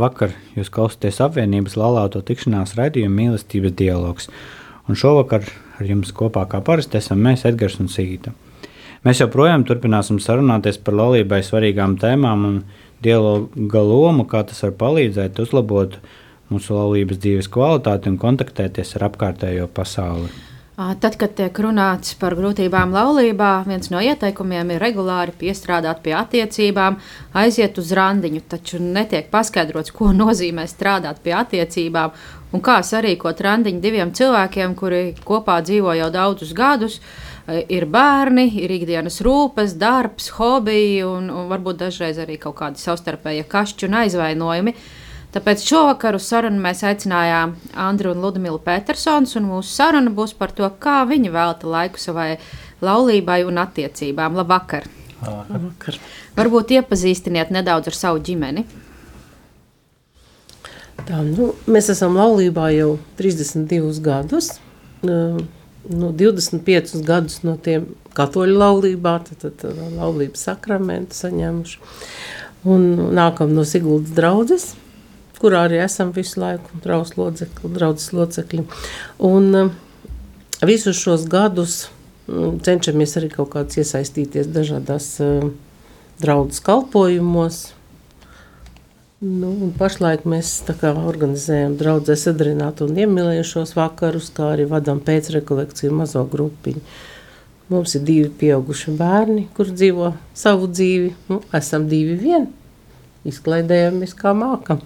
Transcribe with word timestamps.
Vakar 0.00 0.32
jūs 0.56 0.70
klausāties 0.72 1.20
apvienības 1.20 1.76
laulāto 1.76 2.22
tikšanās 2.24 2.76
raidījuma 2.78 3.16
mīlestības 3.16 3.74
dialogs. 3.76 4.30
Un 4.88 4.96
šovakar 4.96 5.44
ar 5.78 5.88
jums 5.88 6.12
kopā 6.16 6.46
kā 6.48 6.62
parasti 6.64 6.98
esam 7.00 7.20
mēs, 7.24 7.44
Edgars 7.48 7.78
un 7.82 7.90
Sīta. 7.92 8.32
Mēs 9.04 9.20
joprojām 9.22 9.64
turpināsim 9.68 10.18
sarunāties 10.20 10.80
par 10.84 10.96
laulībai 10.98 11.40
svarīgām 11.44 11.96
tēmām 12.00 12.46
un 12.48 12.58
dialoga 13.04 13.84
lomu, 13.84 14.26
kā 14.28 14.42
tas 14.48 14.60
var 14.66 14.76
palīdzēt 14.82 15.40
uzlabot 15.40 15.96
mūsu 16.52 16.76
laulības 16.76 17.20
dzīves 17.22 17.48
kvalitāti 17.52 18.12
un 18.12 18.20
kontaktēties 18.20 18.96
ar 18.98 19.08
apkārtējo 19.08 19.68
pasauli. 19.72 20.28
Tad, 20.80 21.18
kad 21.20 21.34
tiek 21.36 21.58
runāts 21.60 22.14
par 22.16 22.32
grūtībām 22.38 22.94
laulībā, 22.94 23.66
viens 23.68 23.90
no 23.92 24.00
ieteikumiem 24.00 24.70
ir 24.72 24.80
regulāri 24.80 25.34
piestrādāt 25.36 25.98
pie 26.00 26.14
attiecībām, 26.16 26.96
aiziet 27.36 27.76
uz 27.82 27.90
randiņu, 27.98 28.40
taču 28.48 28.80
netiek 28.80 29.28
paskaidrots, 29.28 29.92
ko 29.92 30.14
nozīmē 30.16 30.64
strādāt 30.70 31.20
pie 31.26 31.34
attiecībām 31.36 32.14
un 32.56 32.64
kā 32.64 32.78
sarīkot 32.86 33.42
randiņu 33.44 33.82
diviem 33.84 34.14
cilvēkiem, 34.16 34.72
kuri 34.78 35.02
kopā 35.26 35.58
dzīvo 35.66 35.98
jau 35.98 36.08
daudzus 36.14 36.56
gadus. 36.56 36.96
Ir 37.50 37.84
bērni, 37.84 38.46
ir 38.62 38.72
ikdienas 38.72 39.20
rūpes, 39.26 39.76
darbs, 39.76 40.30
hobiji 40.38 41.04
un, 41.04 41.28
un 41.28 41.52
varbūt 41.52 41.84
dažreiz 41.84 42.22
arī 42.24 42.40
kaut 42.40 42.56
kādi 42.62 42.80
savstarpēji 42.80 43.44
kašķi 43.52 43.90
un 43.90 44.00
aizvainojumi. 44.06 44.76
Uh, 44.76 45.09
Tāpēc 45.30 45.62
šovakar 45.62 46.16
uz 46.18 46.24
sarunu 46.26 46.58
mēs 46.58 46.80
aicinājām 46.82 47.52
Andriu 47.78 48.10
un 48.16 48.22
Ludmilu 48.24 48.58
Petersons, 48.64 49.36
un 49.38 49.44
mūsu 49.46 49.70
saruna 49.76 50.10
būs 50.10 50.32
par 50.34 50.50
to, 50.56 50.66
kā 50.82 51.04
viņi 51.06 51.30
velta 51.30 51.70
laiku 51.70 52.02
savai 52.02 52.32
laulībai 52.82 53.44
un 53.46 53.60
attiecībām. 53.62 54.34
Labvakar! 54.40 54.88
Labvakar. 55.22 56.00
Varbūt 56.34 56.74
iepazīstiniet 56.80 57.52
nedaudz 57.54 57.92
ar 57.92 57.98
savu 57.98 58.24
ģimeni. 58.26 58.66
Tā, 61.06 61.22
nu, 61.22 61.52
mēs 61.70 61.92
esam 61.94 62.18
laulībā 62.18 62.66
jau 62.74 62.90
32 63.20 64.02
gadus. 64.02 64.56
Nu, 65.06 66.10
25 66.10 66.98
gadus 67.06 67.40
no 67.46 67.54
tiem 67.54 67.86
katoļu 68.18 68.58
laulībā, 68.58 69.14
tad, 69.30 69.46
tad 69.62 69.78
laulības 69.94 70.48
sakramentu 70.50 71.22
saņēmuši. 71.22 71.82
Un 72.70 72.86
nākam 73.14 73.54
no 73.54 73.62
Siguldas 73.64 74.12
draudzes 74.18 74.72
kurā 75.40 75.64
arī 75.68 75.80
esam 75.84 76.12
visu 76.16 76.40
laiku 76.42 76.82
draugs 76.84 77.16
locekļi, 77.16 77.72
draudzes 77.76 78.12
locekļi. 78.16 78.66
Un 79.30 79.50
uh, 79.56 79.72
visus 80.66 81.00
šos 81.00 81.26
gadus 81.30 81.82
um, 82.28 82.58
cenšamies 82.62 83.16
arī 83.20 83.32
kaut 83.32 83.52
kāds 83.54 83.80
iesaistīties 83.80 84.50
dažādās 84.52 85.12
uh, 85.24 85.50
draudzes 86.20 86.62
kalpojumos. 86.64 87.60
Nu, 89.20 89.52
pašlaik 89.76 90.22
mēs 90.24 90.54
organizējam 90.80 91.74
draugu 91.76 92.14
sadarbinātu 92.16 92.86
un 92.88 93.00
iemīlējušos 93.02 93.74
vakarus, 93.76 94.30
kā 94.32 94.54
arī 94.54 94.64
vadām 94.68 95.02
pēcrekolekciju 95.04 95.92
mazo 95.92 96.22
grupiņu. 96.24 96.80
Mums 97.70 97.92
ir 97.98 98.06
divi 98.06 98.30
pieauguši 98.40 98.94
bērni, 98.96 99.44
kur 99.54 99.68
dzīvo 99.68 100.14
savu 100.34 100.70
dzīvi. 100.72 101.12
Nu, 101.28 101.42
esam 101.54 101.84
divi 101.92 102.16
vien, 102.18 102.48
izklaidējamies 103.28 104.16
kā 104.16 104.32
mākam. 104.34 104.80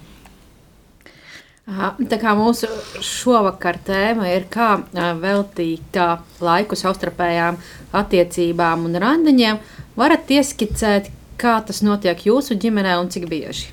Tā 1.65 2.17
kā 2.21 2.35
mūsu 2.37 2.67
šovakar 3.01 3.79
tēma 3.81 4.27
ir, 4.29 4.43
kā 4.53 4.75
veltīt 5.17 5.97
laiku 6.45 6.77
savstarpējām 6.77 7.57
attiecībām 7.97 8.83
un 8.85 8.99
randiņiem, 9.01 9.57
varat 9.97 10.29
ieskicēt, 10.29 11.09
kā 11.41 11.55
tas 11.65 11.81
notiek 11.81 12.21
jūsu 12.27 12.59
ģimenē 12.61 12.93
un 13.01 13.09
cik 13.09 13.25
bieži? 13.31 13.71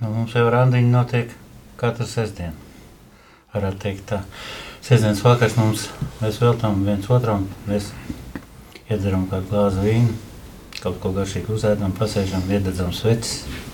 Nu, 0.00 0.10
mums 0.10 0.34
jau 0.34 0.48
randiņi 0.50 0.90
notiek 0.90 1.30
katru 1.78 2.08
sestdienu. 2.10 2.58
Varētu 3.54 3.82
teikt 3.86 4.04
tā. 4.10 4.20
Sestdienas 4.82 5.22
vakars 5.22 5.54
mums, 5.60 5.86
mēs 6.18 6.42
veltām 6.42 6.82
viens 6.86 7.06
otram, 7.06 7.46
mēs 7.70 7.92
iedzeram 8.90 9.28
kādu 9.30 9.46
glāzi 9.52 9.86
vīnu, 9.86 10.18
kaut 10.82 10.98
ko 11.02 11.14
garšīgu 11.14 11.54
uzēdam, 11.54 11.94
pasēžam, 11.98 12.50
iededzam 12.50 12.90
svecis 12.94 13.67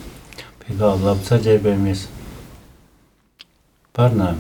pie 0.64 0.76
galda 0.80 1.10
labi 1.10 1.26
saģērbējamies, 1.28 2.06
pārnājam 3.96 4.38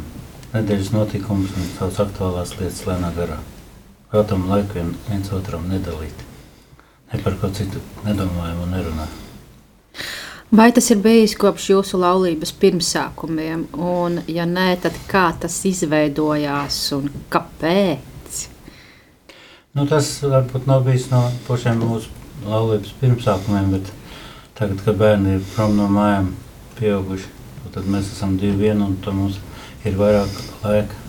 nedēļas 0.54 0.92
notikumus 0.94 1.52
un 1.58 1.66
savas 1.74 2.00
aktuālās 2.06 2.54
lietas 2.60 2.84
lēnā 2.88 3.10
garā. 3.16 3.40
Veltam 4.12 4.46
laiku 4.48 4.78
vien, 4.78 4.94
viens 5.08 5.32
otram 5.34 5.66
nedalīt. 5.68 6.22
Ne 7.12 7.20
par 7.22 7.36
ko 7.40 7.50
citu 7.52 7.82
nedomājam 8.06 8.62
un 8.64 8.72
nerunājam. 8.72 9.20
Vai 10.54 10.68
tas 10.72 10.86
ir 10.94 11.00
bijis 11.02 11.34
kopš 11.40 11.66
jūsu 11.72 11.98
laulības 11.98 12.52
pirmsākumiem? 12.62 13.66
Un, 13.74 14.20
ja 14.30 14.46
nē, 14.46 14.68
tad 14.84 14.96
kā 15.10 15.26
tas 15.40 15.56
izveidojās 15.66 16.78
un 16.94 17.08
kāpēc? 17.32 18.38
Nu, 19.74 19.84
tas 19.90 20.12
varbūt 20.22 20.68
nav 20.70 20.86
bijis 20.86 21.08
no 21.10 21.24
pašiem 21.48 21.82
mūsu 21.82 22.12
laulības 22.46 22.94
pirmsākumiem, 23.00 23.74
bet 23.74 23.90
Tagad, 24.54 24.78
kad 24.84 24.94
bērni 24.94 25.32
ir 25.34 25.46
prom 25.56 25.72
no 25.74 25.88
mājām, 25.90 26.28
pieauguši, 26.78 27.26
tad 27.74 27.88
mēs 27.90 28.12
esam 28.12 28.36
divi 28.38 28.68
vieni 28.68 28.84
un 28.86 28.94
mums 29.16 29.40
ir 29.82 29.96
vairāk 29.98 30.30
laika 30.62 31.00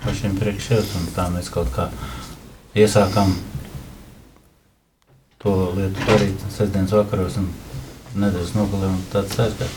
pašiem 0.00 0.38
priekš 0.38 0.68
sevis. 0.70 1.10
Tā 1.12 1.26
mēs 1.28 1.50
kaut 1.52 1.68
kā 1.74 1.90
iesākām 2.72 3.34
to 5.44 5.54
lietu 5.76 6.08
darīt 6.08 6.40
sestdienas 6.48 6.96
vakaros 6.96 7.36
un 7.42 7.52
nedēļas 8.16 8.56
nogalē 8.56 8.94
un 8.94 9.04
tāds 9.12 9.36
aizgāja. 9.44 9.72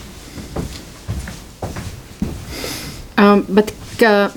Um, 3.20 3.44
bet 3.52 3.76
ka, 4.00 4.30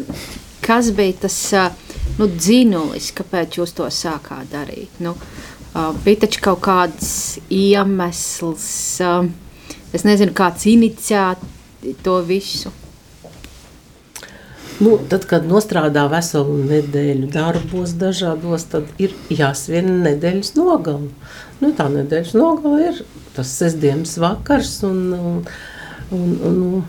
kas 0.67 0.91
bija 0.95 1.21
tas 1.23 1.39
uh, 1.55 1.71
nu, 2.19 2.27
dzinulis, 2.27 3.13
kāpēc 3.15 3.61
jūs 3.61 3.77
to 3.79 3.87
sākāt 3.95 4.51
darīt? 4.51 4.99
Nu, 4.99 5.15
Uh, 5.15 5.56
bija 6.05 6.23
taču 6.25 6.41
kaut 6.41 6.61
kāds 6.65 7.09
iemesls, 7.53 8.67
es 9.93 10.05
nezinu, 10.07 10.33
kāds 10.37 10.65
inicijāt 10.69 11.41
to 12.05 12.17
visu. 12.25 12.71
Nu, 14.77 14.93
tad, 15.09 15.23
kad 15.25 15.45
nostrādā 15.49 16.03
veselu 16.11 16.53
nedēļu 16.67 17.31
darbos, 17.33 17.95
dažādos, 17.97 18.67
tad 18.69 18.89
ir 19.01 19.15
jāsvien 19.33 19.89
nedēļas 20.05 20.53
nogala. 20.57 21.09
Nu, 21.63 21.71
tā 21.77 21.87
nedēļas 21.89 22.35
nogala 22.37 22.91
ir 22.91 23.01
tas 23.33 23.55
sestdienas 23.57 24.13
vakars. 24.21 24.75
Un, 24.85 24.99
un, 25.17 25.41
un, 26.13 26.37
un, 26.51 26.85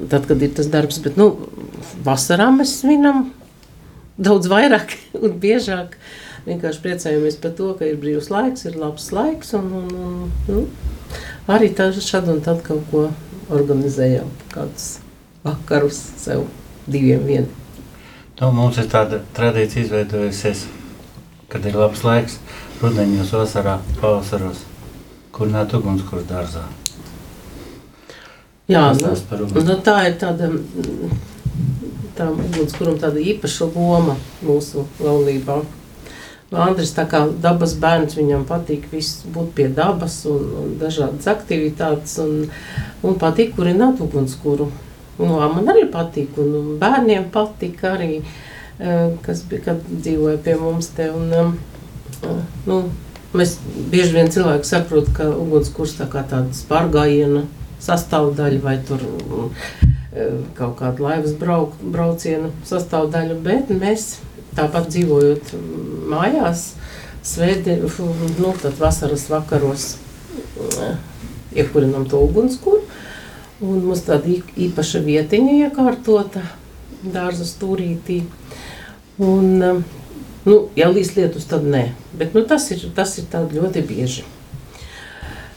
tad, 0.00 0.24
kad 0.30 0.40
ir 0.40 0.56
tas 0.56 0.72
darbs, 0.72 1.02
bet 1.04 1.20
nu, 1.20 1.28
vasarā 2.08 2.48
mēs 2.56 2.78
svinam 2.80 3.26
daudz 4.16 4.48
vairāk 4.48 4.96
un 5.24 5.36
biežāk. 5.44 5.96
Uh, 5.96 6.31
vienkārši 6.46 6.82
priecājamies 6.84 7.38
par 7.42 7.54
to, 7.58 7.72
ka 7.78 7.88
ir 7.88 8.00
brīvs 8.02 8.30
laiks, 8.32 8.66
ir 8.68 8.78
labs 8.80 9.10
laiks. 9.14 9.52
Un, 9.58 9.70
un, 9.80 9.94
un, 9.94 10.32
nu, 10.48 10.66
arī 11.52 11.72
šad 11.76 12.28
un 12.32 12.42
tad 12.44 12.62
kaut 12.66 12.84
ko 12.90 13.08
organizējam, 13.52 14.30
kādus 14.52 14.98
vakarus 15.44 15.98
sev 16.16 16.46
diviem 16.86 17.24
vien. 17.26 17.48
Nu, 18.40 18.50
mums 18.50 18.78
ir 18.80 18.88
tāda 18.90 19.20
tradīcija 19.36 19.84
izveidojusies, 19.84 20.66
kad 21.52 21.66
ir 21.68 21.76
labs 21.78 22.02
laiks, 22.02 22.38
rudenos, 22.80 23.32
vasarā, 23.34 23.78
pavasaros, 24.00 24.64
kur 25.32 25.50
nē, 25.52 25.66
ugunskura 25.78 26.24
dārzā. 26.26 26.64
Jā, 28.70 28.88
nu, 28.96 29.12
nu, 29.66 29.76
tā 29.84 29.96
ir 30.08 30.16
tāda, 30.20 30.48
tā 32.16 32.28
ugunskuram 32.30 32.96
tāda 33.02 33.20
īpaša 33.20 33.68
loma 33.74 34.16
mūsu 34.46 34.86
laulībā. 35.02 35.60
Andris 36.52 36.92
tā 36.92 37.06
kā 37.08 37.22
dabas 37.40 37.72
bērns, 37.80 38.16
viņam 38.18 38.44
patīk 38.48 38.84
viss 38.92 39.22
būt 39.32 39.52
pie 39.56 39.68
dabas 39.72 40.18
un, 40.28 40.42
un 40.62 40.72
dažādas 40.80 41.28
aktivitātes 41.32 42.18
un, 42.20 42.48
un 43.02 43.16
patīk 43.20 43.54
kurināt 43.56 44.02
ugunskura. 44.04 44.68
Nu, 45.18 45.38
man 45.38 45.70
arī 45.72 45.86
patīk, 45.92 46.36
un 46.40 46.76
bērniem 46.80 47.30
patīk 47.32 47.80
arī, 47.88 48.20
eh, 48.78 49.14
kas 49.24 49.44
bija, 49.48 49.68
kad 49.70 49.86
dzīvoja 49.88 50.42
pie 50.44 50.58
mums 50.60 50.90
te. 50.96 51.08
Un, 51.12 51.32
eh, 51.32 52.36
nu, 52.68 52.82
mēs 53.32 53.56
bieži 53.92 54.18
vien 54.18 54.28
cilvēki 54.32 54.68
saprot, 54.68 55.08
ka 55.16 55.30
ugunskurs 55.32 55.96
tā 56.00 56.08
kā 56.12 56.24
tāda 56.28 56.52
spārgājiena 56.56 57.46
sastāvdaļa 57.82 58.60
vai 58.62 58.76
tur 58.86 59.00
kaut 60.52 60.74
kāda 60.76 61.00
laivas 61.00 61.32
brauk, 61.40 61.78
brauciena 61.80 62.50
sastāvdaļa, 62.68 63.38
bet 63.40 63.70
mēs 63.72 64.18
tāpat 64.56 64.90
dzīvojot 64.92 65.54
mājās, 66.12 66.72
svētdien, 67.26 67.84
nu, 67.84 68.52
tad 68.62 68.76
vasaras 68.80 69.28
vakaros 69.30 69.94
iekurinam 71.52 72.04
to 72.08 72.20
ugunskuru 72.24 72.82
Un 73.62 73.78
mums 73.86 74.02
tāda 74.02 74.40
īpaša 74.58 75.00
vietiņa 75.06 75.52
iekārtota 75.68 76.40
dārza 77.02 77.44
stūrītī. 77.46 78.24
Un, 79.22 79.62
um, 79.62 79.82
nu, 80.48 80.56
ja 80.74 80.88
līdz 80.90 81.12
lietus, 81.14 81.46
tad 81.50 81.68
nē. 81.70 81.84
Bet 82.18 82.34
nu, 82.34 82.42
tas 82.48 82.66
ir, 82.74 82.82
tas 82.96 83.14
ir 83.22 83.28
ļoti 83.30 83.84
bieži. 83.86 84.24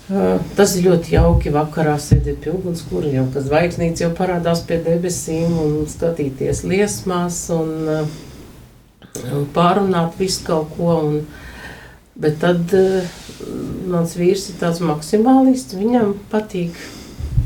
Uh, 0.06 0.38
tas 0.53 0.75
ir 0.77 0.86
ļoti 0.92 1.15
jauki 1.15 1.50
vakarā 1.50 1.95
sēdēt 1.97 2.44
pie 2.44 2.53
ugunskura, 2.53 3.09
jau 3.09 3.25
kad 3.33 3.47
zvaigznīca 3.47 4.06
jau 4.06 4.12
parādās 4.13 4.62
pie 4.69 4.77
debesīm 4.86 5.57
un 5.63 5.74
skatīties 5.89 6.62
liesmās 6.69 7.39
un, 7.57 7.71
uh, 7.89 8.25
pārunāt 9.56 10.19
visu 10.19 10.45
kaut 10.47 10.75
ko. 10.77 11.00
Un, 11.07 11.25
bet 12.15 12.38
tad 12.39 12.71
uh, 12.75 13.15
mans 13.91 14.13
vīrs 14.15 14.50
ir 14.51 14.62
tāds 14.62 14.79
maksimālists, 14.79 15.75
viņam 15.75 16.13
patīk 16.31 16.77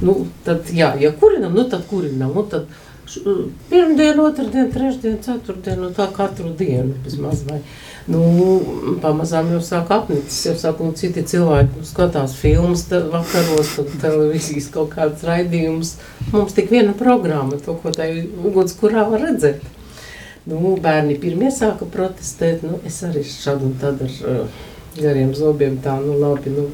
Nu, 0.01 0.15
tad, 0.45 0.69
jā, 0.71 0.93
ja 0.99 1.11
kurinam, 1.11 1.55
nu 1.55 1.65
tad 1.69 1.83
kurinam. 1.89 2.31
Nu, 2.35 2.45
tad 2.47 2.69
pirmdiena, 3.69 4.23
otrdiena, 4.23 4.69
trešdiena, 4.71 5.17
ceturtdiena, 5.25 5.87
nu 5.87 5.95
tā 5.97 6.05
katru 6.13 6.53
dienu 6.55 6.93
bezmaz 7.03 7.41
vai. 7.47 7.59
Nu, 8.09 8.21
pamazām 9.03 9.51
jau 9.53 9.59
sāk 9.65 9.91
apnicis, 9.93 10.39
jau 10.47 10.55
sāk, 10.57 10.79
un 10.85 10.95
citi 10.97 11.25
cilvēki 11.27 11.83
skatās 11.89 12.37
filmas 12.39 12.85
vakaros, 12.89 13.73
tad 13.75 13.91
televīzijas 14.05 14.69
kaut 14.73 14.93
kādas 14.95 15.25
raidījumus. 15.27 15.97
Mums 16.31 16.55
tik 16.57 16.71
viena 16.73 16.95
programma, 16.97 17.59
to, 17.65 17.75
ko 17.81 17.93
tai 17.93 18.13
uguns, 18.23 18.77
kurā 18.79 19.03
var 19.09 19.25
redzēt. 19.27 19.65
Nu, 20.47 20.75
bērni 20.79 21.17
pirmie 21.19 21.49
sāka 21.51 21.87
protestēt, 21.91 22.63
nu, 22.63 22.79
es 22.87 23.01
arī 23.03 23.25
šad 23.27 23.63
un 23.65 23.73
tad 23.81 23.99
ar 24.05 24.13
uh, 24.23 24.61
gariem 24.95 25.33
zobiem 25.35 25.75
tā, 25.83 25.97
nu 25.99 26.15
labi, 26.21 26.53
nu, 26.53 26.69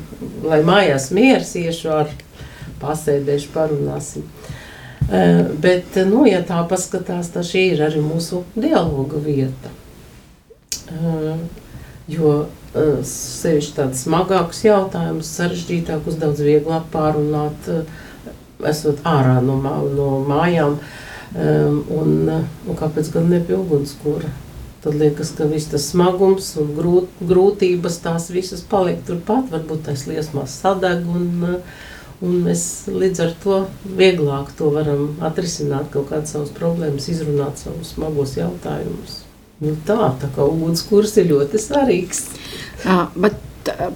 lai 0.46 0.62
mājās 0.66 1.10
miers 1.16 1.56
iešu 1.58 1.90
ar 1.96 2.12
pasēdēšu, 2.84 3.50
parunāsim. 3.56 4.28
Uh, 5.06 5.50
bet, 5.62 5.98
nu, 6.12 6.24
ja 6.30 6.44
tā 6.46 6.62
paskatās, 6.70 7.32
tad 7.34 7.48
šī 7.50 7.66
ir 7.74 7.82
arī 7.88 8.04
mūsu 8.06 8.44
dialoga 8.54 9.22
vieta. 9.24 9.74
Uh, 10.86 11.34
jo 12.12 12.36
uh, 12.46 13.00
sevišķi 13.10 13.80
tāds 13.80 14.06
smagāks 14.06 14.62
jautājums, 14.68 15.34
sarežģītākus, 15.40 16.22
daudz 16.22 16.46
vieglāk 16.46 16.86
pārunāt, 16.94 17.72
esot 18.66 19.02
ārā 19.10 19.40
no, 19.44 19.58
no 19.90 20.12
mājām. 20.30 20.78
Um, 20.78 21.02
un, 21.36 22.30
un 22.32 22.80
kāpēc 22.80 23.12
gan 23.14 23.30
ne 23.32 23.42
pie 23.44 23.58
ugunskura? 23.58 24.32
Tad 24.86 25.00
liekas, 25.02 25.32
ka 25.34 25.48
viss 25.50 25.72
tas 25.72 25.88
smagums 25.90 26.52
un 26.62 26.76
grūt, 26.78 27.10
grūtības 27.26 27.98
tās 28.04 28.30
visas 28.30 28.62
paliek 28.70 29.02
turpat, 29.08 29.50
varbūt 29.50 29.88
tais 29.88 30.06
liesmās 30.06 30.60
sadeg 30.62 31.08
un 31.10 31.60
Un 32.24 32.38
mēs 32.46 32.62
līdz 32.88 33.22
ar 33.26 33.32
to 33.44 33.56
vieglāk 34.00 34.54
to 34.56 34.70
varam 34.72 35.18
atrisināt, 35.26 35.90
kaut 35.92 36.08
kādas 36.14 36.32
savas 36.32 36.52
problēmas, 36.56 37.10
izrunāt 37.12 37.60
savus 37.60 37.92
smagos 37.92 38.38
jautājumus. 38.40 39.18
Nu 39.64 39.74
tā, 39.88 40.14
tā 40.22 40.30
kā 40.36 40.46
ugunskurs 40.48 41.16
ir 41.20 41.28
ļoti 41.34 41.60
svarīgs. 41.60 42.24
À, 42.88 43.10
bet 43.20 43.36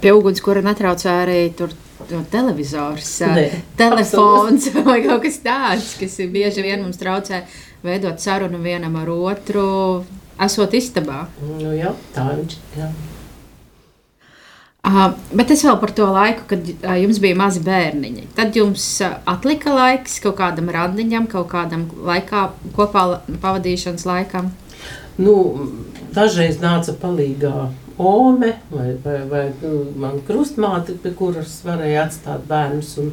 pie 0.02 0.12
ugunskura 0.16 0.60
netraucē 0.64 1.14
arī 1.22 1.40
tur 1.56 1.72
no 2.10 2.22
televizors, 2.32 3.12
Nē, 3.26 3.46
telefons 3.78 4.70
vai 4.80 5.00
kaut 5.04 5.22
kas 5.26 5.38
tāds, 5.44 5.92
kas 6.00 6.16
bieži 6.32 6.64
vien 6.64 6.82
mums 6.82 7.00
traucē 7.00 7.44
veidot 7.84 8.20
sarunu 8.20 8.60
vienam 8.62 8.96
ar 9.00 9.12
otru, 9.12 9.68
esot 10.40 10.76
istabā. 10.76 11.26
Nu 11.58 11.72
jā, 11.76 11.94
tā 12.16 12.30
viņš 12.34 12.58
ir. 12.80 12.92
Uh, 14.80 15.10
bet 15.36 15.50
es 15.52 15.60
vēl 15.60 15.76
par 15.76 15.90
to 15.92 16.06
laiku, 16.08 16.46
kad 16.48 16.64
uh, 16.64 16.94
jums 16.96 17.18
bija 17.20 17.36
mazi 17.36 17.60
bērniņi. 17.60 18.30
Tad 18.36 18.56
jums 18.56 18.84
uh, 19.04 19.18
atlika 19.28 19.74
laiks 19.76 20.16
kaut 20.24 20.38
kādam 20.38 20.70
randiņam, 20.72 21.26
kaut 21.28 21.50
kādam 21.52 21.84
laikā, 22.08 22.46
kopā 22.76 23.04
pavadīšanas 23.42 24.06
laikam. 24.08 24.48
Nu, 25.20 25.34
dažreiz 26.16 26.56
nāca 26.62 26.96
palīdzīgā 26.96 27.52
ome 28.00 28.52
vai, 28.70 28.94
vai, 29.04 29.18
vai 29.28 29.42
nu, 29.62 29.80
man 30.00 30.20
krustmāte, 30.26 30.96
pie 31.02 31.12
kuras 31.16 31.58
varēja 31.66 32.06
atstāt 32.06 32.46
bērnus 32.48 32.94
un, 33.02 33.10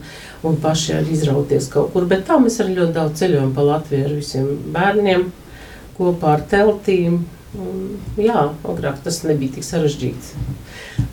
un 0.48 0.60
paši 0.64 0.98
arī 1.00 1.16
izrauties 1.18 1.70
kaut 1.74 1.92
kur. 1.94 2.08
Bet 2.10 2.28
tā 2.30 2.40
mēs 2.42 2.60
arī 2.64 2.78
ļoti 2.80 2.96
daudz 2.96 3.20
ceļojam 3.22 3.52
pa 3.56 3.66
Latviju 3.68 4.08
ar 4.08 4.16
visiem 4.16 4.54
bērniem 4.76 5.28
kopā 5.98 6.38
ar 6.38 6.46
teltīm. 6.52 7.26
Un, 7.58 7.84
jā, 8.22 8.50
agrāk 8.70 9.00
tas 9.06 9.22
nebija 9.26 9.58
tik 9.58 9.66
sarežģīti 9.66 10.48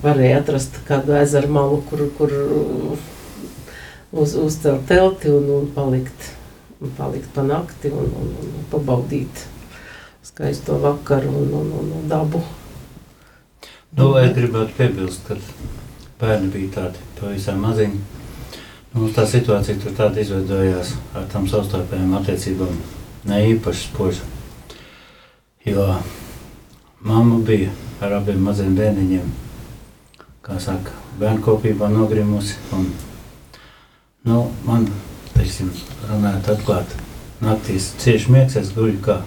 varēja 0.04 0.42
atrast 0.42 0.76
kādu 0.88 1.14
ezeru 1.16 1.50
malu, 1.54 1.80
kur, 1.88 2.04
kur 2.18 2.32
uz, 4.12 4.34
uzcelt 4.34 4.86
telti 4.90 5.30
un, 5.32 5.48
un 5.58 5.70
palikt, 5.74 6.30
un 6.82 6.92
palikt 6.98 7.30
pa 7.34 7.44
nakti 7.46 7.92
un, 7.92 8.10
un, 8.20 8.34
un 8.50 8.66
pabaudīt 8.72 9.46
skaisto 10.24 10.78
vakaru 10.82 11.32
un, 11.44 11.56
un, 11.60 11.72
un, 11.80 11.96
un 12.00 12.06
dabu. 12.10 12.42
Nu, 13.94 14.08
es 14.18 14.32
gribētu 14.34 14.74
piebilst, 14.74 15.28
ka 15.28 15.36
bērni 16.18 16.48
bija 16.50 16.70
tādi 16.78 17.02
pavisam 17.20 17.60
maziņi. 17.62 18.00
Nu, 18.94 19.06
tā 19.14 19.22
situācija 19.30 19.78
tur 19.82 19.94
tāda 19.94 20.22
izveidojās 20.22 20.94
ar 21.14 21.28
tām 21.30 21.46
savstarpējām 21.50 22.16
attiecībām 22.18 22.74
ne 23.30 23.38
īpaši 23.52 23.88
spoža. 23.88 24.26
Jo 25.64 25.86
mamma 27.06 27.38
bija 27.46 27.70
ar 28.02 28.18
abiem 28.18 28.42
maziem 28.42 28.74
bērniņiem 28.78 29.30
kā 30.44 30.58
saka, 30.60 30.92
bērnu 31.20 31.44
kopībā 31.46 31.88
nogrimusi. 31.92 32.58
Un, 32.76 32.90
nu, 34.28 34.40
man, 34.66 34.88
teiksim, 35.36 35.70
runājot 36.10 36.50
atklāti, 36.56 36.98
naktīs 37.44 37.92
cieši 38.02 38.34
miegs, 38.34 38.58
es 38.60 38.74
guļu 38.74 38.98
kā 39.06 39.22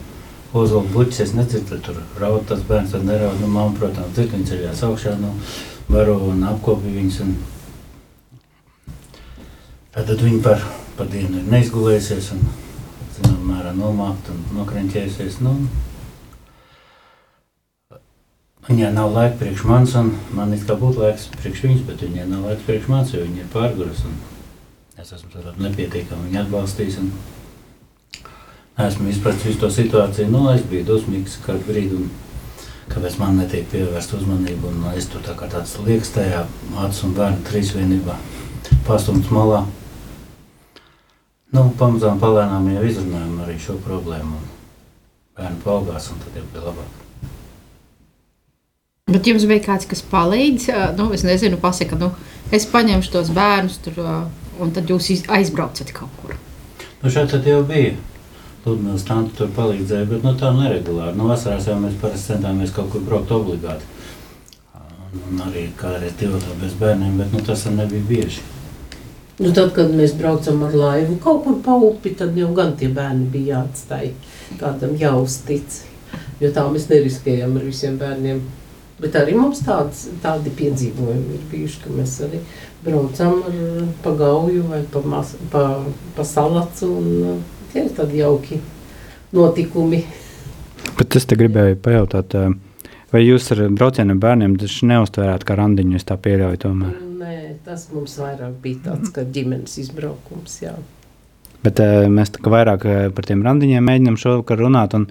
ozola 0.64 0.92
buķis, 0.94 1.22
es 1.26 1.34
nedzirdu, 1.38 1.80
tur 1.86 2.00
raud 2.22 2.46
tas 2.50 2.62
bērns, 2.68 2.94
tad 2.96 3.06
neraud, 3.08 3.40
nu, 3.42 3.50
mamma, 3.52 3.76
protams, 3.78 4.14
dzird, 4.16 4.34
viņa 4.36 4.50
ceļās 4.52 4.84
augšā, 4.88 5.16
nu, 5.22 5.34
baro 5.90 6.18
un 6.30 6.46
apkopi 6.52 6.94
viņus, 6.98 7.20
un 7.26 7.36
tad 9.98 10.16
viņi 10.22 10.42
par, 10.46 10.64
par 11.00 11.12
dienu 11.12 11.42
ir 11.42 11.52
neizgulējusies, 11.54 12.32
un, 12.36 12.48
zinām, 13.18 13.44
mērā 13.52 13.76
nomākt 13.78 14.32
un 14.34 14.42
nokreņķējusies, 14.60 15.42
nu, 15.46 15.60
Viņai 18.68 18.90
nav 18.92 19.14
laika 19.16 19.38
priekš 19.40 19.62
manis, 19.64 19.94
un 19.96 20.10
man 20.36 20.52
ir 20.52 20.64
kā 20.68 20.76
būtu 20.76 21.00
laiks 21.00 21.30
priekš 21.38 21.62
viņas, 21.64 21.84
bet 21.88 22.02
viņai 22.04 22.26
nav 22.28 22.50
laika 22.50 22.66
priekš 22.66 22.90
manis, 22.92 23.14
jo 23.16 23.22
viņa 23.24 23.40
ir 23.40 23.48
pārguras. 23.54 24.02
Es 25.00 25.14
esmu 25.16 25.30
tādā 25.32 25.54
nepietiekami 25.62 26.28
viņa 26.28 26.42
atbalstījis. 26.42 26.98
Un 27.00 27.14
esmu 28.78 29.10
izpratis 29.10 29.46
visu 29.46 29.60
to 29.60 29.70
situāciju. 29.74 30.30
Nu, 30.32 30.46
es 30.54 30.62
biju 30.70 30.86
dusmīgs 30.92 31.40
kādu 31.46 31.66
brīdi, 31.68 32.04
kāpēc 32.92 33.18
man 33.22 33.40
netiek 33.42 33.66
pievērsta 33.72 34.20
uzmanība. 34.20 34.70
Un 34.70 34.86
es 34.94 35.10
tur 35.12 35.24
tā 35.26 35.34
kā 35.38 35.50
tāds 35.52 35.74
liekas 35.86 36.14
tajā 36.16 36.46
acu 36.86 37.08
un 37.08 37.18
bērnu 37.18 37.44
trīsvienībā 37.50 38.18
pastumts 38.88 39.32
malā. 39.34 39.64
Nu, 41.56 41.70
pamazām 41.80 42.20
palēnām 42.22 42.68
jau 42.74 42.86
izrunājām 42.86 43.42
arī 43.46 43.58
šo 43.64 43.78
problēmu. 43.84 44.40
Bērni 45.38 45.62
paaugās, 45.64 46.10
un 46.12 46.20
tad 46.22 46.36
jau 46.38 46.46
bija 46.54 46.66
labāk. 46.68 47.04
Bet 49.08 49.28
jums 49.30 49.46
bija 49.48 49.64
kāds, 49.64 49.88
kas 49.88 50.02
palīdz, 50.04 50.68
nu, 50.98 51.06
es 51.16 51.24
nezinu, 51.24 51.56
pasaka, 51.62 51.96
nu, 51.96 52.10
es 52.52 52.68
paņemšu 52.68 53.14
tos 53.14 53.32
bērnus 53.32 53.78
tur, 53.86 54.02
un 54.60 54.74
tad 54.76 54.92
jūs 54.92 55.24
aizbraucat 55.32 55.94
kaut 55.96 56.12
kur. 56.20 56.36
Nu, 57.00 57.14
šeit 57.14 57.32
jau 57.48 57.62
bija. 57.70 57.96
Ludmils 58.68 59.06
tante 59.08 59.36
tur 59.38 59.50
palīdzēja, 59.56 60.10
bet 60.12 60.26
nu, 60.28 60.34
tā 60.40 60.52
neregulāri. 60.56 61.16
Nu, 61.18 61.30
vasarās 61.32 61.70
jau 61.70 61.78
mēs 61.82 61.96
parasti 62.02 62.34
centāmies 62.34 62.74
kaut 62.76 62.92
kur 62.94 63.06
braukt 63.08 63.32
obligāti. 63.36 63.88
Un, 64.78 65.24
un 65.32 65.42
arī 65.48 65.70
kādreiz 65.80 66.14
divatā 66.20 66.54
bez 66.62 66.76
bērniem, 66.80 67.18
bet 67.22 67.34
nu, 67.34 67.42
tas 67.48 67.66
nebija 67.72 68.06
bieži. 68.10 68.46
Nu, 69.38 69.52
tad, 69.54 69.72
kad 69.76 69.92
mēs 69.94 70.16
braucam 70.18 70.64
ar 70.66 70.76
laivu 70.76 71.18
kaut 71.24 71.44
kur 71.46 71.58
pa 71.66 71.76
upi, 71.88 72.16
tad 72.18 72.38
jau 72.38 72.52
gan 72.58 72.76
tie 72.78 72.90
bērni 72.94 73.30
bija 73.34 73.58
jāatstāj. 73.58 74.14
Kādam 74.62 74.96
jāuztic, 74.98 75.82
jo 76.42 76.54
tā 76.54 76.64
mēs 76.74 76.88
neriskējam 76.92 77.60
ar 77.60 77.68
visiem 77.68 78.00
bērniem 78.02 78.42
Bet 78.98 79.14
arī 79.14 79.36
mums 79.38 79.60
tāds, 79.62 80.08
tādi 80.24 80.50
piedzīvojumi 80.58 81.36
ir 81.38 81.42
bijuši, 81.52 81.82
ka 81.84 81.92
mēs 81.94 82.16
arī 82.26 82.40
braucam 82.82 83.44
ar 83.46 83.60
pagauju 84.02 84.64
vai 84.72 84.80
pa, 84.90 85.04
mas, 85.06 85.36
pa, 85.54 85.62
pa 86.18 86.26
salacu. 86.26 86.90
Un, 86.98 87.12
uh, 87.36 87.57
tie 87.78 87.86
ir 87.86 87.94
tādi 87.94 88.22
jauki 88.22 88.58
notikumi. 89.36 90.02
Bet 90.98 91.18
es 91.20 91.28
te 91.30 91.38
gribēju 91.38 91.78
pajautāt, 91.84 92.34
uh, 92.38 92.94
vai 93.14 93.22
jūs 93.22 93.52
ar 93.54 93.68
braucienu 93.70 94.18
bērniem 94.22 94.56
neuztvērāt 94.58 95.46
kā 95.46 95.58
randiņu, 95.60 95.98
es 96.00 96.08
tā 96.08 96.18
pieļauju 96.18 96.62
tomēr? 96.64 96.96
Nē, 97.18 97.36
tas 97.66 97.88
mums 97.94 98.16
vairāk 98.22 98.56
bija 98.64 98.88
tāds, 98.90 99.12
kā 99.14 99.26
ģimenes 99.26 99.78
izbraukums, 99.84 100.62
jā. 100.64 100.74
Bet 101.66 101.82
uh, 101.84 102.08
mēs 102.10 102.34
tā 102.34 102.42
kā 102.42 102.54
vairāk 102.54 102.88
par 103.14 103.30
tiem 103.30 103.46
randiņiem 103.46 103.86
mēģinām 103.92 104.18
šovakar 104.22 104.62
runāt, 104.64 104.98
un 104.98 105.10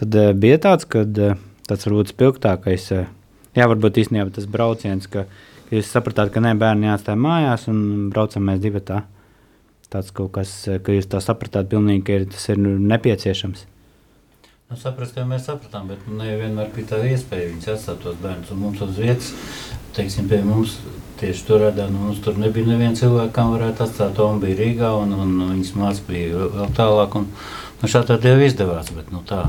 tad 0.00 0.16
bija 0.40 0.60
tāds, 0.64 0.88
kad 0.88 1.12
tāds 1.12 1.88
varbūt 1.88 2.14
spilgtākais 2.14 2.88
jā, 2.92 3.66
varbūt 3.66 4.00
īstenībā 4.04 4.30
tas 4.32 4.48
brauciens, 4.48 5.08
ka, 5.10 5.26
ka 5.68 5.76
jūs 5.76 5.92
sapratāt, 5.92 6.32
ka 6.32 6.40
ne 6.44 6.54
bērni 6.56 6.88
jāatstāj 6.88 7.20
mājās 7.20 7.68
un 7.72 8.08
braucam 8.14 8.48
mēs 8.48 8.64
divi 8.64 8.84
tā. 8.84 9.02
Tāds 9.92 10.12
kaut 10.12 10.34
kas, 10.36 10.52
ka 10.84 10.94
jūs 10.94 11.08
tā 11.08 11.20
sapratāt, 11.24 11.70
pilnīgi, 11.72 12.04
ka 12.04 12.16
ir, 12.18 12.24
tas 12.32 12.48
ir 12.52 12.60
nepieciešams. 12.60 13.64
Nu, 14.68 14.76
saprast, 14.76 15.14
ka 15.16 15.24
mēs 15.24 15.46
sapratām, 15.48 15.86
bet 15.88 16.02
nu, 16.04 16.18
nevienmēr 16.20 16.68
bija 16.74 16.90
tā 16.90 16.98
iespēja 17.08 17.52
viņus 17.54 17.70
atstāt 17.72 18.02
tos 18.04 18.18
bērnus. 18.20 18.50
Un 18.52 18.60
mums 18.66 18.82
uz 18.84 18.98
vietas, 19.00 19.30
teiksim, 19.96 20.26
pie 20.28 20.42
mums 20.44 20.76
tieši 21.22 21.46
tur 21.48 21.64
radās, 21.64 21.88
nu, 21.94 22.02
mums 22.04 22.20
tur 22.24 22.36
nebija 22.36 22.68
neviena 22.68 22.98
cilvēka, 22.98 23.32
kam 23.38 23.54
varētu 23.54 23.86
atstāt. 23.86 24.12
Tom 24.18 24.42
bija 24.42 24.58
Rīgā 24.60 24.92
un, 25.00 25.16
un, 25.16 25.32
viņas 25.54 25.72
māsas 25.80 26.04
bija 26.10 26.50
vēl 26.58 26.76
tālāk. 26.76 27.16
Un, 27.16 27.32
nu, 27.80 27.88
šādā 27.88 28.20
jau 28.20 28.36
izdevās, 28.44 28.92
bet 28.92 29.08
nu, 29.14 29.24
tā 29.24 29.46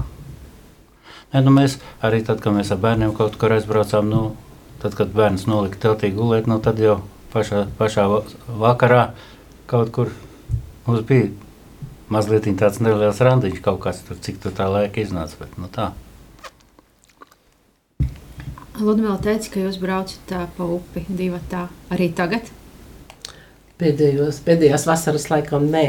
Ne, 1.30 1.44
nu 1.46 1.52
mēs 1.54 1.76
arī 2.02 2.24
tad, 2.26 2.40
kad 2.42 2.56
mēs 2.56 2.72
ar 2.74 2.80
bērniem 2.82 3.12
kaut 3.18 3.36
kur 3.38 3.54
aizbraucām, 3.54 4.08
nu, 4.10 4.22
tad, 4.82 4.96
kad 4.98 5.12
bērns 5.14 5.46
nolika 5.46 5.78
teltī 5.84 6.10
gulēt, 6.16 6.50
nu, 6.50 6.58
tad 6.64 6.82
jau 6.82 6.96
pašā, 7.34 7.68
pašā 7.78 8.08
vakarā 8.48 9.04
kaut 9.70 9.92
kur 9.94 10.10
mums 10.90 11.06
bija 11.08 11.30
mazliet 12.10 12.50
tāds 12.60 12.82
neliels 12.82 13.22
randiņš, 13.24 13.64
kaut 13.66 13.82
kas 13.86 14.02
tur, 14.06 14.18
cik 14.20 14.42
tur 14.44 14.56
tā 14.58 14.68
laika 14.72 15.04
iznāca. 15.04 15.38
Bet, 15.40 15.58
nu, 15.62 15.70
tā. 15.72 15.92
Ludmila 18.80 19.18
teica, 19.20 19.52
ka 19.54 19.66
jūs 19.66 19.80
braucat 19.82 20.54
pa 20.56 20.66
upi 20.66 21.04
divi 21.08 21.40
tā 21.52 21.68
arī 21.92 22.10
tagad. 22.16 22.48
Pēdējos, 23.80 24.42
pēdējās 24.44 24.86
vasaras 24.88 25.28
laikam 25.32 25.68
nē 25.72 25.86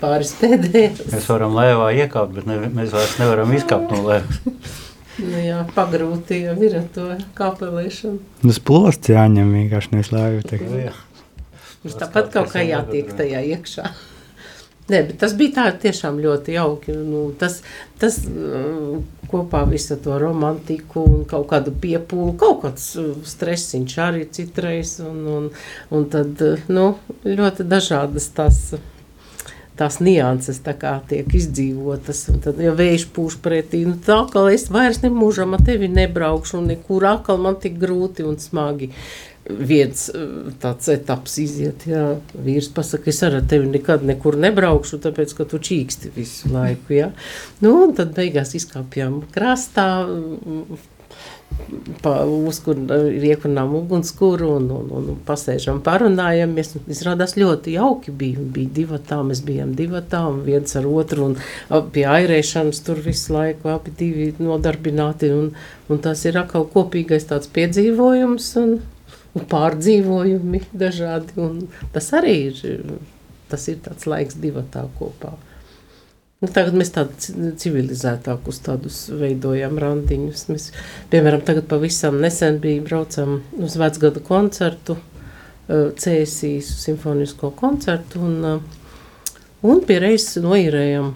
pāris 0.00 0.34
pēdējās. 0.40 1.04
Mēs 1.12 1.28
varam 1.30 1.56
lēvā 1.56 1.90
iekāpt, 2.04 2.34
bet 2.36 2.48
ne, 2.48 2.58
mēs 2.68 2.92
vairs 2.94 3.16
nevaram 3.20 3.52
izkāpt 3.56 3.92
no 3.92 4.02
lēvas. 4.08 4.40
nu 5.24 5.42
jā, 5.44 5.62
pagrūti 5.76 6.42
jau 6.44 6.56
ir 6.64 6.78
ar 6.80 6.86
to 6.94 7.08
kāpelēšanu. 7.38 8.20
Tas 8.44 8.60
plosts 8.60 9.12
jāņem 9.14 9.52
vienkārši 9.60 9.94
nevis 9.94 10.12
lēvi. 10.14 10.92
Mums 11.84 12.00
tāpat 12.00 12.32
kaut 12.32 12.50
kā 12.54 12.64
jātiek 12.64 13.10
tajā 13.16 13.44
iekšā. 13.54 13.88
Nē, 14.92 14.98
bet 15.08 15.16
tas 15.22 15.32
bija 15.36 15.54
tā 15.56 15.64
tiešām 15.80 16.18
ļoti 16.20 16.56
jauki. 16.58 16.92
Nu, 16.96 17.26
tas 17.40 17.62
tas 18.00 18.18
uh, 18.28 18.98
kopā 19.32 19.62
visu 19.70 19.96
to 20.04 20.18
romantiku 20.20 21.04
un 21.08 21.22
kaut 21.28 21.46
kādu 21.52 21.72
piepūli, 21.80 22.34
kaut 22.40 22.64
kāds 22.66 22.90
uh, 23.00 23.12
stresiņš 23.24 23.98
arī 24.04 24.26
citreiz. 24.32 24.98
Un, 25.04 25.22
un, 25.36 25.46
un 25.92 26.08
tad 26.12 26.40
uh, 26.44 26.66
nu, 26.68 26.90
ļoti 27.24 27.68
dažādas 27.68 28.28
tās. 28.36 28.66
Uh, 28.76 28.90
tās 29.78 29.98
nianses 30.02 30.60
tā 30.62 30.74
kā 30.78 30.94
tiek 31.08 31.28
izdzīvotas. 31.34 32.24
Un 32.32 32.40
tad, 32.44 32.60
ja 32.62 32.74
vējš 32.76 33.08
pūš 33.14 33.38
pretī, 33.42 33.82
nu 33.88 33.96
tā 34.06 34.20
kā 34.30 34.46
es 34.54 34.68
vairs 34.72 35.02
nemūžam 35.02 35.56
ar 35.56 35.64
tevi 35.66 35.90
nebraukšu, 35.90 36.60
un 36.60 36.70
nekur 36.70 37.06
atkal 37.10 37.40
man 37.42 37.58
tik 37.62 37.78
grūti 37.82 38.26
un 38.26 38.38
smagi. 38.42 38.92
Viens 39.44 40.06
tāds 40.62 40.88
etaps 40.88 41.34
iziet, 41.42 41.84
jā, 41.90 42.04
vīrs 42.46 42.70
pasaka, 42.72 43.10
es 43.12 43.20
ar 43.26 43.36
tevi 43.44 43.68
nekad 43.68 44.06
nekur 44.08 44.38
nebraukšu, 44.40 45.02
tāpēc, 45.04 45.34
ka 45.36 45.44
tu 45.50 45.60
čīksti 45.60 46.14
visu 46.14 46.48
laiku, 46.54 46.94
jā. 46.96 47.10
Nu, 47.60 47.74
un 47.84 47.92
tad 47.98 48.14
beigās 48.16 48.54
izkāpjām 48.56 49.20
krastā, 49.34 50.08
iekurām 52.04 53.74
ugunskura 53.78 54.48
un, 54.56 54.64
un, 54.70 54.88
un, 54.90 55.10
un 55.12 55.18
pasēžam, 55.26 55.80
parunājamies. 55.84 56.74
Izrādās 56.90 57.36
ļoti 57.38 57.76
jauki 57.76 58.10
bija. 58.10 58.40
Bija 58.56 58.72
divi 58.80 58.98
tā, 59.08 59.20
mēs 59.26 59.44
bijām 59.46 59.74
divi 59.78 60.00
tā, 60.10 60.24
un 60.30 60.42
viens 60.46 60.76
ar 60.76 60.88
otru, 60.88 61.30
un 61.30 61.90
pie 61.94 62.04
airēšanas 62.10 62.82
tur 62.86 63.00
visu 63.04 63.36
laiku 63.36 63.70
abi 63.72 63.94
divi 63.96 64.32
nodarbināti. 64.38 65.30
Un, 65.36 65.52
un 65.88 66.02
tas 66.04 66.24
ir 66.24 66.40
atkal 66.40 66.66
kopīgais 66.74 67.28
tāds 67.30 67.50
piedzīvojums 67.54 68.50
un, 68.60 68.76
un 69.34 69.48
pārdzīvojumi 69.50 70.62
dažādi. 70.72 71.34
Un 71.42 71.66
tas 71.94 72.10
arī 72.16 72.36
ir, 72.50 72.84
tas 73.50 73.66
ir 73.70 73.80
tāds 73.84 74.08
laiks 74.10 74.38
divi 74.40 74.64
tā 74.74 74.86
kopā. 74.98 75.34
Nu, 76.42 76.50
tagad 76.52 76.74
mēs 76.76 76.90
tādu 76.92 77.54
civilizētākus 77.60 78.58
tādus 78.66 78.98
veidojam 79.16 79.78
randiņus. 79.80 80.46
Mēs, 80.50 80.68
piemēram, 81.12 81.40
tagad 81.46 81.68
pavisam 81.70 82.18
nesen 82.20 82.58
bija 82.60 82.82
braucam 82.84 83.38
uz 83.64 83.78
vecgada 83.80 84.20
koncertu, 84.24 84.98
Cēsīs 85.64 86.66
simfonisko 86.82 87.48
koncertu, 87.56 88.20
un, 88.20 88.58
un 89.64 89.78
pie 89.88 89.96
reizes 90.02 90.42
noīrējam 90.44 91.14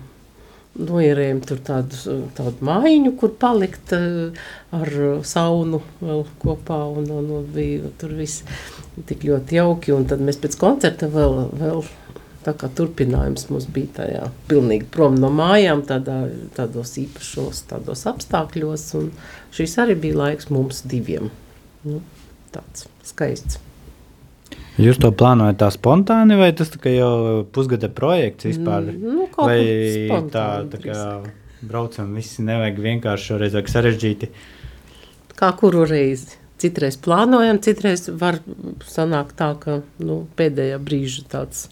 noierējām 0.78 1.40
tur 1.47 1.61
tādu, 1.64 2.18
tādu 2.38 2.66
mājiņu, 2.68 3.14
kur 3.18 3.32
palikt 3.40 3.94
ar 3.94 4.92
saunu 5.26 5.82
vēl 6.00 6.25
kopā, 6.42 6.80
un, 6.99 7.08
un, 7.18 7.30
un 7.38 7.49
bija 7.54 7.90
tur 8.00 8.14
viss 8.18 8.44
tik 9.08 9.26
ļoti 9.28 9.58
jauki, 9.58 9.94
un 9.94 10.06
tad 10.11 10.23
mēs 10.25 10.40
pēc 10.42 10.58
koncerta 10.61 11.11
vēl, 11.12 11.40
vēl 11.58 11.82
Tā 12.49 12.54
kā 12.56 12.68
turpinājums 12.73 13.49
mums 13.50 13.66
bija 13.75 13.90
tajā 13.99 14.20
pilnīgi 14.49 14.87
prom 14.94 15.18
no 15.20 15.28
mājām, 15.35 15.82
tādā, 15.85 16.20
tādos 16.56 16.94
īpašos 17.02 17.64
tādos 17.68 18.06
apstākļos. 18.08 18.87
Šis 19.52 19.78
arī 19.82 19.99
bija 20.06 20.20
laiks 20.23 20.49
mums 20.54 20.80
diviem. 20.88 21.28
Nu, 21.85 22.00
tāds 22.54 22.87
skaists. 23.04 23.61
Jūs 24.78 25.00
to 25.02 25.11
plānojat 25.11 25.58
tā 25.58 25.73
spontāni, 25.75 26.37
vai 26.38 26.52
tas 26.54 26.70
tā 26.70 26.92
jau 26.92 27.42
pusgada 27.50 27.88
projekts 27.90 28.47
vispār? 28.47 28.92
Nu, 28.94 29.26
vai 29.35 29.58
tā, 30.30 30.44
tā 30.70 30.78
kā 30.85 30.99
braucam, 31.66 32.12
visi 32.14 32.44
nevajag 32.47 32.78
vienkārši 32.85 33.32
šoreiz 33.32 33.56
vajag 33.58 33.73
sarežģīti? 33.73 34.28
Kā 35.38 35.50
kuru 35.58 35.82
reizi? 35.88 36.38
Citreiz 36.58 36.97
plānojam, 36.99 37.58
citreiz 37.62 38.08
var 38.20 38.40
sanākt 38.87 39.37
tā, 39.38 39.52
ka 39.58 39.80
nu, 40.02 40.25
pēdējā 40.38 40.78
brīža 40.82 41.26
tāds 41.30 41.68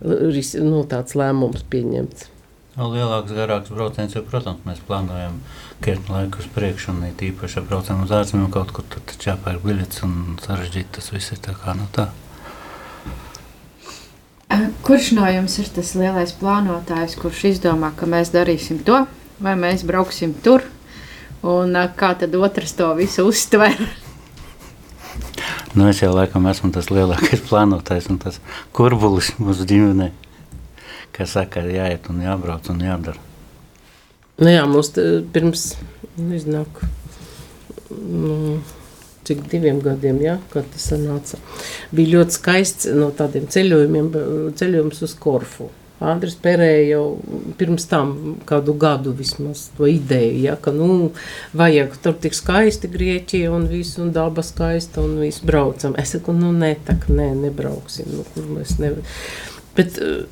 nu, 0.00 0.82
tāds 0.88 1.16
lēmums 1.16 1.64
pieņemts. 1.72 2.28
Vēl 2.76 2.94
lielāks, 2.96 3.34
garāks 3.36 3.72
brauciens, 3.74 4.14
jo, 4.16 4.22
protams, 4.24 4.62
mēs 4.64 4.80
plānojam 4.88 5.40
krietni 5.84 6.14
laiku 6.14 6.40
uz 6.40 6.48
priekšu, 6.54 6.94
un 6.94 7.04
īpaši, 7.10 7.58
ja 7.58 7.64
braucam 7.66 8.04
uz 8.06 8.12
ārzemēm 8.16 8.48
kaut 8.54 8.72
kur, 8.76 8.86
tad 8.92 9.16
čāpēr 9.20 9.60
biļets 9.64 10.04
un 10.06 10.38
sarežģīt 10.40 10.92
tas 10.96 11.12
viss 11.12 11.34
ir 11.34 11.42
tā 11.44 11.56
kā 11.58 11.74
no 11.76 11.84
nu 11.84 11.92
tā. 11.96 12.08
Kurš 14.82 15.12
no 15.14 15.28
jums 15.30 15.54
ir 15.62 15.68
tas 15.70 15.92
lielais 15.94 16.32
plānotājs, 16.34 17.14
kurš 17.20 17.44
izdomā, 17.52 17.92
ka 17.94 18.08
mēs 18.10 18.32
darīsim 18.34 18.80
to, 18.82 19.04
vai 19.38 19.54
mēs 19.58 19.84
brauksim 19.86 20.32
tur, 20.42 20.64
un 21.46 21.76
kā 21.96 22.10
tad 22.18 22.34
otrs 22.34 22.74
to 22.74 22.88
visu 22.98 23.28
uztver? 23.30 23.78
Nu, 25.74 25.86
es 25.86 26.00
jau 26.02 26.10
laikam 26.10 26.48
esmu 26.50 26.72
tas 26.74 26.90
lielākais 26.90 27.44
plānotājs 27.46 28.08
un 28.10 28.18
tas 28.18 28.40
kurbulis 28.74 29.30
mūsu 29.38 29.68
ģimenē, 29.70 30.10
kas 31.14 31.36
saka, 31.38 31.62
jāiet 31.70 32.10
un 32.10 32.24
jābrauc 32.26 32.66
un 32.74 32.82
jādara. 32.82 33.22
Nu 34.40 34.50
jā, 34.50 34.64
mums 34.66 34.90
pirms, 35.30 35.64
iznāk, 36.18 36.82
nu, 37.92 38.58
cik 39.30 39.46
diviem 39.50 39.80
gadiem, 39.84 40.20
jā, 40.24 40.38
kad 40.52 40.68
tas 40.74 40.90
sanāca, 40.92 41.40
bija 41.94 42.18
ļoti 42.18 42.38
skaists 42.38 42.90
no 42.96 43.12
tādiem 43.16 43.46
ceļojumiem, 43.50 44.10
ceļojums 44.58 45.06
uz 45.06 45.14
Korfu. 45.20 45.70
Andris 46.00 46.32
Pērēja 46.40 46.84
jau 46.94 47.02
pirms 47.60 47.84
tam 47.90 48.14
kādu 48.48 48.72
gadu 48.80 49.12
vismaz 49.12 49.66
to 49.76 49.84
ideju, 49.90 50.38
ja, 50.46 50.54
ka, 50.56 50.72
nu, 50.72 51.10
vajag 51.52 51.98
tur 52.00 52.16
tik 52.22 52.36
skaisti 52.36 52.88
Grieķija 52.88 53.50
un 53.52 53.66
viss, 53.68 53.98
un 54.00 54.08
daba 54.16 54.44
skaista, 54.46 55.04
un 55.04 55.18
viss 55.20 55.44
braucam. 55.44 55.92
Es 56.00 56.14
saku, 56.16 56.32
nu, 56.36 56.54
nē, 56.56 56.72
tak, 56.88 57.04
nē, 57.12 57.28
nebrauksim, 57.42 58.08
nu, 58.16 58.24
kur 58.32 58.48
mēs 58.48 58.78
nevar. 58.80 59.04
Bet 59.76 60.00
uh, 60.00 60.24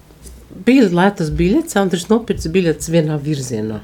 bija 0.64 0.88
lētas 0.88 1.34
biļetes, 1.36 1.76
Andris 1.80 2.08
nopirca 2.08 2.48
biļetes 2.56 2.88
vienā 2.94 3.20
virzienā, 3.20 3.82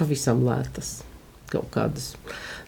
pavisam 0.00 0.40
lētas 0.48 1.02
kaut 1.52 1.68
kādas. 1.74 2.14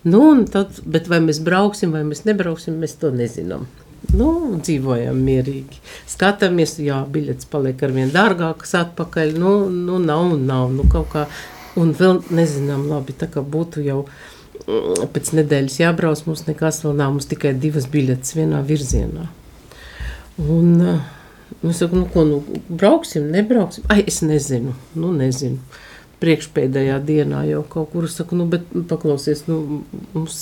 Nu, 0.05 0.21
tad, 0.53 0.83
bet 0.85 1.09
vai 1.09 1.23
mēs 1.25 1.41
brauksim, 1.45 1.95
vai 1.97 2.03
mēs 2.05 2.27
nebrauksim, 2.29 2.77
mēs 2.81 2.99
to 3.01 3.09
nezinām. 3.15 3.65
Nu, 4.13 4.29
dzīvojam 4.61 5.17
mierīgi. 5.25 5.81
Skatāmies, 6.11 6.77
jā, 6.85 7.01
biļetes 7.11 7.49
paliek 7.51 7.81
ar 7.83 7.95
vien 7.95 8.13
dārgākas 8.13 8.75
atpakaļ. 8.83 9.33
Nu, 9.41 9.55
nu 9.73 9.99
nav 10.03 10.35
un 10.37 10.45
nav. 10.51 10.69
Nu, 10.77 10.85
kaut 10.93 11.09
kā, 11.15 11.25
un 11.81 11.95
vēl 11.97 12.21
nezinām, 12.35 12.85
labi, 12.91 13.17
tā 13.17 13.31
kā 13.33 13.41
būtu 13.41 13.83
jau 13.87 14.03
mm, 14.05 15.09
pēc 15.15 15.33
nedēļas 15.41 15.81
jābrauc, 15.81 16.27
mums 16.29 16.45
nekas 16.51 16.83
vēl 16.85 16.95
nav, 17.01 17.17
mums 17.17 17.31
tikai 17.31 17.55
divas 17.57 17.89
biļetes 17.91 18.37
vienā 18.37 18.61
virzienā. 18.69 19.27
Un 20.45 20.71
uh, 20.83 21.11
es 21.65 21.81
saku, 21.81 22.03
nu 22.03 22.11
ko, 22.13 22.27
nu 22.29 22.61
brauksim, 22.69 23.31
nebrauksim? 23.33 23.89
Ai, 23.89 24.03
es 24.11 24.21
nezinu, 24.27 24.77
nu 24.99 25.17
nezinu. 25.17 25.81
Priekšpēdējā 26.25 26.99
dienā 27.05 27.45
jau 27.51 27.65
kaut 27.69 27.91
kur 27.93 28.09
saku, 28.09 28.39
nu 28.39 28.49
bet 28.49 28.71
paklausies, 28.89 29.45
nu 29.51 29.83
mums 30.15 30.39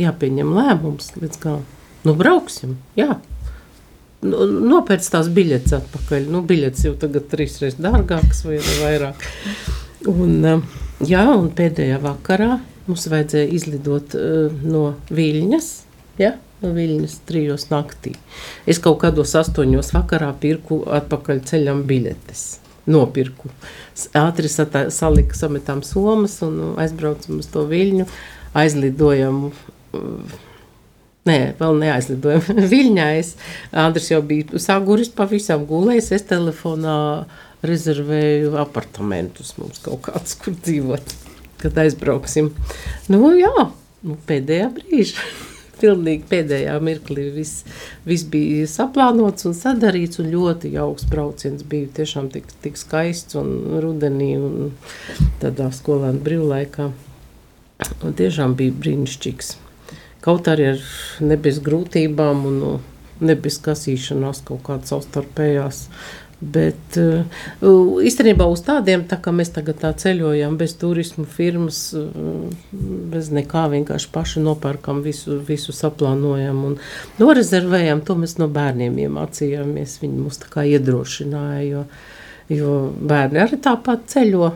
jāpieņem 0.00 0.54
lēmums 0.56 1.12
līdz 1.20 1.38
kā, 1.42 1.58
nu 2.06 2.16
brauksim, 2.18 2.78
jā. 2.98 3.20
Nu, 4.22 4.44
nopērc 4.46 5.06
tās 5.10 5.26
biļetes 5.34 5.74
atpakaļ. 5.80 6.28
Nu, 6.30 6.44
biļetes 6.46 6.84
jau 6.86 6.92
tagad 6.98 7.26
trīsreiz 7.32 7.74
dārgākas 7.82 8.44
vai 8.46 8.60
vairāk. 8.62 9.24
Un, 10.10 10.36
uh, 10.46 10.62
jā, 11.02 11.24
un 11.34 11.50
pēdējā 11.50 11.98
vakarā 12.02 12.60
mums 12.86 13.08
vajadzēja 13.10 13.50
izlidot 13.58 14.14
uh, 14.18 14.54
no 14.62 14.92
Viļņas. 15.10 15.70
Ja? 16.22 16.36
No 16.62 16.70
Viļņas 16.76 17.18
trijos 17.26 17.66
naktī. 17.72 18.14
Es 18.70 18.78
kaut 18.82 19.00
kādos 19.02 19.34
astoņos 19.38 19.90
vakarā 19.96 20.30
pirku 20.38 20.84
atpakaļ 20.86 21.42
ceļam 21.50 21.82
biļetes. 21.90 22.61
Nopirku. 22.90 23.50
Ātri 24.18 24.50
satā, 24.50 24.86
salika, 24.90 25.36
sametām 25.38 25.82
somas 25.86 26.40
un 26.42 26.74
aizbraucam 26.82 27.42
uz 27.42 27.50
to 27.52 27.66
Viļņu. 27.70 28.08
Aizlidojam. 28.58 29.44
Uh, 29.94 30.40
Nē, 31.22 31.52
vēl 31.54 31.76
neaizlidojam. 31.78 32.42
Viļņā 32.72 33.06
es, 33.20 33.36
Andris 33.78 34.10
jau 34.10 34.18
bija 34.26 34.58
saguris 34.62 35.12
pavisam 35.14 35.62
gulējis, 35.68 36.10
es 36.16 36.26
telefonā 36.26 36.96
rezervēju 37.62 38.56
apartamentus 38.58 39.54
mums 39.60 39.78
kaut 39.84 40.02
kāds, 40.08 40.34
kur 40.42 40.56
dzīvot, 40.58 41.14
kad 41.62 41.78
aizbrauksim. 41.84 42.50
Nu 43.06 43.30
jā, 43.38 43.68
nu, 44.02 44.18
pēdējā 44.26 44.68
brīža. 44.74 45.22
Pilnīgi 45.82 46.28
pēdējā 46.30 46.76
mirklī 46.84 47.26
viss, 47.34 47.64
viss 48.06 48.26
bija 48.30 48.68
saplānots 48.70 49.48
un 49.48 49.56
sadarīts, 49.58 50.20
un 50.22 50.30
ļoti 50.30 50.70
jauks 50.76 51.08
brauciens 51.10 51.64
bija 51.66 51.90
tiešām 51.98 52.30
tik, 52.30 52.52
tik 52.62 52.78
skaists 52.78 53.34
un 53.40 53.80
rudenī 53.82 54.36
un 54.38 54.70
tādā 55.42 55.72
skolēnu 55.74 56.22
brīvlaikā. 56.22 56.92
Un 58.06 58.14
tiešām 58.14 58.54
bija 58.58 58.78
brīnišķīgs. 58.78 59.56
Kaut 60.22 60.46
arī 60.46 60.68
ar 60.76 60.82
ne 61.26 61.34
bez 61.34 61.58
grūtībām 61.66 62.44
un 62.46 62.58
nu, 62.62 62.72
ne 63.22 63.34
bez 63.38 63.58
kasīšanās 63.62 64.44
kaut 64.46 64.62
kādas 64.68 64.92
savstarpējās. 64.92 65.86
Bet 66.42 66.96
uh, 66.98 67.22
īstenībā 68.02 68.48
uz 68.50 68.64
tādiem, 68.66 69.04
tā 69.06 69.14
kā 69.22 69.30
mēs 69.30 69.52
tagad 69.54 69.78
tā 69.78 69.92
ceļojam, 69.94 70.56
bez 70.58 70.74
turismu 70.80 71.22
firmas, 71.30 71.84
uh, 71.94 72.48
bez 73.12 73.30
nekā 73.30 73.68
vienkārši 73.70 74.10
paši 74.10 74.42
nopērkam, 74.42 75.04
visu, 75.06 75.38
visu 75.46 75.74
saplānojam 75.76 76.64
un 76.66 76.74
norezervējam. 77.22 78.02
To 78.08 78.18
mēs 78.18 78.40
no 78.42 78.50
bērniem 78.50 78.98
iemācījāmies. 79.04 80.00
Viņi 80.02 80.18
mūs 80.24 80.42
tā 80.42 80.50
kā 80.50 80.66
iedrošināja, 80.66 81.62
jo, 81.68 81.86
jo 82.50 82.76
bērni 82.98 83.44
arī 83.46 83.62
tāpat 83.62 84.10
ceļo 84.10 84.50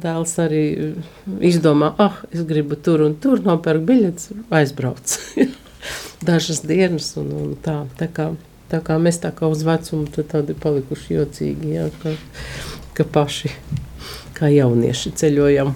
Dēls 0.00 0.36
arī 0.40 0.64
uh, 0.74 1.08
izdomā, 1.44 1.94
ah, 2.02 2.20
es 2.34 2.42
gribu 2.48 2.78
tur 2.78 3.02
un 3.04 3.16
tur 3.20 3.42
nopērkt 3.44 3.86
biļetes, 3.86 4.30
aizbrauc. 4.58 5.16
Dažas 6.28 6.64
dienas 6.66 7.12
un, 7.20 7.30
un 7.36 7.58
tā, 7.62 7.82
tā 7.98 8.08
kā, 8.12 8.30
tā 8.70 8.80
kā 8.84 8.96
mēs 9.02 9.20
tā 9.22 9.32
kā 9.36 9.50
uz 9.50 9.64
vecumu 9.66 10.08
tādi 10.10 10.56
palikuši 10.58 11.16
jocīgi, 11.16 11.74
jā, 11.76 11.88
ka, 12.02 12.14
ka 12.98 13.06
paši 13.18 13.52
kā 14.36 14.50
jaunieši 14.52 15.12
ceļojam. 15.20 15.74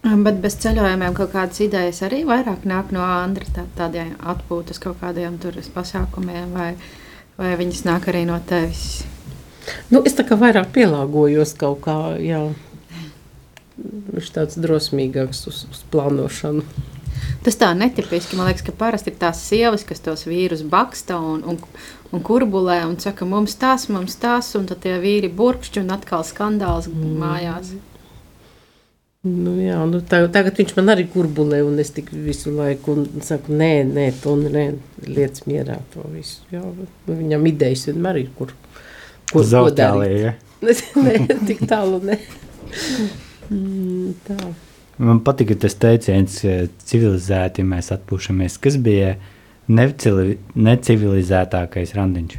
Bet 0.00 0.38
bez 0.40 0.56
ceļojumiem 0.62 1.12
kaut 1.16 1.34
kādas 1.34 1.60
idejas 1.60 2.00
arī 2.06 2.22
vairāk 2.28 2.64
nāk 2.68 2.92
no 2.96 3.02
Andra 3.04 3.44
tā, 3.52 3.66
tādiem 3.76 4.14
atpūtas 4.32 4.80
kaut 4.80 4.96
kādiem 5.02 5.36
turas 5.40 5.68
pasākumiem, 5.72 6.54
vai, 6.56 6.70
vai 7.36 7.52
viņas 7.60 7.84
nāk 7.84 8.08
arī 8.08 8.24
no 8.28 8.38
tevis? 8.48 9.02
Nu, 9.92 10.00
es 10.08 10.16
tā 10.16 10.24
kā 10.24 10.38
vairāk 10.40 10.72
pielāgojos 10.72 11.52
kaut 11.60 11.82
kā, 11.84 11.98
jā, 12.16 12.40
viņš 13.76 14.32
tāds 14.36 14.56
drosmīgāks 14.60 15.44
uz, 15.50 15.66
uz 15.68 15.84
plānošanu. 15.92 16.64
Tas 17.44 17.56
tā 17.56 17.70
netipiski. 17.72 18.36
Man 18.36 18.50
liekas, 18.50 18.64
ka 18.66 18.74
parasti 18.76 19.12
ir 19.12 19.20
tās 19.20 19.40
sievas, 19.48 19.84
kas 19.88 20.02
tos 20.04 20.26
vīrus 20.28 20.60
baksta 20.68 21.16
un, 21.16 21.40
un, 21.48 21.60
un 22.12 22.24
kurbulē 22.24 22.82
un 22.84 22.98
saka, 23.00 23.28
mums 23.28 23.56
tas, 23.60 23.86
mums 23.92 24.18
tas, 24.20 24.50
un 24.58 24.66
tad 24.68 24.82
tie 24.84 24.98
vīri 25.00 25.30
burkšķi 25.32 25.80
un 25.80 25.94
atkal 25.96 26.26
skandāls 26.28 26.90
mm. 26.90 27.14
mājās. 27.22 27.72
Nu, 29.20 29.52
jā, 29.60 29.76
nu, 29.84 29.98
tā, 30.00 30.22
tagad 30.32 30.56
viņš 30.56 30.70
man 30.78 30.94
arī 30.94 31.04
kurbulē, 31.12 31.58
un 31.64 31.80
es 31.82 31.90
tik 31.92 32.08
visu 32.12 32.54
laiku 32.56 32.94
saku, 33.24 33.52
nē, 33.52 33.72
nē, 33.88 34.06
to 34.22 34.32
nē, 34.40 34.62
lietas 35.04 35.44
mierā 35.48 35.76
to 35.92 36.04
visu. 36.12 36.40
Jā, 36.52 36.62
nu, 36.64 36.88
viņam 37.08 37.44
idejas 37.50 37.84
vienmēr 37.90 38.22
ir, 38.22 38.30
kur, 38.38 38.54
kur 39.32 39.44
ko 39.44 39.66
darīt. 39.76 40.16
Ja? 40.24 40.32
nē, 41.04 41.18
tik 41.48 41.66
tālu, 41.68 42.00
nē. 42.04 42.16
Mm, 43.50 44.16
tā. 44.24 44.40
Man 45.00 45.22
patika 45.24 45.56
tas 45.56 45.76
teiciens, 45.80 46.42
ka 46.44 46.54
civilizēti 46.90 47.64
mēs 47.64 47.88
atpūšamies. 47.94 48.58
Kas 48.60 48.76
bija 48.84 49.14
necivili, 49.70 50.36
necivilizētākais 50.54 51.94
randiņš? 51.96 52.38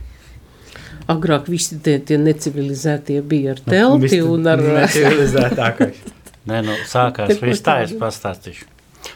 Agrāk 1.12 1.50
visi 1.50 1.80
tie, 1.84 1.98
tie 2.06 2.20
necivilizētie 2.22 3.18
bija 3.26 3.56
ar 3.56 3.64
telti 3.66 4.22
nu, 4.22 4.36
un 4.36 4.52
ar 4.52 4.62
necivilizētākais. 4.62 6.04
Nē, 6.50 6.62
nu, 6.66 6.78
sākās 6.90 7.34
viss 7.42 7.66
tā, 7.66 7.82
es 7.88 7.96
pastāstīšu. 7.98 8.70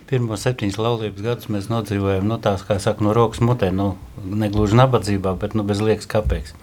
Pirmos 0.10 0.41
septiņus 0.45 0.81
laulības 0.81 1.25
gadus 1.25 1.49
mēs 1.53 1.69
nodzīvojam 1.69 2.25
nu, 2.29 2.39
tās, 2.41 2.65
kā 2.65 2.79
saka, 2.81 3.05
no 3.05 3.13
rokas 3.17 3.41
mutē, 3.45 3.69
nu, 3.73 3.91
negluži 4.25 4.77
nabadzībā, 4.77 5.34
bet 5.41 5.53
nu, 5.58 5.65
bez 5.65 5.81
liekas 5.86 6.10
kapeiks 6.10 6.58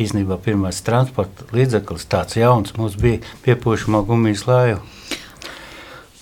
īstenībā 0.00 0.38
pirmais 0.44 0.80
transporta 0.84 1.46
līdzeklis, 1.56 2.06
tāds 2.10 2.36
jauns, 2.36 2.74
mums 2.76 2.96
bija 3.00 3.22
piepūšamā 3.44 4.02
gumijas 4.08 4.44
lāja, 4.48 4.80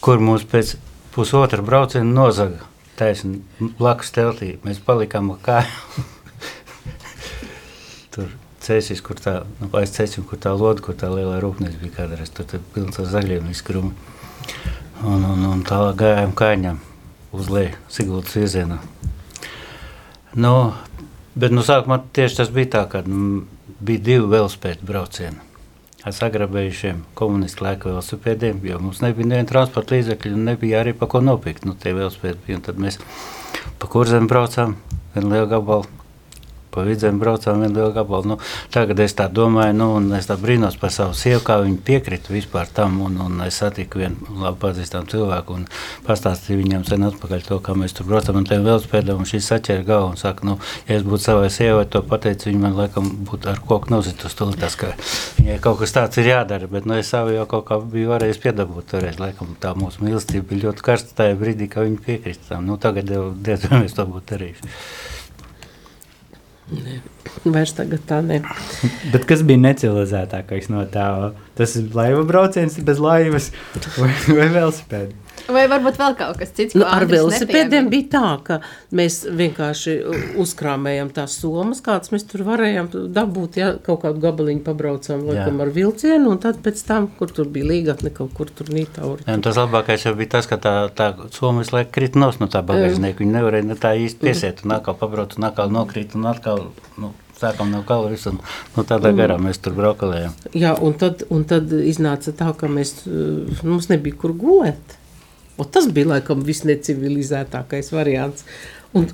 kur 0.04 0.20
mums 0.20 0.44
pēc 0.44 0.74
pusotra 1.14 1.64
brauciena 1.64 2.04
nozaga 2.04 2.66
taisni 2.98 3.40
blakus 3.78 4.12
teltī. 4.14 4.54
Mēs 4.66 4.82
palikām 4.84 5.32
kāju. 5.42 6.04
Tur 8.14 8.28
cēsīs, 8.64 9.00
kur 9.04 9.18
tā, 9.20 9.38
nu, 9.60 9.70
aiz 9.80 9.94
cēsim, 9.94 10.26
kur 10.28 10.40
tā 10.40 10.52
loda, 10.56 10.82
kur 10.84 10.96
tā 10.98 11.08
lielā 11.12 11.38
rūpnīca 11.42 11.80
bija 11.80 11.96
kādreiz, 11.98 12.30
tur 12.32 12.46
tad 12.48 12.62
pilns 12.74 13.00
ar 13.02 13.08
zaļiem 13.10 13.48
izkrumi. 13.52 13.92
Un, 15.04 15.24
un, 15.24 15.42
un 15.50 15.64
tā 15.66 15.80
gājām 15.98 16.32
kājņām 16.38 16.78
uz 17.34 17.50
leju, 17.52 17.74
Sigultas 17.92 18.38
iezienā. 18.40 18.78
Nu, 20.38 20.54
bet 21.34 21.52
nu 21.52 21.64
sākumā 21.66 21.98
tieši 22.14 22.40
tas 22.42 22.52
bija 22.54 22.72
tā, 22.76 22.84
ka 22.92 23.02
nu, 23.08 23.42
bija 23.84 24.04
divi 24.12 24.30
velospēdu 24.36 24.86
braucieni. 24.86 25.53
Sagrabējušiem 26.12 26.98
komunistu 27.16 27.64
laika 27.64 27.88
velosipēdiem, 27.88 28.58
jo 28.68 28.76
mums 28.82 29.00
nebija 29.00 29.30
neviena 29.30 29.48
transporta 29.48 29.96
līdzekļa 29.96 30.34
un 30.36 30.48
nebija 30.50 30.82
arī 30.82 30.92
pa 30.98 31.08
ko 31.08 31.22
nopirkt. 31.24 31.64
Nu, 31.64 31.72
tie 31.80 31.94
velospēdi 31.96 32.42
bija, 32.44 32.58
un 32.60 32.64
tad 32.66 32.80
mēs 32.80 33.00
pa 33.80 33.88
kurzem 33.88 34.28
braucām, 34.28 34.76
vienu 35.14 35.32
lielu 35.32 35.48
gabalu, 35.48 36.03
pa 36.74 36.84
vidzem 36.86 37.20
braucām 37.22 37.62
vienu 37.62 37.78
lielu 37.78 37.94
gabalu. 37.94 38.34
Nu, 38.34 38.38
tagad 38.74 39.00
es 39.04 39.14
tā 39.16 39.28
domāju, 39.32 39.76
nu, 39.78 39.88
un 39.98 40.10
es 40.18 40.28
tā 40.28 40.36
brīnos 40.40 40.76
par 40.80 40.92
savu 40.94 41.14
sievu, 41.18 41.42
kā 41.46 41.60
viņa 41.62 41.80
piekrita 41.86 42.34
vispār 42.34 42.70
tam, 42.74 43.00
un, 43.06 43.18
un 43.24 43.44
es 43.46 43.60
satiku 43.62 44.02
vienu 44.02 44.40
labi 44.42 44.60
pazīstamu 44.64 45.10
cilvēku 45.12 45.58
un 45.58 45.66
pastāstīju 46.06 46.62
viņam 46.62 46.86
sen 46.88 47.06
atpakaļ 47.10 47.46
to, 47.48 47.60
kā 47.64 47.76
mēs 47.78 47.96
tur 47.96 48.08
braucam 48.10 48.40
un 48.40 48.48
tiem 48.48 48.66
velospēdam, 48.66 49.22
un 49.22 49.28
šis 49.28 49.50
saķēra 49.52 49.86
galvu 49.88 50.12
un 50.12 50.20
saka, 50.20 50.46
nu, 50.48 50.58
ja 50.88 50.98
es 50.98 51.06
būtu 51.06 51.26
savai 51.26 51.50
sievai 51.54 51.86
to 51.90 52.02
pateicu, 52.06 52.50
viņa 52.50 52.62
man 52.66 52.78
laikam 52.78 53.10
būtu 53.28 53.52
ar 53.52 53.62
koku 53.64 53.92
nozit 53.94 54.24
uz 54.26 54.36
tulītās, 54.38 54.78
ka 54.80 54.92
viņai 55.38 55.58
kaut 55.64 55.80
kas 55.82 55.94
tāds 55.96 56.20
ir 56.22 56.30
jādara, 56.32 56.68
bet, 56.70 56.88
nu, 56.88 56.98
es 57.00 57.12
savu 57.14 57.34
jau 57.34 57.46
kaut 57.50 57.66
kā 57.70 57.80
biju 57.80 58.12
varējis 58.14 58.42
piedabūt 58.44 58.90
toreiz, 58.94 59.20
laikam 59.22 59.54
tā 59.62 59.74
mūsu 59.78 60.04
mīlestība 60.04 60.48
bija 60.50 60.68
ļoti 60.68 60.86
karsta 60.86 61.18
tajā 61.22 61.38
brīdī, 61.40 61.70
ka 61.70 61.84
viņa 61.86 62.00
piekrita 62.06 62.54
tam. 62.54 62.68
Nu, 62.68 62.78
tagad 62.80 63.10
jau 63.10 63.28
diezgan 63.34 63.84
mēs 63.84 63.96
to 63.96 64.06
būtu 64.08 64.34
darījuši. 64.34 64.72
Ne, 66.72 67.00
vairs 67.44 67.74
tagad 67.76 68.06
tā 68.08 68.20
ne. 68.24 68.40
Bet 69.12 69.26
kas 69.28 69.42
bija 69.44 69.60
necivilizētākais 69.60 70.70
no 70.72 70.86
tā? 70.90 71.08
Tas 71.58 71.76
laiva 71.96 72.24
brauciens 72.28 72.78
bez 72.86 73.02
laivas 73.02 73.50
vai, 73.98 74.10
vai 74.30 74.48
velosipēdi? 74.54 75.23
Vai 75.52 75.64
varbūt 75.68 75.98
vēl 76.00 76.14
kaut 76.16 76.38
kas 76.40 76.52
cits? 76.56 76.76
Nu, 76.78 76.86
ar 76.88 77.04
velosipēdiem 77.08 77.90
bija 77.92 78.08
tā, 78.14 78.28
ka 78.46 78.58
mēs 78.96 79.20
vienkārši 79.28 79.96
uzkrāmējam 80.40 81.10
tās 81.14 81.36
somas, 81.42 81.82
kādas 81.84 82.12
mēs 82.14 82.24
tur 82.30 82.46
varējām 82.46 82.88
dabūt, 83.14 83.58
ja 83.60 83.72
kaut 83.84 84.04
kādu 84.06 84.22
gabaliņu 84.24 84.64
pabraucām, 84.64 85.26
laikam 85.28 85.60
ar 85.64 85.72
vilcienu, 85.74 86.32
un 86.32 86.40
tad 86.40 86.62
pēc 86.64 86.80
tam, 86.88 87.10
kur 87.18 87.32
tur 87.34 87.50
bija 87.52 87.68
līgatne, 87.72 88.12
kaut 88.14 88.32
kur 88.36 88.48
tur 88.48 88.72
nītauri. 88.72 89.26
Jā, 89.28 89.36
tas 89.44 89.60
labākais 89.60 90.06
jau 90.08 90.14
bija 90.16 90.36
tas, 90.38 90.48
ka 90.48 90.60
tā, 90.60 90.74
tā 90.96 91.10
soma 91.34 91.64
visu 91.64 91.76
laiku 91.76 91.92
krita 91.98 92.22
nos 92.22 92.40
no 92.40 92.48
tā 92.48 92.64
bagāžnieka, 92.64 93.20
viņi 93.20 93.36
nevarēja 93.36 93.68
ne 93.68 93.78
tā 93.80 93.92
īsti 94.00 94.24
piesiet, 94.24 94.64
un 94.64 94.78
atkal 94.78 94.96
pabrauc, 95.00 95.36
un 95.36 95.50
atkal 95.50 95.72
nokrīt, 95.74 96.16
un 96.16 96.32
atkal, 96.32 96.66
nu, 97.00 97.12
sākām 97.38 97.72
no 97.74 97.84
Kalvijas, 97.86 98.28
un 98.30 98.40
nu, 98.40 98.84
tādā 98.88 99.12
garā 99.16 99.36
mēs 99.42 99.60
tur 99.60 99.76
braukalējām. 99.76 100.34
Jā, 100.56 100.74
un 100.80 100.96
tad, 100.98 101.26
un 101.34 101.44
tad 101.48 101.72
iznāca 101.84 102.32
tā, 102.36 102.52
ka 102.56 102.70
mēs, 102.70 103.02
mums 103.66 103.90
nebija 103.92 104.22
kur 104.24 104.36
gulēt. 104.38 105.00
O, 105.56 105.64
tas 105.64 105.86
bija 105.94 106.14
laikam 106.16 106.42
visnecivilizētākais 106.46 107.92
variants. 107.94 108.46
Un 108.94 109.06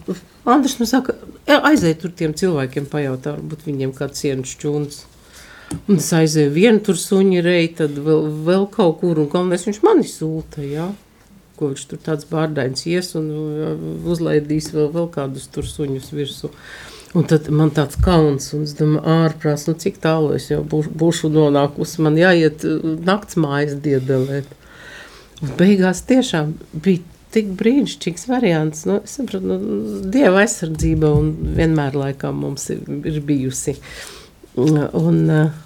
Andris 0.48 0.79
man 0.81 0.88
saka, 0.88 1.14
"E, 1.46 1.53
aiziet 1.53 2.00
tur 2.00 2.11
tiem 2.11 2.33
cilvēkiem 2.35 2.87
pajautā, 2.87 3.37
varbūt 3.37 3.66
viņiem 3.66 3.92
kāds 3.96 4.20
sienas 4.24 4.57
čūns. 4.57 5.05
Un 5.87 6.00
es 6.00 6.09
aizēju 6.16 6.50
vienu 6.50 6.81
tur 6.83 6.98
suņu 6.98 7.42
rei, 7.44 7.68
tad 7.68 7.90
vēl, 7.90 8.26
vēl 8.46 8.66
kaut 8.72 9.00
kur, 9.03 9.20
un 9.22 9.29
galvenais 9.31 9.66
viņš 9.68 9.83
mani 9.87 10.07
sūta, 10.11 10.64
jā. 10.66 10.88
Ko 11.57 11.70
viņš 11.70 11.85
tur 11.90 11.98
tāds 11.98 12.26
bārdains 12.31 12.87
ies 12.87 13.14
un 13.14 13.29
uh, 13.31 13.85
uzlaidīs 14.11 14.72
vēl, 14.74 14.88
vēl 14.96 15.11
kādus 15.14 15.46
tur 15.53 15.68
suņus 15.68 16.11
virsū. 16.16 16.50
Un 17.14 17.26
tad 17.31 17.48
man 17.50 17.70
tāds 17.74 17.98
kauns, 18.03 18.53
un 18.55 18.64
es 18.66 18.74
domāju, 18.79 19.05
ārprās, 19.05 19.66
nu 19.68 19.74
cik 19.74 19.98
tālu 20.03 20.35
es 20.35 20.48
jau 20.50 20.62
būšu, 20.62 20.94
būšu 21.03 21.31
nonākusi. 21.35 22.03
Man 22.07 22.18
jāiet 22.18 22.66
uh, 22.66 22.96
nakts 23.07 23.38
mājas 23.38 23.76
diedelēt. 23.85 24.50
Un 25.40 25.55
beigās 25.61 26.03
tiešām 26.09 26.53
bija 26.85 27.05
tik 27.35 27.53
brīnišķīgs 27.61 28.26
variants. 28.29 28.85
Nu, 28.88 28.98
es 29.05 29.16
saprotu, 29.16 29.46
nu, 29.46 30.03
dieva 30.12 30.42
aizsardzība 30.44 31.14
vienmēr 31.57 31.96
laikam 31.96 32.42
mums 32.44 32.68
ir, 32.74 32.83
ir 33.09 33.20
bijusi. 33.24 33.76
Un, 34.61 35.20
uh, 35.31 35.59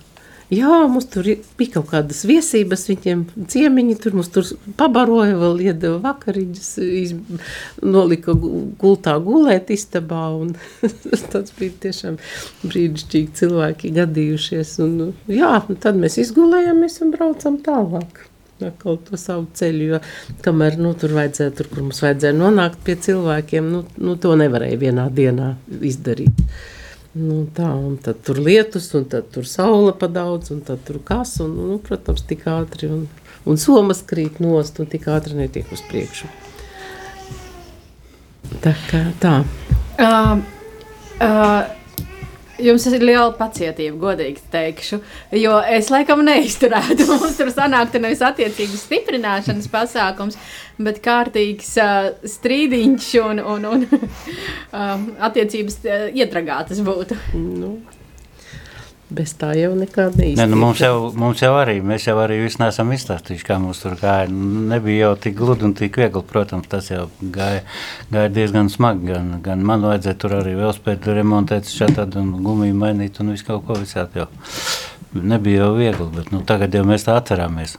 Jā, 0.53 0.83
mums 0.93 1.07
tur 1.09 1.25
bija 1.57 1.73
kaut 1.79 1.87
kādas 1.89 2.21
viesības, 2.29 2.83
viņiem 2.91 3.23
ciemiņi 3.49 3.95
tur 4.03 4.17
mums 4.19 4.29
tur 4.33 4.45
pabaroja, 4.79 5.39
vēl 5.41 5.63
iedeva 5.71 5.97
vakariņas, 6.05 6.69
iz, 6.85 7.15
nolika 7.81 8.35
gu- 8.37 8.67
gultā 8.81 9.17
gulēt 9.25 9.73
istabā, 9.73 10.27
un 10.37 10.53
tas 11.33 11.55
bija 11.57 11.73
tiešām 11.87 12.21
brīnišķīgi 12.67 13.33
cilvēki 13.41 13.95
gadījušies, 13.97 14.77
un 14.85 14.95
jā, 15.33 15.57
un 15.65 15.81
tad 15.81 15.99
mēs 16.03 16.21
izgulējāmies 16.27 17.01
un 17.07 17.17
braucam 17.17 17.59
tālāk. 17.65 18.27
Atkal 18.62 19.01
to 19.03 19.19
savu 19.19 19.49
ceļu, 19.59 19.87
jo 19.88 19.99
kamēr 20.45 20.77
nu, 20.79 20.93
tur 20.99 21.17
vajadzēja, 21.17 21.53
tur, 21.59 21.69
kur 21.73 21.83
mums 21.83 21.99
vajadzēja 22.05 22.37
nonākt 22.37 22.79
pie 22.87 22.95
cilvēkiem, 23.03 23.67
nu, 23.73 23.83
nu, 23.99 24.14
to 24.21 24.37
nevarēja 24.38 24.79
vienā 24.79 25.09
dienā 25.11 25.49
izdarīt. 25.83 26.45
Nu, 27.19 27.45
tā, 27.55 27.67
un 27.75 27.99
tad 28.03 28.23
tur 28.27 28.38
lietus, 28.43 28.88
un 28.95 29.09
tad 29.11 29.27
tur 29.35 29.47
saule 29.47 29.93
pa 29.99 30.07
daudz, 30.11 30.53
un 30.55 30.62
tad 30.67 30.83
tur 30.87 31.01
kas, 31.07 31.37
un, 31.43 31.53
nu, 31.73 31.81
protams, 31.83 32.23
tik 32.31 32.47
ātri, 32.51 32.90
un, 32.95 33.05
un 33.43 33.59
somas 33.59 34.03
krīt 34.07 34.38
nost, 34.43 34.79
un 34.79 34.90
tik 34.90 35.11
ātri 35.11 35.38
netiek 35.38 35.71
uz 35.75 35.83
priekšu. 35.90 36.31
Tā 38.62 38.75
kā 38.87 39.03
tā. 39.23 39.38
Uh, 39.99 40.38
uh, 41.19 41.84
Jums 42.62 42.85
ir 42.87 43.03
liela 43.03 43.33
pacietība, 43.35 43.97
godīgi 43.99 44.43
teikšu. 44.53 45.01
Jo 45.40 45.57
es 45.67 45.88
laikam 45.90 46.23
neizturētu. 46.27 47.07
Mums 47.11 47.38
tur 47.40 47.51
sanāktu 47.51 48.03
nevis 48.03 48.23
attiecīgas 48.23 48.85
stiprināšanas 48.87 49.67
pasākums, 49.73 50.38
bet 50.79 51.03
kārtīgs 51.05 51.73
uh, 51.83 52.12
strīdiņš 52.37 53.11
un, 53.25 53.43
un, 53.57 53.69
un 53.73 53.85
uh, 53.90 54.95
attiecības 55.31 55.81
uh, 55.83 56.07
iedragātas 56.14 56.83
būtu. 56.87 57.19
Nu, 57.35 57.77
bez 59.14 59.33
tā 59.38 59.53
jau 59.59 59.72
nekāda 59.79 60.18
Ne, 60.18 60.27
neiztiek. 60.35 60.50
nu 60.50 60.59
mums, 60.61 60.81
jau, 60.83 61.12
mums 61.18 61.40
jau 61.42 61.53
arī, 61.59 61.77
mēs 61.83 62.07
jau 62.09 62.16
arī 62.22 62.40
visu 62.42 62.61
nesam 62.62 62.90
izstāstījuši, 62.94 63.46
kā 63.48 63.59
mums 63.62 63.81
tur 63.83 63.96
gāja. 64.00 64.29
Nu, 64.33 64.64
Nebija 64.72 65.07
jau 65.09 65.12
tik 65.27 65.37
gludi 65.38 65.64
un 65.68 65.74
tik 65.79 65.96
viegli, 66.00 66.22
protams, 66.31 66.68
tas 66.68 66.90
jau 66.90 67.07
gāja, 67.22 67.62
gāja 68.12 68.33
diezgan 68.35 68.70
smagi. 68.72 69.07
Gan, 69.12 69.33
gan 69.44 69.62
man 69.66 69.87
vajadzēja 69.87 70.18
tur 70.24 70.37
arī 70.40 70.55
vēl 70.59 70.74
spēt 70.77 71.07
remontēt 71.07 71.70
šādi 71.70 72.18
un 72.20 72.33
gumiju 72.44 72.74
mainīt 72.79 73.20
un 73.22 73.33
visu 73.35 73.46
kaut 73.48 73.66
ko 73.68 73.79
visādi 73.81 74.22
jau. 74.22 74.29
Nebija 75.14 75.64
jau 75.66 75.74
viegli, 75.79 76.09
bet 76.16 76.33
nu, 76.35 76.40
tagad 76.46 76.74
jau 76.74 76.83
mēs 76.88 77.07
tā 77.07 77.14
atcerāmies. 77.20 77.77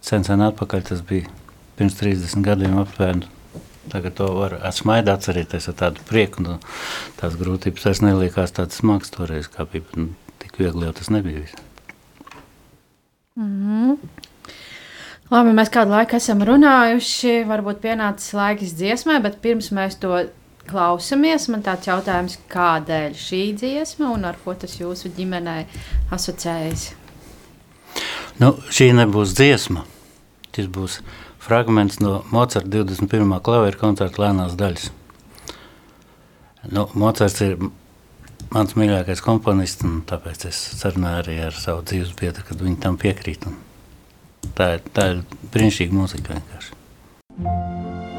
Sen 0.00 0.24
sen 0.24 0.40
atpakaļ 0.40 0.86
tas 0.88 1.02
bija 1.04 1.28
pirms 1.76 1.98
30 2.00 2.40
gadiem 2.46 2.78
aptuveni. 2.80 3.28
Tagad 3.88 4.14
to 4.18 4.26
var 4.36 4.54
smaidīt, 4.76 5.10
atcerēties 5.14 5.68
ar 5.70 5.76
tādu 5.80 6.02
prieku. 6.08 6.42
Nu, 6.44 6.56
tās 7.20 7.36
grūtības 7.40 7.86
vairs 7.88 8.02
neliekās 8.04 8.52
tādas 8.56 8.80
smagas 8.82 9.12
toreiz, 9.14 9.48
kā 9.48 9.64
bija. 9.68 9.84
Nu, 9.96 10.10
tik 10.42 10.58
viegli 10.60 10.86
jau 10.88 10.94
tas 10.96 11.10
nebija. 11.14 11.44
Viss. 11.44 11.54
Labi, 15.28 15.52
mēs 15.54 15.70
kādu 15.70 15.92
laiku 15.92 16.16
esam 16.18 16.40
runājuši. 16.48 17.42
Varbūt 17.48 17.82
pienācis 17.84 18.34
laiks 18.36 18.74
dziesmai, 18.78 19.18
bet 19.24 19.40
pirms 19.44 19.68
mēs 19.76 19.98
to 20.02 20.24
klausāmies, 20.68 21.48
man 21.52 21.62
tāds 21.64 21.88
jautājums, 21.88 22.38
kādēļ 22.52 23.14
šī 23.16 23.42
dziesma 23.60 24.10
un 24.12 24.26
ar 24.28 24.38
ko 24.44 24.54
tas 24.58 24.76
jūsu 24.80 25.12
ģimenei 25.16 25.64
asociējas? 26.14 26.90
Nu, 28.42 28.54
šī 28.72 28.90
nebūs 28.96 29.34
dziesma. 29.38 29.84
Tas 30.54 30.68
būs 30.74 31.00
fragments 31.42 32.00
no 32.02 32.22
Mocarta 32.32 32.68
21. 32.68 33.38
klavieru 33.44 33.80
koncerta 33.80 34.24
lēnās 34.24 34.56
daļas. 34.58 34.90
Nu, 36.74 36.88
Mocarts 36.98 37.40
ir 37.44 37.56
mans 38.54 38.76
mīļākais 38.78 39.22
komponists, 39.24 39.84
un 39.86 40.02
tāpēc 40.08 40.48
es 40.50 40.60
sarunāju 40.80 41.22
arī 41.22 41.38
ar 41.48 41.56
savu 41.56 41.84
dzīves 41.88 42.14
biedru, 42.18 42.46
kad 42.48 42.62
viņi 42.64 42.80
tam 42.84 43.00
piekrīt. 43.00 43.48
Tā 44.58 44.70
tā 44.94 45.10
ir 45.14 45.24
brīnišķīga 45.54 45.98
mūzika 45.98 46.38
vienkārši. 46.38 48.17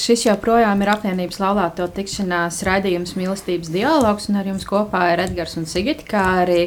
Šis 0.00 0.22
joprojām 0.24 0.80
ir 0.80 0.88
apvienības 0.94 1.40
laulāto 1.42 1.84
tikšanās 1.92 2.62
raidījums 2.64 3.12
mīlestības 3.18 3.68
dialogs, 3.74 4.30
un 4.30 4.38
ar 4.40 4.46
jums 4.48 4.64
kopā 4.68 5.10
ir 5.12 5.20
Edgars 5.26 5.58
un 5.60 5.66
Sigita, 5.68 6.06
kā 6.08 6.22
arī 6.44 6.60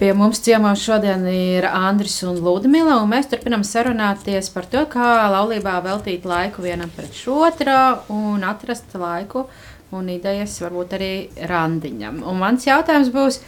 pie 0.00 0.08
mums 0.16 0.40
ciemos 0.42 0.82
šodien 0.82 1.22
ir 1.30 1.68
Andris 1.68 2.16
un 2.26 2.40
Ludmila, 2.42 2.96
un 3.02 3.12
mēs 3.12 3.30
turpinam 3.30 3.62
sarunāties 3.66 4.50
par 4.54 4.66
to, 4.72 4.82
kā 4.90 5.10
laulībā 5.30 5.76
veltīt 5.84 6.26
laiku 6.26 6.64
vienam 6.66 6.90
pret 6.96 7.20
otru 7.30 7.78
un 8.16 8.42
atrast 8.48 8.96
laiku 8.98 9.46
un 9.94 10.10
idejas 10.12 10.58
varbūt 10.64 10.98
arī 10.98 11.12
randiņam. 11.52 12.24
Un 12.26 12.42
mans 12.42 12.66
jautājums 12.66 13.12
būs, 13.14 13.40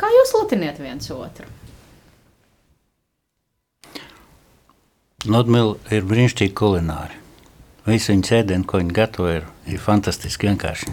kā 0.00 0.08
jūs 0.16 0.34
lutiniet 0.38 0.80
viens 0.80 1.12
otru? 1.12 1.52
Ludmila 5.26 5.76
ir 5.92 6.04
brīnišķīgi 6.06 6.56
kulināri. 6.56 7.25
Visu 7.86 8.10
viņa 8.10 8.40
ēdienu, 8.40 8.66
ko 8.66 8.80
viņa 8.80 8.94
gatavo, 8.96 9.28
ir, 9.30 9.44
ir 9.70 9.78
fantastiski 9.82 10.48
vienkārši. 10.48 10.90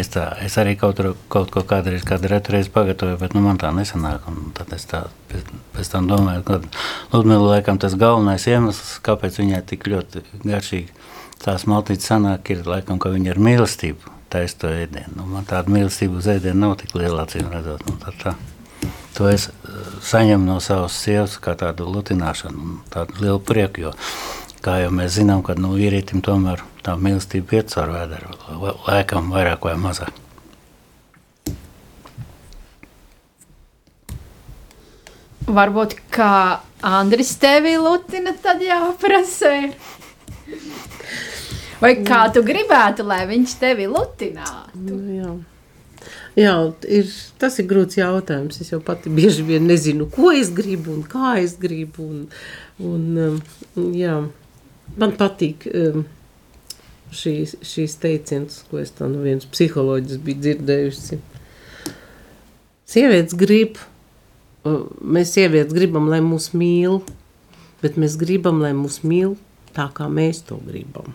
Es, 0.00 0.08
tā, 0.14 0.30
es 0.40 0.56
arī 0.60 0.74
kaut, 0.80 0.96
tur, 0.96 1.10
kaut 1.32 1.52
ko 1.52 1.60
kādreiz, 1.68 2.06
kādu 2.08 2.30
reizi 2.32 2.72
pagatavoju, 2.72 3.18
bet 3.20 3.36
nu, 3.36 3.42
man 3.44 3.60
tā 3.60 3.68
nesanāk. 3.76 4.24
Tad 4.56 4.72
es 4.72 4.88
tā, 4.88 5.02
pēc, 5.28 5.52
pēc 5.76 5.92
tam 5.92 6.08
domāju, 6.08 6.46
ka 6.48 6.60
Ludmila 7.12 7.58
laikam 7.58 7.80
tas 7.82 7.98
galvenais 8.00 8.48
iemesls, 8.48 8.96
kāpēc 9.04 9.42
viņai 9.42 9.60
tik 9.74 9.84
ļoti 9.92 10.24
garšīgi 10.46 11.02
tās 11.42 11.66
maltītes 11.68 12.08
sanāk, 12.08 12.54
ir 12.54 12.64
laikam, 12.68 13.00
ka 13.02 13.12
viņa 13.12 13.34
ir 13.34 13.42
mīlestība 13.42 14.16
taisa 14.32 14.62
to 14.62 14.72
ēdienu. 14.72 15.18
Nu, 15.18 15.28
man 15.28 15.44
tāda 15.48 15.72
mīlestība 15.72 16.20
uz 16.20 16.28
ēdienu 16.32 16.64
nav 16.64 16.78
tik 16.80 16.94
liela, 16.96 17.26
acīm 17.26 17.50
redzot. 17.52 17.84
Nu, 17.88 17.98
tā, 18.00 18.14
tā. 18.22 18.36
To 19.18 19.28
es 19.28 19.50
eh, 19.50 19.80
saņemu 20.08 20.48
no 20.48 20.60
savas 20.64 20.96
sievas 20.96 21.36
kā 21.42 21.52
tādu 21.58 21.90
lutināšanu, 21.92 22.78
tādu 22.92 23.20
lielu 23.20 23.42
prieku. 23.44 23.88
Jo 23.88 23.92
Kā 24.62 24.76
jau 24.78 24.92
mēs 24.94 25.16
zinām, 25.16 25.40
ka 25.42 25.56
nu, 25.58 25.72
vīrietim 25.74 26.20
tomēr 26.22 26.60
tā 26.86 26.94
mīlestība 26.94 27.58
iet 27.58 27.72
caur 27.72 27.90
vēdru, 27.96 28.36
laikam 28.86 29.32
vairāk 29.34 29.64
vai 29.66 29.74
mazāk. 29.80 30.20
Varbūt 35.52 35.96
kā 36.14 36.34
Andris 36.86 37.34
tevi 37.42 37.74
lutina, 37.78 38.36
tad 38.42 38.62
jāprasē. 38.62 39.56
Vai 41.82 41.96
kā 42.06 42.28
tu 42.30 42.44
gribētu, 42.46 43.02
lai 43.02 43.24
viņš 43.26 43.56
tevi 43.58 43.88
lutinātu? 43.90 44.78
Nu, 44.78 44.98
jā. 45.10 45.32
Jā, 46.38 46.54
ir, 46.88 47.10
tas 47.42 47.58
ir 47.60 47.66
grūts 47.68 47.98
jautājums. 47.98 48.60
Es 48.62 48.70
jau 48.72 48.78
pati 48.84 49.10
bieži 49.12 49.42
vien 49.44 49.66
nezinu, 49.68 50.06
ko 50.10 50.30
es 50.32 50.52
gribu 50.54 50.94
un 50.94 51.02
kā 51.02 51.34
es 51.42 51.58
gribu. 51.60 52.06
Un, 52.06 52.22
un, 52.78 53.02
um, 53.26 53.90
jā, 53.98 54.20
man 55.00 55.14
patīk 55.18 55.66
um, 55.70 56.04
šīs, 57.12 57.56
šīs 57.66 57.96
teicienas, 58.02 58.62
ko 58.70 58.80
es 58.82 58.92
tā 58.96 59.08
no 59.10 59.22
vienas 59.24 59.48
psiholoģijas 59.52 60.22
biju 60.24 60.42
dzirdējusi. 60.46 61.20
Sievietes 62.92 63.36
grib, 63.38 63.80
mēs 64.64 65.32
sievietes 65.36 65.74
gribam, 65.76 66.10
lai 66.12 66.20
mūs 66.24 66.50
mīl, 66.56 67.00
bet 67.82 67.98
mēs 68.00 68.18
gribam, 68.20 68.60
lai 68.62 68.72
mūs 68.76 69.00
mīl 69.06 69.36
tā, 69.76 69.88
kā 69.94 70.08
mēs 70.12 70.42
to 70.48 70.58
gribam. 70.66 71.14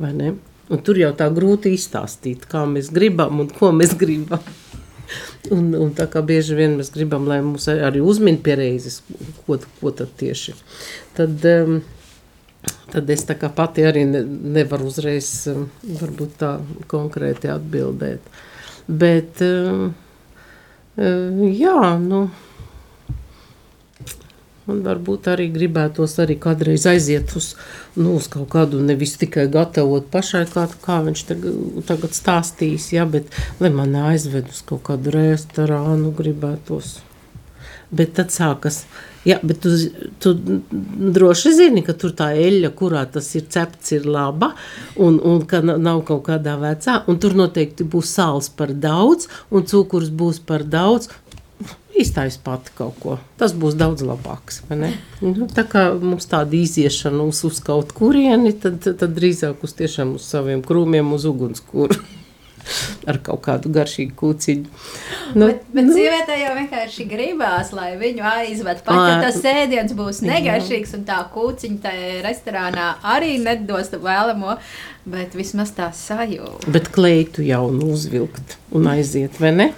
Vai 0.00 0.12
ne? 0.16 0.34
Un 0.70 0.82
tur 0.86 1.00
jau 1.00 1.10
tā 1.18 1.26
grūti 1.34 1.72
izstāstīt, 1.74 2.46
kā 2.50 2.62
mēs 2.70 2.92
gribam 2.94 3.42
un 3.42 3.50
ko 3.50 3.72
mēs 3.74 3.96
gribam. 3.98 4.42
Un, 5.50 5.72
un 5.74 5.88
tā 5.96 6.04
kā 6.06 6.20
bieži 6.22 6.54
vien 6.54 6.76
mēs 6.78 6.92
gribam, 6.94 7.24
lai 7.26 7.40
mūs 7.42 7.64
arī 7.72 7.98
uzmin 8.04 8.36
pie 8.44 8.54
reizes, 8.60 9.00
ko, 9.42 9.56
ko 9.80 9.90
tad 9.96 10.12
tieši. 10.20 10.52
Tad, 11.16 11.42
um, 11.50 11.80
tad 12.92 13.10
es 13.10 13.24
pati 13.56 13.86
arī 13.86 14.04
ne, 14.08 14.22
nevaru 14.58 14.90
uzreiz 14.90 15.30
um, 15.50 15.66
varbūt 16.00 16.36
tā 16.40 16.52
konkrēti 16.90 17.50
atbildēt. 17.52 18.20
Bet, 18.86 19.42
um, 19.44 19.90
um, 20.96 21.42
jā, 21.54 21.80
nu, 22.02 22.22
man 24.66 24.80
varbūt 24.86 25.30
arī 25.32 25.48
gribētos 25.54 26.16
arī 26.22 26.38
kādreiz 26.42 26.86
aiziet 26.90 27.34
uz, 27.38 27.52
nu, 27.96 28.16
uz 28.18 28.26
kaut 28.30 28.48
kādu, 28.52 28.80
nevis 28.82 29.16
tikai 29.20 29.46
gatavot 29.52 30.08
pašai, 30.10 30.46
kā, 30.50 30.66
kā 30.82 31.00
viņš 31.06 31.26
tagad, 31.90 32.10
stāstīs, 32.16 32.90
ja, 32.94 33.06
bet 33.06 33.30
lai 33.62 33.70
man 33.74 33.94
aizved 34.10 34.50
uz 34.50 34.64
kaut 34.66 34.84
kādu 34.90 35.14
restorānu 35.14 36.14
gribētos. 36.18 36.98
Bet 37.90 38.14
tad 38.18 38.30
sākas, 38.30 38.84
uh, 38.84 39.09
Jā, 39.28 39.36
bet 39.44 39.60
tu, 39.60 39.70
tu 40.22 40.32
droši 41.12 41.52
zini, 41.52 41.82
ka 41.84 41.92
tur 41.92 42.14
tā 42.16 42.30
eļļa, 42.40 42.70
kurā 42.76 43.02
tas 43.12 43.26
ir 43.36 43.44
cepts, 43.52 43.92
ir 43.92 44.06
laba 44.08 44.54
un, 44.96 45.18
un 45.20 45.42
ka 45.48 45.60
nav 45.64 46.00
kaut 46.08 46.24
kādā 46.30 46.56
vecā. 46.60 47.02
Tur 47.20 47.36
noteikti 47.36 47.84
būs 47.84 48.14
sāls 48.16 48.48
par 48.56 48.72
daudz 48.72 49.28
un 49.52 49.66
cukurs 49.68 50.08
būs 50.08 50.40
par 50.48 50.64
daudz. 50.64 51.10
Iztais 52.00 52.38
pati 52.40 52.72
kaut 52.78 52.96
ko. 53.02 53.18
Tas 53.36 53.52
būs 53.52 53.74
daudz 53.76 54.00
labāks. 54.06 54.62
Nu, 54.70 55.50
tā 55.52 55.66
kā 55.68 55.90
mums 56.00 56.30
tāda 56.30 56.56
iziešana 56.56 57.26
uz, 57.28 57.42
uz 57.44 57.58
kaut 57.60 57.92
kurieni, 57.92 58.54
tad, 58.56 58.80
tad 58.86 59.12
drīzāk 59.18 59.60
uz, 59.66 59.76
uz 59.76 60.24
saviem 60.24 60.64
krūmiem, 60.64 61.12
uz 61.12 61.28
ugunskura 61.28 61.98
ar 63.10 63.20
kaut 63.24 63.42
kādu 63.46 63.72
garšīgu 63.74 64.14
kūciņu. 64.20 64.84
Nu, 65.34 65.48
bet 65.50 65.64
bet 65.74 65.88
nu, 65.88 65.96
sievietē 65.96 66.36
jau 66.40 66.54
vienkārši 66.58 67.06
gribās, 67.10 67.72
lai 67.76 67.92
viņu 68.00 68.24
aizved. 68.32 68.82
Pat 68.86 69.00
ja 69.00 69.18
tas 69.24 69.40
ēdiens 69.46 69.94
būs 69.96 70.22
negaršīgs 70.26 70.96
un 70.98 71.04
tā 71.08 71.20
kūciņa 71.34 71.82
tajā 71.84 72.16
restorānā 72.26 72.88
arī 73.16 73.36
nedos 73.42 73.92
vēlamo, 73.94 74.56
bet 75.10 75.36
vismaz 75.38 75.72
tā 75.76 75.90
sajūta. 75.96 76.70
Bet 76.72 76.90
kleitu 76.94 77.44
jau 77.46 77.68
nu 77.74 77.92
uzvilkt 77.94 78.58
un 78.76 78.90
aiziet, 78.90 79.40
vai 79.42 79.54
ne? 79.56 79.70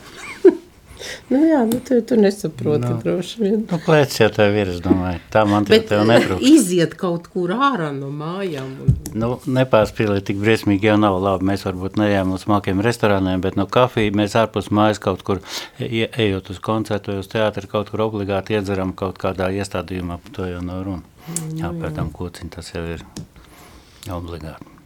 Nu, 1.33 1.41
jā, 1.49 1.61
nu, 1.69 1.79
tu, 1.87 1.97
tu 2.05 2.17
nesaproti 2.21 2.85
nu, 2.85 2.97
droši 3.01 3.41
vien. 3.41 3.61
Nu, 3.71 3.79
klēts 3.81 4.19
jau 4.21 4.29
tev 4.35 4.57
ir, 4.59 4.73
es 4.75 4.81
domāju. 4.85 5.21
Tā 5.33 5.45
man 5.49 5.65
Bet, 5.69 5.87
tev 5.89 6.03
netrūkst. 6.09 6.45
Iziet 6.45 6.97
kaut 7.01 7.29
kur 7.33 7.55
ārā 7.57 7.89
no 7.97 8.11
mājām. 8.13 8.75
Un... 8.85 8.99
Nu, 9.17 9.31
nepārspīlēt 9.59 10.27
tik 10.29 10.41
briesmīgi 10.43 10.91
jau 10.91 10.99
nav 11.01 11.17
labi. 11.23 11.49
Mēs 11.53 11.65
varbūt 11.69 11.97
neejam 12.01 12.35
uz 12.37 12.45
smalkiem 12.45 12.83
restorāniem, 12.85 13.41
bet 13.45 13.57
no 13.61 13.65
kafija 13.71 14.13
mēs 14.19 14.37
ārpus 14.43 14.69
mājas 14.75 15.01
kaut 15.03 15.25
kur, 15.27 15.41
e, 15.81 16.05
ejot 16.11 16.53
uz 16.53 16.61
koncertu 16.65 17.15
vai 17.15 17.23
uz 17.23 17.31
teātri, 17.33 17.71
kaut 17.71 17.95
kur 17.95 18.05
obligāti 18.11 18.59
iedzeram 18.59 18.93
kaut 18.99 19.21
kādā 19.23 19.49
iestādījumā, 19.57 20.21
to 20.37 20.51
jau 20.51 20.61
nav 20.65 20.85
runa. 20.89 21.07
Mm, 21.23 21.57
jā, 21.63 21.73
pēc 21.81 21.97
tam 21.97 22.13
kociņi 22.13 22.55
tas 22.59 22.75
jau 22.75 22.85
ir 22.93 23.07
obligāti. 24.13 24.79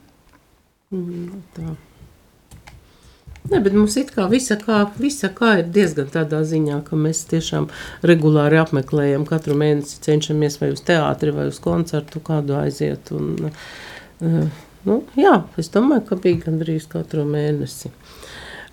Mm, 0.94 1.42
tā. 1.56 1.74
Ne, 3.50 3.60
bet 3.62 3.74
mums 3.76 3.94
it 4.00 4.10
kā 4.14 4.26
visa, 4.30 4.56
kā 4.58 4.80
visa 4.98 5.28
kā 5.34 5.52
ir 5.60 5.68
diezgan 5.70 6.08
tādā 6.10 6.40
ziņā, 6.48 6.80
ka 6.88 6.98
mēs 6.98 7.22
tiešām 7.30 7.68
regulāri 8.06 8.58
apmeklējam 8.58 9.26
katru 9.28 9.54
mēnesi, 9.58 10.00
cenšamies 10.02 10.58
vai 10.62 10.72
uz 10.74 10.82
teātri 10.86 11.34
vai 11.34 11.46
uz 11.52 11.60
koncertu 11.62 12.22
kādu 12.26 12.56
aiziet. 12.58 13.12
Un, 13.14 13.52
uh, 13.52 14.64
nu, 14.88 14.96
jā, 15.20 15.36
es 15.62 15.70
domāju, 15.74 16.08
ka 16.08 16.18
bija 16.24 16.46
gandrīz 16.48 16.88
katru 16.90 17.26
mēnesi. 17.28 17.92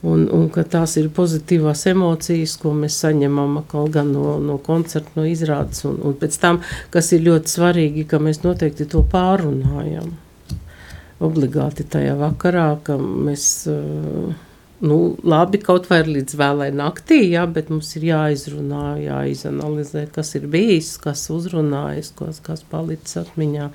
Un, 0.03 0.25
un 0.35 0.49
ka 0.51 0.65
tās 0.67 0.97
ir 0.99 1.11
pozitīvās 1.15 1.85
emocijas, 1.91 2.57
ko 2.59 2.73
mēs 2.75 2.97
saņemam 3.05 3.61
gan 3.93 4.09
no, 4.11 4.33
no 4.43 4.57
koncerta, 4.59 5.13
no 5.15 5.27
izrādes. 5.29 5.85
Un, 5.87 5.99
un 6.03 6.15
pēc 6.19 6.39
tam, 6.41 6.59
kas 6.91 7.13
ir 7.15 7.23
ļoti 7.27 7.53
svarīgi, 7.53 8.07
ka 8.09 8.19
mēs 8.19 8.41
noteikti 8.43 8.89
to 8.89 9.05
pārunājam. 9.13 10.09
Obligāti 11.23 11.85
tajā 11.87 12.17
vakarā, 12.19 12.65
ka 12.83 12.97
mēs 12.99 13.45
uh, 13.71 14.33
nu, 14.83 14.97
labi, 15.23 15.59
kaut 15.63 15.87
vai 15.87 16.01
līdz 16.03 16.35
vēlai 16.39 16.67
naktī, 16.75 17.21
jā, 17.31 17.45
bet 17.47 17.69
mums 17.71 17.93
ir 17.95 18.07
jāizrunā, 18.09 18.97
jāizanalizē, 18.99 20.05
kas 20.11 20.33
ir 20.39 20.49
bijis, 20.51 20.97
kas 21.01 21.23
uzrunājas, 21.31 22.11
kas, 22.17 22.41
kas 22.43 22.65
palicis 22.67 23.21
atmiņā. 23.23 23.69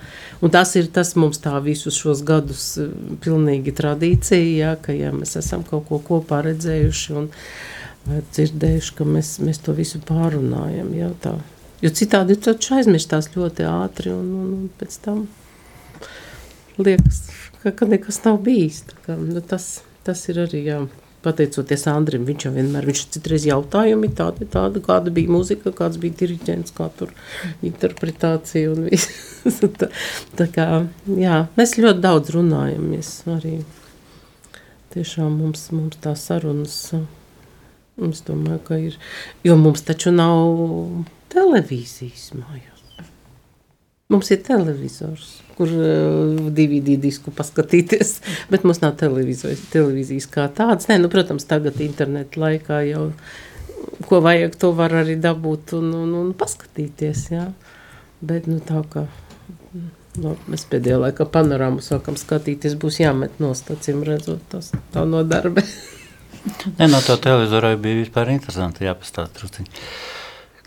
Un 0.45 0.53
tas 0.53 0.75
ir 0.77 0.91
tas 0.93 1.15
mums 1.17 1.41
tā 1.45 1.55
visus 1.65 1.97
šos 1.97 2.21
gadus 2.29 2.69
eh, 2.83 2.93
pilnīgi 3.25 3.73
tradīcija, 3.79 4.53
jā, 4.61 4.75
ka 4.85 4.97
jā, 4.97 5.15
mēs 5.17 5.39
esam 5.41 5.65
kaut 5.69 5.89
ko 5.89 6.03
kopā 6.11 6.43
redzējuši 6.51 7.19
un 7.23 7.33
dzirdējuši, 8.09 8.95
ka 9.01 9.09
mēs, 9.09 9.35
mēs 9.45 9.65
to 9.65 9.75
visu 9.77 10.01
pārunājam, 10.09 10.93
jā, 10.97 11.11
tā. 11.25 11.35
Jo 11.81 11.93
citādi 11.95 12.37
taču 12.43 12.75
aizmirstās 12.79 13.31
ļoti 13.37 13.65
ātri 13.69 14.13
un, 14.13 14.31
un, 14.35 14.55
un 14.57 14.71
pēc 14.81 14.97
tam 15.05 15.27
liekas, 16.79 17.29
ka, 17.63 17.73
ka 17.73 17.87
nekas 17.89 18.21
nav 18.25 18.41
bijis. 18.45 18.83
Tā 18.89 18.99
kā, 19.05 19.17
nu, 19.19 19.41
tas, 19.41 19.79
tas 20.09 20.25
ir 20.33 20.43
arī, 20.47 20.65
jā, 20.67 20.81
pateicoties 21.25 21.87
Andrim, 21.91 22.25
viņš 22.29 22.47
jau 22.47 22.53
vienmēr, 22.55 22.87
viņš 22.89 23.03
citreiz 23.17 23.47
jautājumi 23.49 24.11
tādi, 24.17 24.47
tādi, 24.51 24.83
kāda 24.85 25.13
bija 25.15 25.33
muzika, 25.35 25.73
kāds 25.75 25.99
bija 26.01 26.17
diriģents, 26.23 26.75
kā 26.77 26.89
tur 26.99 27.13
interpretācija 27.67 28.71
un 28.73 28.87
viss. 28.89 29.11
tā, 29.81 29.91
tā 30.39 30.49
kā, 30.55 30.69
jā, 31.19 31.43
mēs 31.59 31.77
ļoti 31.81 32.05
daudz 32.05 32.33
runājamies 32.37 33.13
arī. 33.35 33.59
Tiešām 34.95 35.35
mums, 35.43 35.67
mums 35.75 35.99
tā 36.03 36.15
sarunas, 36.17 36.79
es 38.09 38.25
domāju, 38.25 38.63
ka 38.65 38.81
ir, 38.89 38.97
jo 39.45 39.59
mums 39.61 39.85
taču 39.85 40.15
nav 40.15 41.05
televīzijas 41.35 42.31
mājās. 42.39 42.78
Mums 44.09 44.31
ir 44.33 44.39
televizors, 44.41 45.35
kur 45.59 45.69
DVD 46.57 46.95
disku 46.97 47.29
paskatīties, 47.37 48.15
bet 48.53 48.63
mums 48.65 48.81
nav 48.81 48.95
televīzijas 48.97 50.29
kā 50.33 50.47
tādas. 50.49 50.89
Nē, 50.89 50.97
nu, 51.03 51.11
protams, 51.13 51.45
tagad 51.51 51.77
internetu 51.85 52.41
laikā 52.41 52.79
jau, 52.89 53.03
ko 54.09 54.21
vajag, 54.25 54.57
to 54.57 54.71
var 54.79 54.95
arī 55.03 55.19
dabūt 55.21 55.75
un, 55.77 55.91
un, 55.99 56.15
un 56.23 56.31
paskatīties, 56.41 57.27
jā. 57.35 57.45
Bet, 58.25 58.49
nu, 58.49 58.63
tā 58.65 58.81
kā, 58.89 59.05
nu, 60.23 60.33
mēs 60.49 60.65
pēdējā 60.73 61.03
laikā 61.05 61.29
panorāmu 61.37 61.85
sākam 61.85 62.17
skatīties, 62.17 62.79
būs 62.81 63.03
jāmet 63.03 63.37
nost, 63.45 63.69
acīm 63.77 64.01
redzot, 64.09 64.41
tas 64.49 64.73
tā 64.97 65.05
no 65.05 65.21
darba. 65.29 65.67
Nē, 66.79 66.89
no 66.89 67.05
tā 67.05 67.19
televizora 67.21 67.77
bija 67.77 68.01
vispār 68.01 68.33
interesanti 68.33 68.89
jāpastāst 68.89 69.37
truciņi. 69.37 69.85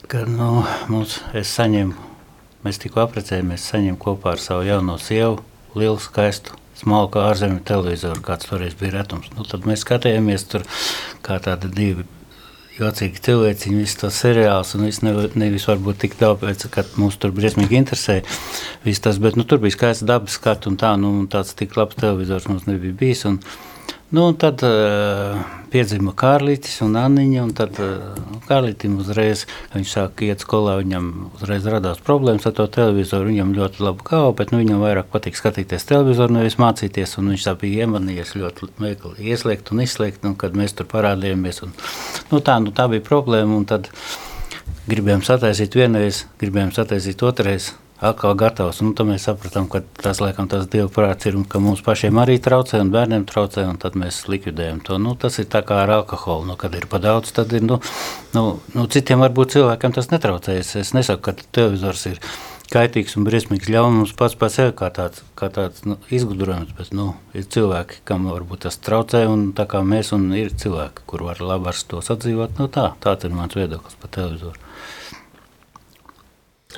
Kad, 0.06 0.30
nu, 0.30 0.54
mums, 0.94 1.24
es 1.34 1.58
saņemu 1.58 2.11
Mēs 2.62 2.78
tikko 2.82 3.02
apprecējāmies, 3.08 3.64
saņēmām 3.72 4.00
kopā 4.02 4.36
ar 4.36 4.42
savu 4.42 4.68
jauno 4.68 4.98
sievu 5.02 5.40
lielu, 5.74 5.98
skaistu, 6.02 6.54
smalku 6.78 7.22
ārzemju 7.22 7.64
televizoru, 7.66 8.22
kāds 8.26 8.50
toreiz 8.50 8.76
bija 8.78 9.00
retums. 9.00 9.32
Nu, 9.36 9.46
tad 9.48 9.66
mēs 9.70 9.86
skatījāmies 9.86 10.46
tur 10.52 10.66
kā 11.26 11.40
tādi 11.42 11.72
divi 11.74 12.06
jocīgi 12.78 13.22
cilvēki, 13.26 13.74
visu 13.76 14.00
to 14.04 14.12
seriālus, 14.14 14.76
un 14.78 14.86
viss 14.88 15.04
nevis, 15.06 15.36
nevis 15.38 15.68
varbūt 15.70 16.00
tik 16.06 16.16
tāpēc, 16.20 16.68
ka 16.74 16.86
mums 16.98 17.18
tur 17.22 17.34
briesmīgi 17.36 17.78
interesē 17.78 18.22
tas, 19.04 19.20
bet 19.22 19.38
nu, 19.38 19.46
tur 19.46 19.62
bija 19.62 19.76
skaists 19.76 20.08
dabas 20.08 20.38
skats 20.40 20.70
un 20.70 20.78
tā, 20.82 20.94
nu, 21.02 21.14
tāds 21.32 21.54
tik 21.58 21.76
labs 21.78 22.00
televizors 22.00 22.48
mums 22.50 22.70
nebija 22.70 22.98
bijis. 22.98 23.26
Un, 23.30 23.42
Nu, 24.12 24.26
tad 24.36 24.60
uh, 24.68 25.38
piedzima 25.72 26.12
Kārlītis 26.20 26.82
un 26.84 26.98
Anniņa. 27.00 27.44
Un 27.46 27.54
tad 27.56 27.78
uh, 27.80 28.18
Kārlītim 28.44 28.98
uzreiz, 29.00 29.46
kad 29.48 29.78
viņš 29.78 29.94
sāk 29.96 30.24
iet 30.28 30.44
skolā, 30.44 30.74
viņam 30.82 31.06
uzreiz 31.38 31.64
radās 31.72 32.02
problēmas 32.04 32.50
ar 32.50 32.58
to 32.58 32.66
televizoru. 32.76 33.30
Viņam 33.30 33.54
ļoti 33.56 33.86
labi 33.86 34.04
galva, 34.10 34.34
bet 34.42 34.52
nu, 34.52 34.60
viņam 34.60 34.84
vairāk 34.84 35.08
patīk 35.14 35.40
skatīties 35.40 35.88
televizoru, 35.88 36.36
nevis 36.36 36.60
mācīties. 36.60 37.16
Viņš 37.22 37.46
tā 37.48 37.54
bija 37.62 37.86
iemanījies 37.86 38.36
ļoti 38.42 38.68
veikli 38.84 39.32
ieslēgt 39.32 39.72
un 39.72 39.86
izslēgt, 39.86 40.28
un 40.28 40.36
kad 40.44 40.60
mēs 40.60 40.76
tur 40.76 40.90
parādījāmies. 40.92 41.62
Un, 41.64 41.72
nu, 42.34 42.42
tā, 42.44 42.58
nu, 42.60 42.76
tā 42.76 42.90
bija 42.92 43.08
problēma. 43.08 43.64
Gribējām 44.92 45.24
sataisīt 45.24 45.80
vienreiz, 45.80 46.26
gribējām 46.42 46.76
sataisīt 46.76 47.24
otrreiz 47.24 47.72
atkal 48.02 48.36
gatavs. 48.38 48.82
Un 48.84 48.96
tad 48.98 49.10
mēs 49.10 49.28
sapratām, 49.30 49.68
ka 49.72 49.84
tas 50.02 50.22
laikam 50.24 50.50
tas 50.52 50.68
Dieva 50.72 50.90
prāts 50.92 51.30
ir 51.30 51.38
un 51.40 51.46
ka 51.48 51.62
mums 51.64 51.84
pašiem 51.86 52.18
arī 52.22 52.40
traucē 52.44 52.82
un 52.82 52.94
bērniem 52.94 53.28
traucē, 53.30 53.66
un 53.70 53.78
tad 53.82 53.98
mēs 54.00 54.24
likvidējam 54.32 54.82
to. 54.86 54.98
Nu, 55.02 55.16
tas 55.20 55.38
ir 55.42 55.50
tā 55.52 55.64
kā 55.68 55.84
ar 55.84 55.94
alkoholu. 56.02 56.50
Nu, 56.50 56.58
kad 56.60 56.76
ir 56.78 56.90
pa 56.92 57.02
daudz, 57.04 57.34
tad 57.38 57.54
ir, 57.54 57.66
nu, 57.66 57.82
nu, 58.36 58.46
nu 58.76 58.88
citiem 58.92 59.22
varbūt 59.24 59.58
cilvēkiem 59.58 59.94
tas 59.98 60.10
netraucējas. 60.14 60.76
Es 60.82 60.96
nesaku, 60.98 61.30
ka 61.30 61.52
televizors 61.54 62.08
ir 62.10 62.24
kaitīgs 62.72 63.18
un 63.20 63.26
briesmīgs 63.28 63.70
ļaunums 63.72 64.14
pats 64.18 64.38
par 64.40 64.52
sevi 64.54 64.74
kā 64.80 64.88
tāds, 64.96 65.26
kā 65.38 65.50
tāds 65.54 65.84
nu, 65.88 65.98
izgudrojums, 66.14 66.72
bet 66.78 66.94
nu, 66.96 67.10
ir 67.36 67.48
cilvēki, 67.52 68.00
kam 68.08 68.30
varbūt 68.32 68.66
tas 68.66 68.80
traucē, 68.80 69.26
un 69.28 69.50
tā 69.58 69.68
kā 69.70 69.84
mēs, 69.84 70.14
un 70.16 70.30
ir 70.38 70.54
cilvēki, 70.56 71.04
kur 71.10 71.26
var 71.28 71.44
labi 71.44 71.72
ar 71.72 71.82
to 71.92 72.00
sadzīvot, 72.06 72.56
nu 72.62 72.70
tā, 72.72 72.94
tāds 73.04 73.28
ir 73.28 73.36
mans 73.36 73.58
viedoklis 73.60 74.00
par 74.00 74.14
televizoru. 74.16 74.72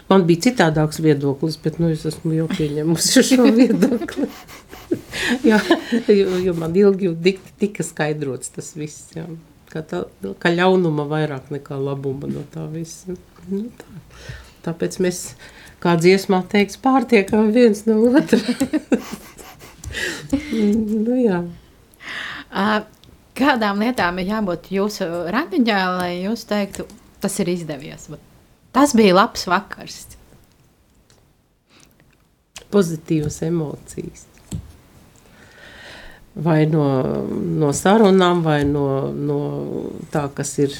Man 0.10 0.26
bija 0.28 0.48
citādāks 0.48 1.00
viedoklis, 1.04 1.58
bet 1.64 1.80
nu, 1.82 1.92
es 1.94 2.06
esmu 2.10 2.34
jau 2.36 2.48
pieņēmusi 2.52 3.24
šo 3.30 3.48
viedokli. 3.60 4.28
jā, 5.46 5.60
jo, 6.10 6.38
jo 6.44 6.54
man 6.58 6.76
ilgi 6.78 7.14
dikti 7.28 7.58
tika 7.66 7.86
skaidrots 7.86 8.54
tas 8.56 8.74
viss. 8.78 9.12
Jā. 9.18 9.28
Ka, 9.74 9.82
tā, 9.90 10.04
ka 10.42 10.54
ļaunuma 10.54 11.06
vairāk 11.10 11.50
nekā 11.54 11.78
labuma 11.82 12.30
no 12.30 12.46
tā 12.54 12.66
visa. 12.74 13.16
Nu, 13.50 13.66
tā. 13.80 14.02
Tāpēc 14.64 15.00
mēs, 15.04 15.22
kā 15.84 15.98
dziesmā 16.00 16.44
teiks, 16.52 16.78
pārtiekam 16.82 17.52
viens 17.56 17.84
no 17.90 18.00
otra. 18.14 18.40
nu, 21.08 21.18
jā. 21.20 21.40
Kādām 23.34 23.82
lietām 23.82 24.22
ir 24.22 24.30
jābūt 24.30 24.70
jūsu 24.76 25.08
randiņā, 25.34 25.80
lai 25.98 26.12
jūs 26.22 26.46
teiktu, 26.50 26.86
tas 27.24 27.40
ir 27.42 27.50
izdevies? 27.56 28.06
Bet 28.14 28.33
Tas 28.74 28.96
bija 28.98 29.14
labs 29.14 29.46
vakars. 29.48 30.00
Pozitīvas 32.74 33.38
emocijas. 33.46 34.26
Vai 36.34 36.64
no, 36.66 36.86
no 37.62 37.70
sarunām, 37.78 38.42
vai 38.42 38.64
no, 38.66 38.88
no 39.14 39.40
tā, 40.10 40.26
kas 40.34 40.56
ir, 40.66 40.74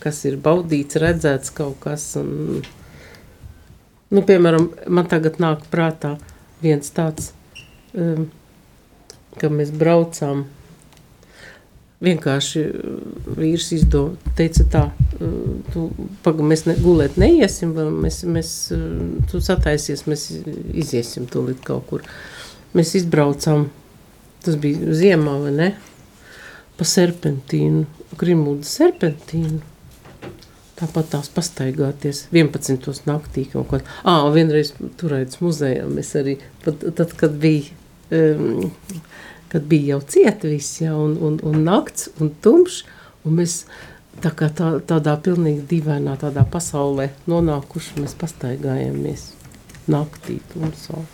kas 0.00 0.22
ir 0.24 0.38
baudīts, 0.40 0.96
redzēts 1.02 1.52
kaut 1.58 1.76
kas. 1.84 2.08
Un, 2.16 2.64
nu, 4.08 4.24
piemēram, 4.24 4.70
man 4.88 5.12
tagad 5.12 5.36
nāk 5.42 5.68
prātā 5.68 6.14
viens 6.64 6.88
tāds, 6.96 7.34
um, 7.92 8.30
ka 9.36 9.52
mēs 9.52 9.76
braucām 9.76 10.46
vienkārši 12.04 12.62
uh, 12.66 13.00
vīrs 13.38 13.70
izdomāja, 13.76 14.34
teica 14.38 14.66
tā, 14.72 14.82
uh, 14.90 15.34
tu, 15.72 15.88
paga, 16.24 16.44
mēs 16.44 16.66
ne, 16.68 16.76
gulēt 16.82 17.16
neiesim, 17.20 17.72
mēs, 18.02 18.22
mēs, 18.28 18.52
uh, 18.76 18.82
tu 19.30 19.40
sataisies, 19.44 20.04
mēs 20.10 20.28
iziesim 20.76 21.28
tūlīt 21.30 21.62
kaut 21.66 21.88
kur. 21.90 22.06
Mēs 22.76 22.92
izbraucām, 22.98 23.70
tas 24.44 24.58
bija 24.60 24.96
ziemā, 24.96 25.38
vai 25.46 25.54
ne, 25.54 25.70
pa 26.76 26.88
serpentīnu, 26.88 27.86
Grimūda 28.16 28.64
serpentīnu. 28.64 29.58
Tāpat 30.76 31.08
tās 31.14 31.28
pastaigāties 31.32 32.26
11. 32.32 33.00
naktī 33.08 33.46
kaut 33.48 33.70
kā. 33.70 33.80
Ā, 34.04 34.18
vienreiz 34.32 34.74
turētas 35.00 35.40
muzejā 35.40 35.86
mēs 35.88 36.12
arī, 36.20 36.36
pat, 36.64 36.84
tad, 36.98 37.14
kad 37.16 37.36
bija 37.40 37.72
um, 38.12 38.70
kad 39.52 39.66
bija 39.70 39.96
jau 39.96 40.00
cieta 40.14 40.50
viss, 40.50 40.80
ja, 40.82 40.94
un, 40.96 41.16
un, 41.22 41.38
un 41.46 41.60
nakts, 41.66 42.10
un 42.20 42.32
tumšs, 42.42 42.82
un 43.26 43.38
mēs 43.40 43.60
tā 44.22 44.32
kā 44.36 44.48
tā, 44.52 44.76
tādā 44.86 45.16
pilnīgi 45.22 45.64
dīvainā 45.70 46.16
tādā 46.20 46.46
pasaulē 46.48 47.10
nonākuši, 47.30 48.00
mēs 48.02 48.16
pastaigājamies 48.18 49.28
naktī 49.92 50.40
tumsā. 50.52 51.04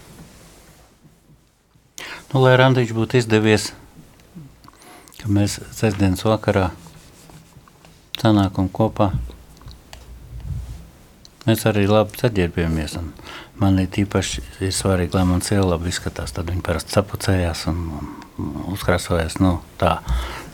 Nu, 2.32 2.40
lai 2.40 2.54
randiņš 2.56 2.94
būtu 2.96 3.18
izdevies, 3.20 3.70
ka 5.20 5.28
mēs 5.28 5.58
sestdienas 5.76 6.24
vakarā 6.24 6.70
sanākam 8.22 8.70
kopā, 8.72 9.10
mēs 11.44 11.66
arī 11.68 11.84
labi 11.90 12.22
saģērbjamies, 12.22 12.96
man 13.60 13.80
ir 13.82 13.90
tīpaši 13.92 14.44
ir 14.64 14.74
svarīgi, 14.74 15.16
lai 15.18 15.26
man 15.28 15.44
sieva 15.44 15.74
labi 15.74 15.92
izskatās, 15.92 16.32
tad 16.32 16.48
viņi 16.50 16.64
parasti 16.64 16.96
sapucējās 16.96 17.66
un, 17.72 17.82
un 17.98 18.12
uzkrāsojas. 18.38 19.38
Nu, 19.42 19.58
tā 19.80 19.98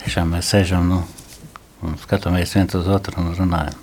tiešām 0.03 0.35
mēs 0.35 0.51
sēžam 0.51 0.89
nu, 0.89 1.03
un 1.85 1.95
skatāmies 2.01 2.55
viens 2.55 2.75
uz 2.75 2.89
otru 2.91 3.21
un 3.21 3.35
runājam. 3.37 3.77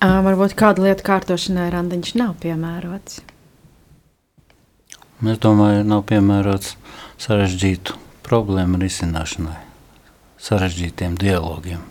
Uh, 0.00 0.22
varbūt 0.24 0.54
kāda 0.56 0.86
lieta 0.86 1.04
kārtošanai 1.04 1.68
randiņš 1.74 2.14
nav 2.16 2.38
piemērots. 2.40 3.20
Es 5.20 5.40
domāju, 5.44 5.82
nav 5.84 6.06
piemērots 6.08 6.78
sarežģītu 7.20 7.98
problēmu 8.24 8.80
risināšanai, 8.80 9.58
sarežģītiem 10.40 11.18
dialogiem. 11.20 11.84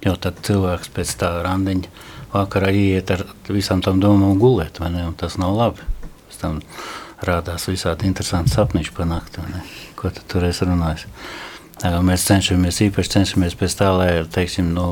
Jo 0.00 0.14
tad 0.16 0.40
cilvēks 0.46 0.88
pēc 0.96 1.12
tā 1.20 1.34
randiņa 1.44 1.92
vakarā 2.32 2.72
iet 2.72 3.12
ar 3.12 3.26
visām 3.52 3.84
tām 3.84 4.00
domām 4.00 4.40
gulēt, 4.40 4.80
vai 4.80 4.88
ne? 4.94 5.04
Un 5.10 5.18
tas 5.20 5.36
nav 5.36 5.52
labi 5.58 5.84
tam 6.40 6.60
rādās 7.24 7.68
visādi 7.68 8.08
interesanti 8.08 8.54
sapniņš 8.54 8.92
par 8.96 9.08
nakti. 9.10 9.44
Ko 9.98 10.12
tu 10.14 10.24
tur 10.28 10.46
esi 10.48 10.68
runājis? 10.68 11.06
Mēs 12.04 12.26
cenšamies, 12.28 12.82
īpaši 12.88 13.14
cenšamies 13.16 13.56
pēc 13.56 13.76
tā, 13.78 13.88
lai, 13.96 14.08
teiksim, 14.28 14.72
nu, 14.76 14.86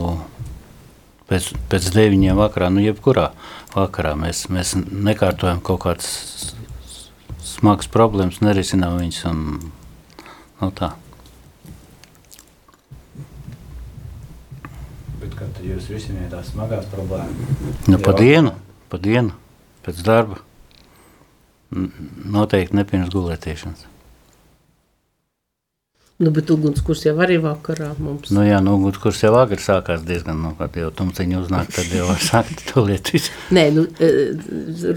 pēc, 1.29 1.51
pēc 1.69 1.91
deviņiem 1.97 2.39
vakarā, 2.39 2.71
nu, 2.73 2.81
jebkurā 2.85 3.31
vakarā 3.75 4.15
mēs, 4.17 4.47
mēs 4.53 4.73
nekārtojam 4.79 5.61
kaut 5.65 5.83
kādas 5.85 6.55
smagas 7.45 7.91
problēmas, 7.93 8.41
nerisinām 8.45 8.97
viņas 9.01 9.21
un 9.29 9.45
nu, 10.63 10.71
tā. 10.79 10.95
Bet 15.21 15.37
kad 15.37 15.63
jūs 15.65 15.91
risināt 15.93 16.33
tās 16.33 16.53
smagās 16.55 16.89
problēmas? 16.93 17.87
Nu, 17.91 18.01
pa 18.01 18.17
dienu, 18.17 18.55
pa 18.89 19.01
dienu, 19.03 19.37
pēc 19.85 20.05
darba. 20.07 20.41
Noteikti 21.71 22.77
ne 22.77 22.85
pirms 22.89 23.13
gulētiešanas. 23.13 23.87
Nu, 26.19 26.33
bet 26.35 26.49
ugunskurs 26.51 27.05
jau 27.05 27.13
arī 27.23 27.37
vakarā 27.39 27.93
mums. 28.03 28.33
Nu, 28.35 28.43
jā, 28.43 28.57
nu, 28.65 28.73
ugunskurs 28.81 29.21
jau 29.23 29.37
agri 29.39 29.63
sākās 29.63 30.01
diezgan, 30.07 30.41
nu, 30.43 30.51
kad 30.59 30.75
jau 30.75 30.89
tumciņi 30.99 31.37
uznāk, 31.39 31.69
tad 31.77 31.93
jau 31.95 32.09
var 32.09 32.19
sākt 32.19 32.65
to 32.73 32.83
lietu 32.89 33.15
visu. 33.15 33.31
Nē, 33.55 33.65
nu, 33.77 33.85
e, 34.03 34.09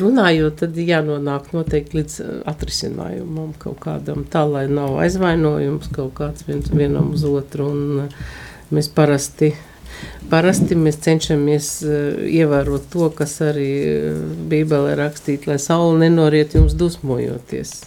runājot, 0.02 0.56
tad 0.64 0.80
jānonāk 0.82 1.52
noteikti 1.54 2.00
līdz 2.00 2.16
e, 2.24 2.30
atrisinājumam 2.50 3.52
kaut 3.62 3.78
kādam 3.84 4.26
tā, 4.34 4.48
lai 4.50 4.66
nav 4.72 4.98
aizvainojums 5.04 5.92
kaut 5.94 6.16
kāds 6.18 6.48
viens, 6.50 6.74
vienam 6.74 7.14
uz 7.14 7.28
otru, 7.30 7.70
un 7.70 8.08
e, 8.08 8.10
mēs 8.74 8.90
parasti 8.90 9.52
parasti 10.32 10.78
mēs 10.80 11.00
cenšamies 11.04 11.70
uh, 11.86 11.94
ievērot 12.28 12.90
to, 12.94 13.10
kas 13.16 13.38
arī 13.46 13.70
uh, 13.86 14.20
Bībelē 14.52 14.96
rakstīts, 15.00 15.48
lai 15.50 15.60
saule 15.62 16.00
nenoriet 16.06 16.56
jums 16.58 16.76
dusmojoties. 16.78 17.78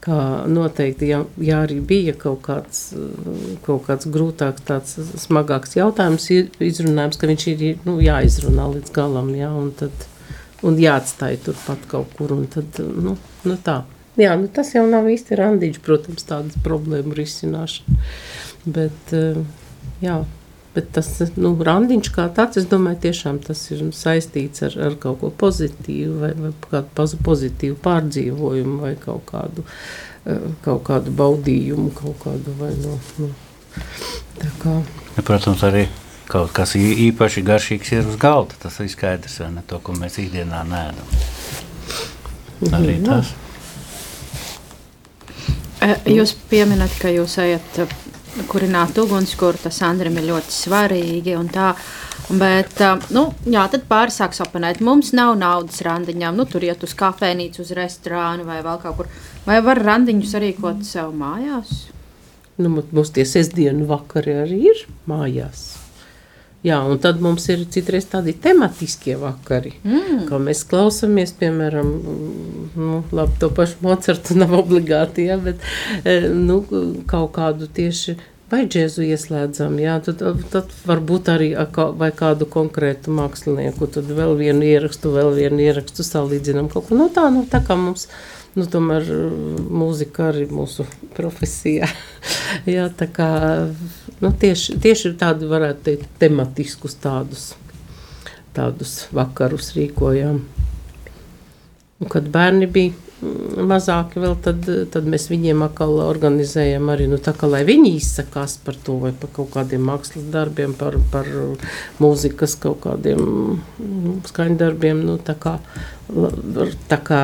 Kā 0.00 0.16
noteikti, 0.48 1.10
ja, 1.10 1.20
ja 1.44 1.58
arī 1.66 1.76
bija 1.84 2.14
kaut 2.16 2.40
kāds, 2.46 2.90
uh, 2.96 3.54
kaut 3.66 3.86
kāds 3.88 4.08
grūtāks, 4.12 4.64
tāds 4.68 4.96
smagāks 5.24 5.76
jautājums, 5.76 6.30
izrunājums, 6.70 7.20
ka 7.20 7.30
viņš 7.30 7.46
ir 7.52 7.64
nu, 7.88 7.98
jāizrunā 8.04 8.68
līdz 8.76 8.96
galam, 8.96 9.32
ja, 9.36 9.52
un, 9.52 9.72
tad, 9.76 10.08
un 10.66 10.80
jāatstāj 10.80 11.40
turpat 11.46 11.88
kaut 11.90 12.12
kur, 12.18 12.36
un 12.36 12.48
tad, 12.52 12.80
nu, 12.80 13.16
nu 13.44 13.56
tā. 13.64 13.82
Jā, 14.20 14.34
nu 14.36 14.50
tas 14.52 14.74
jau 14.74 14.82
nav 14.90 15.06
īsti 15.08 15.36
randiņš, 15.38 15.78
protams, 15.84 16.26
tādas 16.28 16.58
problēmu 16.64 17.14
risināšana. 17.16 18.00
Bet, 18.68 19.14
jā, 20.02 20.16
bet 20.80 20.90
tas 20.96 21.32
nu, 21.36 21.52
randiņš 21.66 22.10
kā 22.14 22.26
tāds, 22.34 22.56
es 22.60 22.68
domāju, 22.70 23.02
tiešām 23.06 23.40
tas 23.44 23.62
ir 23.74 23.84
saistīts 23.96 24.64
ar, 24.64 24.76
ar 24.88 24.98
kaut 25.00 25.20
ko 25.20 25.32
pozitīvu 25.44 26.18
vai, 26.22 26.32
vai 26.38 26.52
kādu 26.70 27.20
pozitīvu 27.26 27.76
pārdzīvojumu 27.84 28.80
vai 28.80 28.94
kaut 29.00 29.26
kādu, 29.28 29.66
kaut 30.64 30.84
kādu 30.88 31.12
baudījumu, 31.20 31.90
kaut 31.96 32.16
kādu 32.24 32.56
vai 32.60 32.72
no, 32.80 32.96
nu, 33.20 33.32
tā 34.40 34.54
kā. 34.62 34.78
Ja, 35.18 35.26
protams, 35.26 35.66
arī 35.68 35.86
kaut 36.30 36.54
kas 36.56 36.76
īpaši 36.78 37.44
garšīgs 37.44 37.92
ir 37.98 38.08
uz 38.08 38.16
galda. 38.20 38.56
Tas 38.62 38.78
ir 38.80 38.90
skaidrs, 38.90 39.40
vai 39.42 39.52
ne 39.58 39.66
to, 39.66 39.80
ko 39.84 39.94
mēs 39.98 40.20
ikdienā 40.22 40.64
nēdam. 40.68 41.14
Arī 42.70 42.96
mhm, 42.96 43.06
tas. 43.06 43.32
Jā. 43.32 43.46
Eh, 45.80 45.96
jūs 46.12 46.34
pieminat, 46.50 46.92
ka 47.00 47.08
jūs 47.08 47.38
ejat 47.40 47.78
eh, 47.80 47.92
kurināt 48.50 48.98
ugunskura, 49.00 49.58
tas 49.64 49.80
Andrim 49.86 50.18
ir 50.20 50.28
ļoti 50.30 50.54
svarīgi 50.54 51.36
un 51.38 51.50
tā. 51.52 51.72
Bet, 52.30 52.78
nu, 53.10 53.24
jā, 53.50 53.64
tad 53.72 53.88
pāris 53.90 54.20
sāks 54.20 54.38
apmanēt. 54.44 54.82
Mums 54.86 55.10
nav 55.16 55.34
naudas 55.40 55.80
randiņām, 55.82 56.36
nu, 56.38 56.46
tur 56.46 56.62
iet 56.66 56.84
uz 56.86 56.94
kafejnīcu, 56.98 57.64
uz 57.64 57.72
restorānu 57.74 58.46
vai 58.46 58.60
vēl 58.62 58.78
kaut 58.84 59.00
kur. 59.00 59.10
Vai 59.48 59.58
var 59.66 59.82
randiņus 59.82 60.36
sarīkot 60.36 60.84
sev 60.86 61.10
mājās? 61.16 61.88
Nu, 62.60 62.70
mums 62.70 63.10
tie 63.16 63.24
sestdienu 63.26 63.88
vakari 63.88 64.36
arī 64.44 64.60
ir 64.70 64.84
mājās. 65.10 65.72
Jā, 66.60 66.82
un 66.84 66.98
tad 67.00 67.22
mums 67.24 67.46
ir 67.48 67.62
citreiz 67.72 68.04
tādi 68.12 68.34
tematiskie 68.36 69.14
vakari, 69.16 69.72
mm. 69.80 70.26
kā 70.28 70.40
mēs 70.44 70.60
klausāmies, 70.68 71.32
piemēram, 71.40 71.94
nu, 72.76 72.98
labi, 73.16 73.38
to 73.40 73.48
pašu 73.56 73.80
Mocartu 73.86 74.36
nav 74.36 74.52
obligāti, 74.58 75.24
ja, 75.30 75.38
bet 75.40 75.64
e, 76.04 76.18
nu, 76.36 76.58
kaut 77.08 77.32
kādu 77.38 77.64
tieši 77.64 78.18
vai 78.50 78.64
džēzu 78.66 79.06
ieslēdzam, 79.06 79.78
jā, 79.80 79.94
tad, 80.04 80.20
tad 80.52 80.74
varbūt 80.84 81.30
arī 81.32 81.48
vai 81.96 82.10
kādu 82.16 82.48
konkrētu 82.50 83.14
mākslinieku, 83.14 83.88
tad 83.94 84.10
vēl 84.10 84.34
vienu 84.40 84.66
ierakstu, 84.66 85.14
vēl 85.14 85.32
vienu 85.38 85.64
ierakstu 85.64 86.04
salīdzinam 86.04 86.68
kaut 86.72 86.90
ko, 86.90 86.98
nu 86.98 87.08
tā, 87.14 87.28
nu 87.32 87.46
tā 87.48 87.62
kā 87.64 87.78
mums 87.78 88.08
nu, 88.56 88.66
tomēr 88.66 89.06
mūzika 89.70 90.30
arī 90.30 90.46
mūsu 90.50 90.86
profesijā. 91.16 91.88
Jā, 92.74 92.88
tā 92.92 93.08
kā 93.12 93.30
nu, 94.20 94.32
tieši, 94.32 94.78
tieši 94.82 95.14
tādu 95.20 95.50
varētu 95.52 95.86
teikt 95.90 96.16
tematiskus 96.22 96.96
tādus, 97.02 97.50
tādus 98.56 99.04
vakarus 99.14 99.74
rīkojām. 99.76 100.42
Un, 102.00 102.08
kad 102.08 102.28
bērni 102.32 102.66
bija 102.70 103.09
mazāki, 103.20 104.20
vēl, 104.22 104.34
tad, 104.44 104.64
tad 104.92 105.08
mēs 105.10 105.26
viņiem 105.30 105.64
atkal 105.66 105.98
organizējam 106.02 106.88
arī, 106.92 107.06
nu, 107.10 107.18
tā, 107.20 107.34
ka, 107.36 107.48
lai 107.50 107.60
viņi 107.68 107.92
izsakās 107.98 108.56
par 108.64 108.78
to, 108.86 108.96
vai 109.02 109.12
par 109.12 109.32
kaut 109.36 109.50
kādiem 109.54 109.84
mākslas 109.84 110.24
darbiem, 110.32 110.72
par, 110.78 110.96
par 111.12 111.28
mūzikas 112.00 112.56
kaut 112.62 112.80
kādiem 112.86 113.20
nu, 113.20 114.14
skaņdarbiem. 114.28 115.04
Nu, 115.04 115.18
tā 115.20 115.36
kā, 115.40 115.58
tā 116.90 117.00
kā 117.04 117.20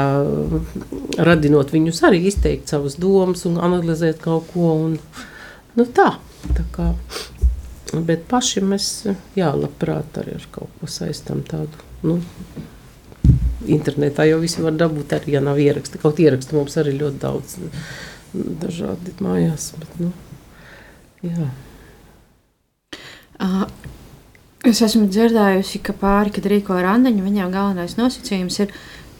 radinot 1.16 1.72
viņus 1.72 2.02
arī 2.08 2.26
izteikt 2.28 2.72
savas 2.72 2.98
domas 3.00 3.46
un 3.48 3.56
analizēt 3.62 4.20
kaut 4.24 4.52
ko. 4.52 4.74
Un, 4.86 4.98
nu, 5.78 5.88
tā, 5.96 6.12
tā 6.50 6.68
kā, 6.76 6.92
bet 7.96 8.28
paši 8.28 8.64
mēs, 8.68 8.90
jā, 9.38 9.52
labprāt 9.56 10.20
arī 10.20 10.36
ar 10.36 10.48
kaut 10.52 10.80
ko 10.80 10.90
saistam 10.90 11.40
tādu. 11.46 11.84
Nu, 12.04 12.20
internetā 13.72 14.26
jau 14.28 14.40
visi 14.42 14.62
var 14.64 14.76
dabūt, 14.78 15.14
arī, 15.16 15.36
ja 15.36 15.42
nav 15.44 15.60
ieraksti. 15.62 16.00
Kaut 16.02 16.20
ieraksti 16.22 16.56
mums 16.56 16.76
arī 16.80 16.96
ļoti 16.98 17.22
daudz 17.22 17.56
dažādi 18.34 19.14
mājās. 19.24 19.70
Bet, 19.80 19.96
nu, 20.02 20.12
jā. 21.24 21.48
Uh, 23.36 23.64
es 24.64 24.80
esmu 24.84 25.06
dzirdējusi, 25.12 25.82
ka 25.84 25.96
pāri, 25.96 26.32
kad 26.36 26.46
rīko 26.48 26.78
randiņu, 26.80 27.24
viņiem 27.26 27.52
galvenais 27.52 27.98
nosacījums 27.98 28.60
ir, 28.64 28.72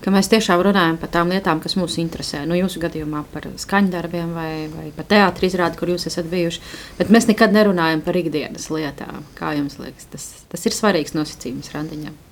ka 0.05 0.13
mēs 0.15 0.31
tiešām 0.33 0.63
runājam 0.65 0.99
par 1.01 1.11
tām 1.13 1.33
lietām, 1.35 1.61
kas 1.63 1.77
mūs 1.79 1.99
interesē. 2.03 2.45
Nu, 2.49 2.57
jūsu 2.59 2.81
gadījumā 2.83 3.25
par 3.33 3.49
skaņdarbiem 3.61 4.37
vai, 4.37 4.51
vai 4.73 4.91
par 4.97 5.09
teātrī 5.11 5.51
izrādi, 5.51 5.81
kur 5.81 5.93
jūs 5.93 6.09
esat 6.11 6.29
bijuši. 6.33 6.63
Bet 7.01 7.13
mēs 7.13 7.29
nekad 7.31 7.57
nerunājam 7.57 8.05
par 8.07 8.19
ikdienas 8.21 8.71
lietām. 8.73 9.25
Kā 9.39 9.57
jums 9.59 9.81
liekas, 9.83 10.09
tas, 10.13 10.31
tas 10.53 10.69
ir 10.69 10.77
svarīgs 10.77 11.17
nosacījums 11.17 11.75
randiņam? 11.75 12.26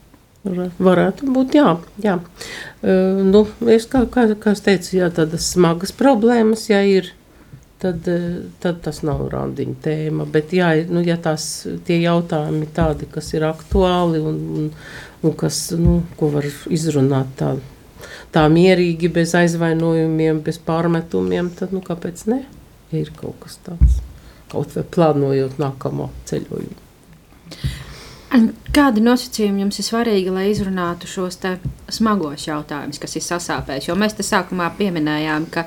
Varētu 0.45 1.31
būt, 1.33 1.55
jā. 1.57 1.71
jā. 2.05 2.19
Uh, 2.85 3.23
nu, 3.25 3.45
es 3.73 3.87
kā, 3.89 4.05
kā, 4.13 4.27
kā 4.37 4.53
es 4.53 4.61
teicu, 4.65 4.99
jā, 4.99 5.09
tādas 5.15 5.47
smagas 5.55 5.95
problēmas, 5.97 6.67
ja 6.69 6.83
ir, 6.85 7.09
tad, 7.81 8.05
tad 8.61 8.83
tas 8.85 9.01
nav 9.07 9.23
randiņa 9.33 9.77
tēma. 9.85 10.27
Bet, 10.31 10.53
jā, 10.57 10.71
nu, 10.93 11.01
ja 11.05 11.17
tās 11.21 11.47
tie 11.89 12.01
jautājumi 12.03 12.69
tādi, 12.77 13.09
kas 13.11 13.33
ir 13.37 13.47
aktuāli 13.49 14.21
un, 14.21 14.41
un, 14.59 14.67
un 15.25 15.37
kas, 15.41 15.67
nu, 15.81 16.03
ko 16.21 16.29
var 16.37 16.49
izrunāt 16.73 17.33
tā, 17.41 17.55
tā 18.35 18.45
mierīgi, 18.53 19.09
bez 19.17 19.33
aizvainojumiem, 19.41 20.43
bez 20.45 20.61
pārmetumiem, 20.61 21.55
tad, 21.57 21.73
nu, 21.73 21.81
kāpēc 21.85 22.27
ne? 22.33 22.43
Ja 22.93 23.01
ir 23.01 23.15
kaut 23.17 23.41
kas 23.47 23.57
tāds, 23.65 23.97
kaut 24.53 24.77
vai 24.77 24.85
plānojot 24.97 25.57
nākamo 25.63 26.13
ceļojumu. 26.29 26.83
Kādi 28.75 29.03
nosacījumi 29.05 29.63
jums 29.63 29.77
ir 29.79 29.87
svarīgi, 29.87 30.31
lai 30.35 30.49
izrunātu 30.51 31.07
šos 31.07 31.37
smagos 31.95 32.49
jautājumus, 32.49 32.99
kas 32.99 33.15
ir 33.15 33.23
sasāpējuši? 33.23 33.91
Jo 33.93 33.95
mēs 33.99 34.17
te 34.19 34.27
sākumā 34.27 34.73
pieminējām, 34.75 35.47
ka, 35.55 35.63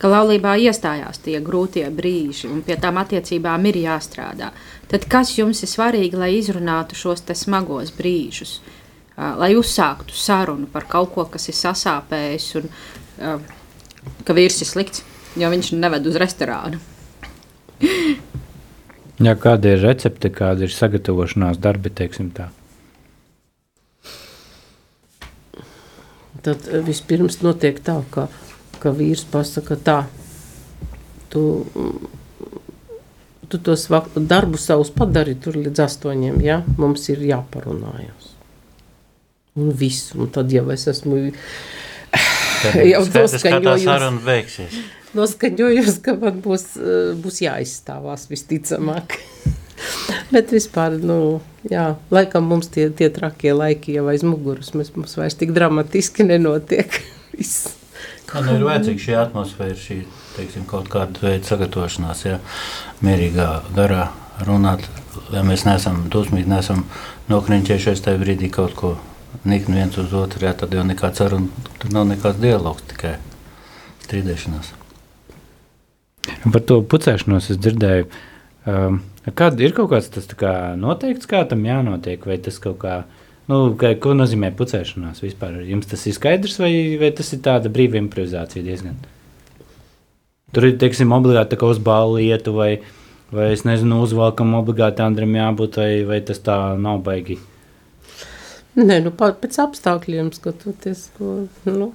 ka 0.00 0.10
laulībā 0.10 0.56
iestājās 0.58 1.22
tie 1.22 1.38
grūtie 1.44 1.84
brīži, 1.94 2.48
un 2.50 2.64
pie 2.66 2.74
tām 2.82 2.98
attiecībām 2.98 3.68
ir 3.70 3.78
jāstrādā. 3.84 4.50
Tad 4.90 5.06
kas 5.12 5.36
jums 5.38 5.62
ir 5.62 5.70
svarīgi, 5.70 6.18
lai 6.18 6.32
izrunātu 6.40 6.98
šos 6.98 7.22
smagos 7.38 7.94
brīžus, 7.94 8.58
lai 9.14 9.52
uzsāktu 9.54 10.16
sarunu 10.16 10.66
par 10.72 10.88
kaut 10.90 11.14
ko, 11.14 11.28
kas 11.30 11.46
ir 11.52 11.58
sasāpējis, 11.60 12.50
un 12.58 13.46
ka 14.26 14.34
vīrs 14.34 14.64
ir 14.64 14.72
slikts, 14.72 15.06
jo 15.38 15.54
viņš 15.54 15.74
neved 15.78 16.10
uz 16.10 16.18
restorānu? 16.18 16.82
Ja 19.20 19.34
kāda 19.36 19.74
ir 19.74 19.82
recepte, 19.84 20.30
kāda 20.32 20.64
ir 20.64 20.72
sagatavošanās 20.72 21.58
darbi, 21.60 21.92
teiksim 21.92 22.30
tā? 22.32 22.46
Tad 26.40 26.64
eh, 26.70 26.80
vispirms 26.86 27.42
notiek 27.44 27.82
tā, 27.84 27.98
ka, 28.14 28.30
ka 28.80 28.94
vīrs 28.96 29.26
pasaka 29.28 29.76
tā, 29.76 29.98
tu, 31.28 31.42
tu 33.52 33.60
tos 33.60 33.86
darbus 34.16 34.64
savus 34.70 34.92
padari 34.94 35.36
tur 35.36 35.60
līdz 35.60 35.84
astoņiem, 35.84 36.40
ja? 36.46 36.62
mums 36.80 37.04
ir 37.12 37.20
jāparunājas. 37.28 38.32
Un 39.60 39.74
viss, 39.76 40.14
un 40.16 40.32
tad 40.32 40.48
jau 40.54 40.64
es 40.72 40.86
esmu 40.88 41.26
jau 42.92 43.04
tā 43.10 43.26
saruna 43.30 44.20
beigsies. 44.24 44.80
Noskaņojos, 45.16 45.96
ka 46.04 46.14
man 46.20 46.38
būs, 46.44 46.66
eh, 46.78 47.12
būs 47.18 47.40
jāizstāvās 47.42 48.28
visticamāk. 48.30 49.16
Bet 50.34 50.52
vispār, 50.54 50.98
nu, 51.02 51.40
jā, 51.66 51.96
laikam 52.12 52.46
mums 52.46 52.68
tie, 52.70 52.90
tie 52.94 53.08
trakie 53.10 53.54
laiki 53.56 53.96
jau 53.96 54.06
aiz 54.12 54.22
muguras, 54.26 54.74
mēs, 54.76 54.92
mums 54.94 55.16
vairs 55.18 55.38
tik 55.40 55.54
dramatiski 55.56 56.26
nenotiek. 56.28 57.00
Kā 58.30 58.44
nu 58.46 58.54
ir 58.54 58.62
vajadzīga 58.62 59.02
šī 59.02 59.14
atmosfēra, 59.18 59.74
šī, 59.74 59.96
teiksim, 60.36 60.66
kaut 60.70 60.86
kāda 60.92 61.24
veida 61.24 61.48
sagatavošanās, 61.48 62.20
jā, 62.28 62.36
mierīgā 63.02 63.48
garā 63.74 64.12
runāt, 64.46 64.84
lai 65.32 65.42
mēs 65.48 65.66
neesam 65.66 66.04
dusmīgi, 66.12 66.46
neesam 66.52 66.84
nokriņķējušies 67.32 68.04
tajā 68.04 68.20
brīdī 68.22 68.52
kaut 68.54 68.76
ko 68.78 68.92
nikni 69.48 69.78
viens 69.80 69.96
uz 70.00 70.12
otru, 70.16 70.44
jā, 70.46 70.52
tad 70.56 70.74
jau 70.74 70.84
nekāds 70.86 71.20
saruna, 71.22 71.68
tur 71.80 71.94
nav 71.94 72.08
nekāds 72.10 72.40
dialogs, 72.42 72.84
tikai 72.90 73.16
strīdēšanās. 74.04 74.74
Par 76.52 76.64
to 76.68 76.80
pucēšanos 76.84 77.50
es 77.52 77.60
dzirdēju. 77.60 78.10
Um, 78.68 79.00
kad 79.36 79.60
ir 79.60 79.72
kaut 79.76 79.90
kāds 79.94 80.10
tas 80.12 80.28
kā 80.38 80.74
noteikts, 80.78 81.28
kā 81.30 81.42
tam 81.48 81.64
jānotiek, 81.64 82.24
vai 82.28 82.36
tas 82.42 82.60
kaut 82.62 82.78
kā, 82.82 83.00
nu, 83.50 83.62
kā, 83.80 83.94
ko 84.00 84.12
nozīmē 84.16 84.52
pucēšanās 84.58 85.24
vispār? 85.24 85.62
Jums 85.68 85.88
tas 85.90 86.04
ir 86.06 86.16
skaidrs, 86.16 86.60
vai, 86.60 86.72
vai 87.00 87.12
tas 87.16 87.32
ir 87.32 87.42
tāda 87.44 87.72
brīva 87.72 88.00
improvizācija 88.02 88.66
diezgan? 88.66 89.00
Tur 90.50 90.66
ir, 90.66 90.80
teiksim, 90.82 91.12
obligāti 91.14 91.54
tā 91.54 91.60
kā 91.60 91.68
uz 91.70 91.78
ballu 91.82 92.20
ietu 92.20 92.52
vai, 92.56 92.74
Vai 93.30 93.52
es 93.54 93.60
nezinu, 93.62 94.00
uzvalkam 94.02 94.56
obligāti 94.58 95.04
Andrim 95.04 95.36
jābūt, 95.38 95.76
vai, 95.78 95.90
vai 96.02 96.18
tas 96.26 96.40
tā 96.42 96.56
nav 96.82 96.98
baigi? 97.06 97.36
Nē, 98.78 99.00
nu, 99.02 99.10
pēc 99.14 99.58
apstākļiem 99.64 100.30
skatoties, 100.36 101.08
ko, 101.16 101.32
nu, 101.66 101.90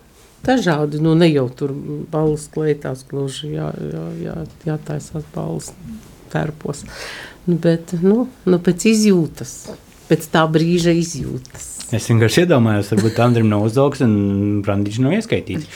dažādi, 0.46 1.00
nu, 1.04 1.14
ne 1.18 1.30
jau 1.30 1.48
tur 1.50 1.72
balvas 2.12 2.50
kleitās 2.52 3.06
gluži 3.10 3.54
jā, 3.54 3.70
jā, 3.94 4.04
jā, 4.26 4.36
jātaisās 4.68 5.24
balvas 5.36 5.72
tērpos, 6.34 6.84
nu, 7.48 7.56
bet, 7.62 7.96
nu, 8.04 8.26
nu, 8.46 8.60
pēc 8.60 8.90
izjūtas, 8.92 9.56
pēc 10.10 10.28
tā 10.34 10.44
brīža 10.52 10.94
izjūtas. 11.00 11.72
Es 11.96 12.10
vienkārši 12.10 12.44
iedomājos, 12.44 12.92
varbūt 12.92 13.20
Andrim 13.22 13.48
nav 13.52 13.68
uzvalks 13.68 14.02
un 14.04 14.16
Brandiņš 14.66 15.02
nav 15.06 15.20
ieskaitīts. 15.20 15.70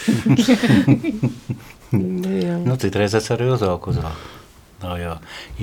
Nu. 1.90 2.30
Nu, 2.66 2.76
citreiz 2.78 3.16
es 3.18 3.32
arī 3.34 3.48
uzaugu 3.50 3.90
uzvalku. 3.90 4.36
Nav 4.84 5.00
jau 5.02 5.16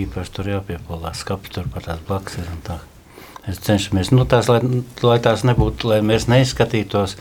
īpaši 0.02 0.32
tur 0.34 0.48
jāpiepolās, 0.50 1.22
skapi 1.22 1.52
tur 1.54 1.68
pat 1.72 1.86
tās 1.86 2.02
blakus 2.08 2.40
ir 2.40 2.48
un 2.50 2.58
tā. 2.66 2.80
Es 3.46 3.60
cenšamies, 3.62 4.10
nu 4.10 4.24
tās, 4.26 4.48
lai, 4.50 4.58
lai 5.06 5.18
tās 5.22 5.44
nebūtu, 5.46 5.90
lai 5.92 6.00
mēs 6.02 6.26
neizskatītos, 6.30 7.14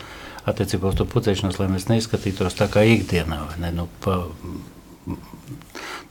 attiecībā 0.46 0.90
uz 0.90 0.96
to 0.98 1.06
pucēšanos, 1.10 1.60
lai 1.60 1.68
mēs 1.70 1.86
neizskatītos 1.90 2.58
tā 2.58 2.66
kā 2.70 2.82
ikdienā, 2.86 3.38
ne, 3.62 3.70
nu, 3.74 3.86
pa, 4.02 4.24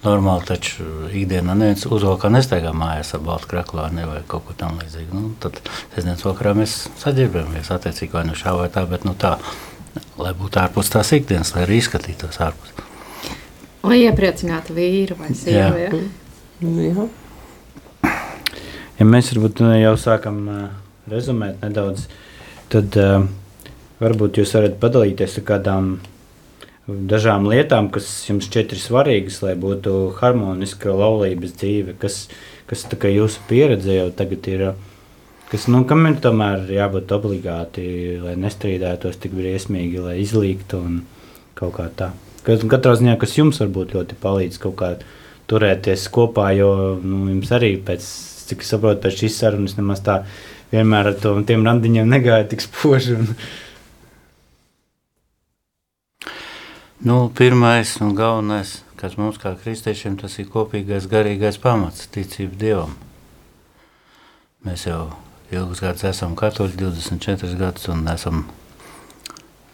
normāli 0.05 0.45
taču 0.47 0.86
ikdienā 1.09 1.55
neviens 1.57 1.86
uzvalkā 1.89 2.30
nestaigā 2.34 2.72
mājās 2.76 3.13
ar 3.18 3.24
baltu 3.26 3.49
kraklāni 3.51 4.05
vai 4.07 4.22
kaut 4.30 4.45
ko 4.47 4.55
tam 4.57 4.80
līdzīgu. 4.82 5.11
Nu, 5.18 5.32
tad 5.41 5.59
sestdienas 5.95 6.26
vakarā 6.28 6.55
mēs 6.57 6.78
saģirbamies 7.01 7.72
attiecīgi 7.74 8.16
vai 8.16 8.26
nu 8.30 8.38
šā 8.38 8.55
vai 8.59 8.70
tā, 8.74 8.86
bet 8.89 9.07
nu 9.07 9.16
tā, 9.20 9.36
lai 10.22 10.34
būtu 10.38 10.61
ārpus 10.61 10.93
tās 10.93 11.11
ikdienas, 11.18 11.55
lai 11.55 11.66
arī 11.66 11.82
izskatītos 11.82 12.39
ārpus. 12.45 12.76
Lai 13.86 14.01
iepriecinātu 14.05 14.74
vīru 14.78 15.18
vai 15.20 15.34
sievu. 15.38 15.82
Ja? 15.84 15.91
Nu, 16.63 16.82
jā. 16.82 17.07
Ja 19.00 19.08
mēs 19.08 19.34
varbūt 19.34 19.60
nu, 19.64 19.74
jau 19.76 19.96
sākam 20.00 20.41
uh, 20.48 20.66
rezumēt 21.12 21.64
nedaudz, 21.66 22.06
tad 22.72 22.96
uh, 23.00 23.26
varbūt 24.00 24.39
jūs 24.39 24.54
varat 24.56 24.78
padalīties 24.82 25.39
ar 25.41 25.48
kādām 25.50 25.96
dažām 26.86 27.48
lietām, 27.50 27.89
kas 27.93 28.08
jums 28.30 28.46
šķiet 28.50 28.76
ir 28.76 28.82
svarīgas, 28.82 29.41
lai 29.46 29.56
būtu 29.58 29.96
harmoniska 30.20 30.93
laulības 30.93 31.56
dzīve, 31.58 31.96
kas, 32.02 32.28
kas 32.70 32.86
tā 32.91 33.00
kā 33.02 33.10
jūsu 33.10 33.41
pieredze 33.50 33.96
jau 33.96 34.12
tagad 34.14 34.50
ir, 34.52 34.66
kas, 35.50 35.66
nu, 35.72 35.82
kam 35.89 36.06
ir 36.10 36.20
tomēr 36.22 36.70
jābūt 36.76 37.16
obligāti, 37.18 37.88
lai 38.22 38.36
nestrīdētos 38.38 39.18
tik 39.24 39.34
briesmīgi, 39.38 40.04
lai 40.06 40.20
izlīgtu 40.22 40.82
un 40.82 41.02
kaut 41.58 41.76
kā 41.80 41.89
tā. 41.98 42.12
Katrā 42.46 42.93
ziņā, 43.00 43.18
kas 43.18 43.34
jums 43.39 43.58
varbūt 43.64 43.96
ļoti 43.98 44.18
palīdz 44.22 44.62
kaut 44.62 44.78
kā 44.78 44.91
turēties 45.50 46.06
kopā, 46.14 46.52
jo 46.58 46.70
nu, 47.02 47.24
jums 47.32 47.50
arī 47.56 47.74
pēc, 47.82 48.06
cik 48.50 48.66
es 48.66 48.74
saprotu, 48.74 49.02
pēc 49.04 49.22
šīs 49.24 49.39
sarunas 49.41 49.78
nemaz 49.80 50.04
tā 50.06 50.22
vienmēr 50.72 51.12
ar 51.12 51.22
to, 51.22 51.36
tiem 51.48 51.66
randiņiem 51.68 52.10
negāja 52.10 52.50
tik 52.52 52.66
spoži. 52.66 53.20
Un, 53.20 53.38
Nu, 57.06 57.30
pirmais 57.30 58.00
un 58.02 58.16
galvenais, 58.16 58.80
kas 58.98 59.18
mums 59.20 59.36
kā 59.38 59.52
kristiešiem, 59.60 60.16
tas 60.18 60.39
ir 60.41 60.48
kopīgais 60.50 61.06
garīgais 61.12 61.60
pamats, 61.62 62.08
ticība 62.10 62.56
Dievam. 62.58 62.96
Mēs 64.66 64.88
jau 64.88 65.12
ilgus 65.54 65.84
gadus 65.84 66.08
esam 66.10 66.34
katoļi, 66.39 66.80
24 66.80 67.60
gadus, 67.60 67.89
un 67.93 68.08
esam 68.10 68.46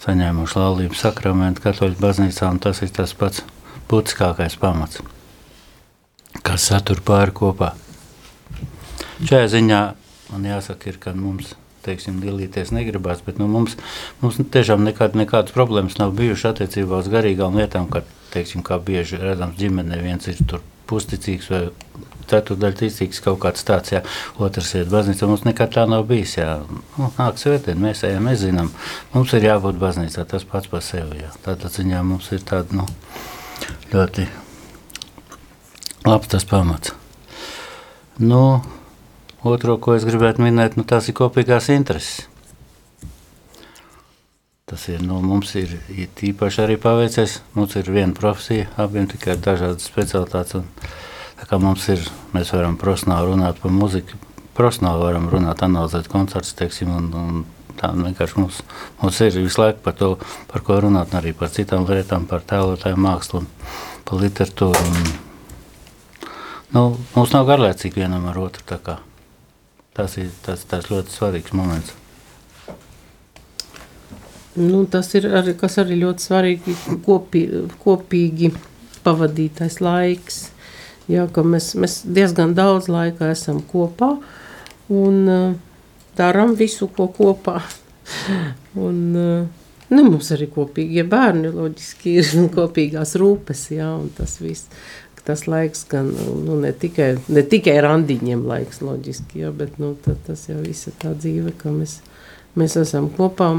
saņēmuši 0.03 0.59
laulību 0.59 0.97
sakramentu 0.97 1.63
katoļu 1.63 2.01
baznīcā, 2.01 2.49
un 2.51 2.59
tas 2.59 2.81
ir 2.83 2.91
tas 2.97 3.13
pats 3.15 3.45
būtiskākais 3.87 4.57
pamats, 4.59 4.99
kas 6.41 6.67
satur 6.67 6.99
pāri 7.05 7.37
kopā. 7.37 7.75
Šajā 9.21 9.49
ziņā 9.55 9.81
man 10.31 10.47
jāsaka, 10.47 10.89
ir, 10.89 10.97
ka 11.01 11.13
mums 11.17 11.53
teiksim, 11.85 12.19
dalīties 12.21 12.71
negribās, 12.75 13.23
bet 13.25 13.39
nu, 13.41 13.47
mums, 13.51 13.75
mums 14.21 14.39
tiešām 14.53 14.83
nekād, 14.85 15.17
nekādas 15.17 15.53
problēmas 15.55 15.97
nav 15.99 16.13
bijušas 16.17 16.53
attiecībā 16.53 17.01
uz 17.01 17.09
garīgām 17.11 17.57
lietām, 17.57 17.89
kad, 17.91 18.07
teiksim, 18.33 18.63
kā 18.65 18.77
bieži 18.81 19.19
redzams 19.21 19.57
ģimenē, 19.59 19.97
viens 20.03 20.29
ir 20.29 20.39
tur 20.47 20.61
pusticīgs 20.89 21.49
vai 21.51 21.61
ceturdaļa 22.31 22.77
ticīgs 22.79 23.21
kaut 23.23 23.41
kāds 23.43 23.65
tāds, 23.67 23.91
jā, 23.95 24.01
otrs 24.39 24.73
ir 24.77 24.91
baznīca, 24.91 25.27
mums 25.27 25.43
nekad 25.47 25.73
tā 25.75 25.85
nav 25.89 26.05
bijis, 26.09 26.37
jā, 26.39 26.59
nu, 26.69 27.09
nāk 27.17 27.39
svētdien, 27.41 27.81
mēs 27.81 28.05
ejam, 28.07 28.27
mēs 28.29 28.43
zinām, 28.45 28.71
mums 29.15 29.33
ir 29.35 29.49
jābūt 29.49 29.79
baznīcā, 29.81 30.25
tas 30.29 30.47
pats 30.47 30.71
par 30.71 30.85
sevi, 30.85 31.23
jā, 31.25 31.31
tādā 31.45 31.71
ziņā 31.73 32.03
mums 32.07 32.29
ir 32.35 32.45
tāda, 32.47 32.81
nu, 32.81 32.87
ļoti 33.91 34.27
labs 36.07 36.31
tas 36.31 36.47
pamats. 36.47 36.95
Nu, 38.21 38.61
Otro, 39.41 39.79
ko 39.81 39.95
es 39.97 40.03
gribētu 40.05 40.43
minēt, 40.45 40.75
nu, 40.77 40.83
tās 40.85 41.07
ir 41.09 41.15
kopīgās 41.17 41.71
intereses. 41.73 42.27
Tas 44.69 44.83
ir, 44.87 45.01
nu, 45.03 45.17
mums 45.25 45.49
ir 45.59 45.73
īpaši 45.97 46.61
arī 46.63 46.77
paveicies. 46.79 47.39
Mums 47.57 47.73
ir 47.81 47.89
viena 47.89 48.13
profesija, 48.15 48.69
abiem 48.79 49.09
tikai 49.09 49.35
dažādas 49.41 49.89
specialitātes. 49.89 50.61
Un, 50.61 50.69
kā 51.41 51.59
mums 51.59 51.89
ir, 51.89 52.05
mēs 52.35 52.53
varam 52.53 52.77
profesionāli 52.79 53.33
runāt 53.33 53.57
par 53.63 53.73
muziku, 53.73 54.21
profesionāli 54.55 55.07
varam 55.09 55.27
runāt, 55.33 55.65
analizēt 55.65 56.07
koncertus, 56.13 56.53
teiksim, 56.61 56.93
un, 56.93 57.11
un 57.11 57.75
tā 57.81 57.91
vienkārši 57.97 58.39
mums, 58.39 58.61
mums 59.01 59.21
ir 59.25 59.41
visu 59.41 59.65
laiku 59.65 59.81
par 59.89 59.97
to, 59.97 60.13
par 60.53 60.63
ko 60.69 60.79
runāt, 60.85 61.11
un 61.11 61.23
arī 61.23 61.33
par 61.35 61.49
citām 61.51 61.89
lietām, 61.89 62.29
par 62.29 62.45
tēlotāju 62.45 63.01
mākslu 63.09 63.47
par 64.05 64.21
literatūru. 64.21 64.87
Un, 64.87 65.13
nu, 66.77 66.89
mums 67.17 67.33
nav 67.33 67.49
garlaicīgi 67.49 68.05
vienam 68.05 68.29
ar 68.29 68.45
otru, 68.45 68.69
tā 68.69 68.79
kā. 68.85 69.01
Tas 69.97 70.15
ir 70.17 70.29
tas, 70.45 70.63
tas 70.67 70.87
ļoti 70.87 71.11
svarīgs 71.11 71.51
moments. 71.57 71.95
Nu, 74.55 74.83
tas 74.91 75.07
ir 75.15 75.29
arī, 75.31 75.53
arī 75.55 75.97
ļoti 76.01 76.25
svarīgi, 76.25 76.75
kopī, 77.05 77.45
kopīgi 77.83 78.51
pavadītais 79.03 79.79
laiks. 79.83 80.41
Jā, 81.11 81.25
mēs, 81.27 81.71
mēs 81.79 82.01
diezgan 82.03 82.53
daudz 82.55 82.89
laika 82.91 83.31
esam 83.31 83.61
kopā 83.67 84.13
un 84.91 85.17
uh, 85.31 85.55
darām 86.19 86.55
visu, 86.59 86.89
ko 86.91 87.07
kopā. 87.15 87.61
un, 88.87 88.99
uh, 89.15 89.47
nu, 89.91 90.03
mums 90.03 90.31
arī 90.35 90.49
kopīgie 90.51 91.07
bērni 91.07 91.51
loģiski 91.55 92.17
ir 92.19 92.31
kopīgās 92.57 93.15
rūpes, 93.19 93.69
jā, 93.75 93.87
un 94.03 94.11
tas 94.17 94.35
viss. 94.43 94.67
Tas 95.31 95.45
laiks 95.47 95.85
gan 95.87 96.09
nu, 96.11 96.57
ne, 96.59 96.73
tikai, 96.75 97.13
ne 97.31 97.41
tikai 97.47 97.77
randiņiem 97.85 98.41
laiks, 98.49 98.81
loģiski, 98.83 99.45
jā, 99.45 99.51
bet 99.55 99.77
nu, 99.79 99.93
ta, 100.03 100.11
tas 100.25 100.41
jau 100.49 100.57
viss 100.59 100.89
ir 100.91 100.97
tā 100.99 101.13
dzīve, 101.15 101.53
ka 101.55 101.71
mēs, 101.71 102.01
mēs 102.59 102.75
esam 102.81 103.07
kopā. 103.15 103.53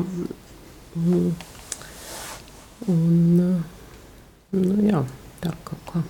Mm. 1.00 1.30
Un, 2.92 3.40
nu, 4.52 4.76
jā, 4.84 5.00
tā 5.40 5.54
kaut 5.64 5.88
kā. 5.88 6.04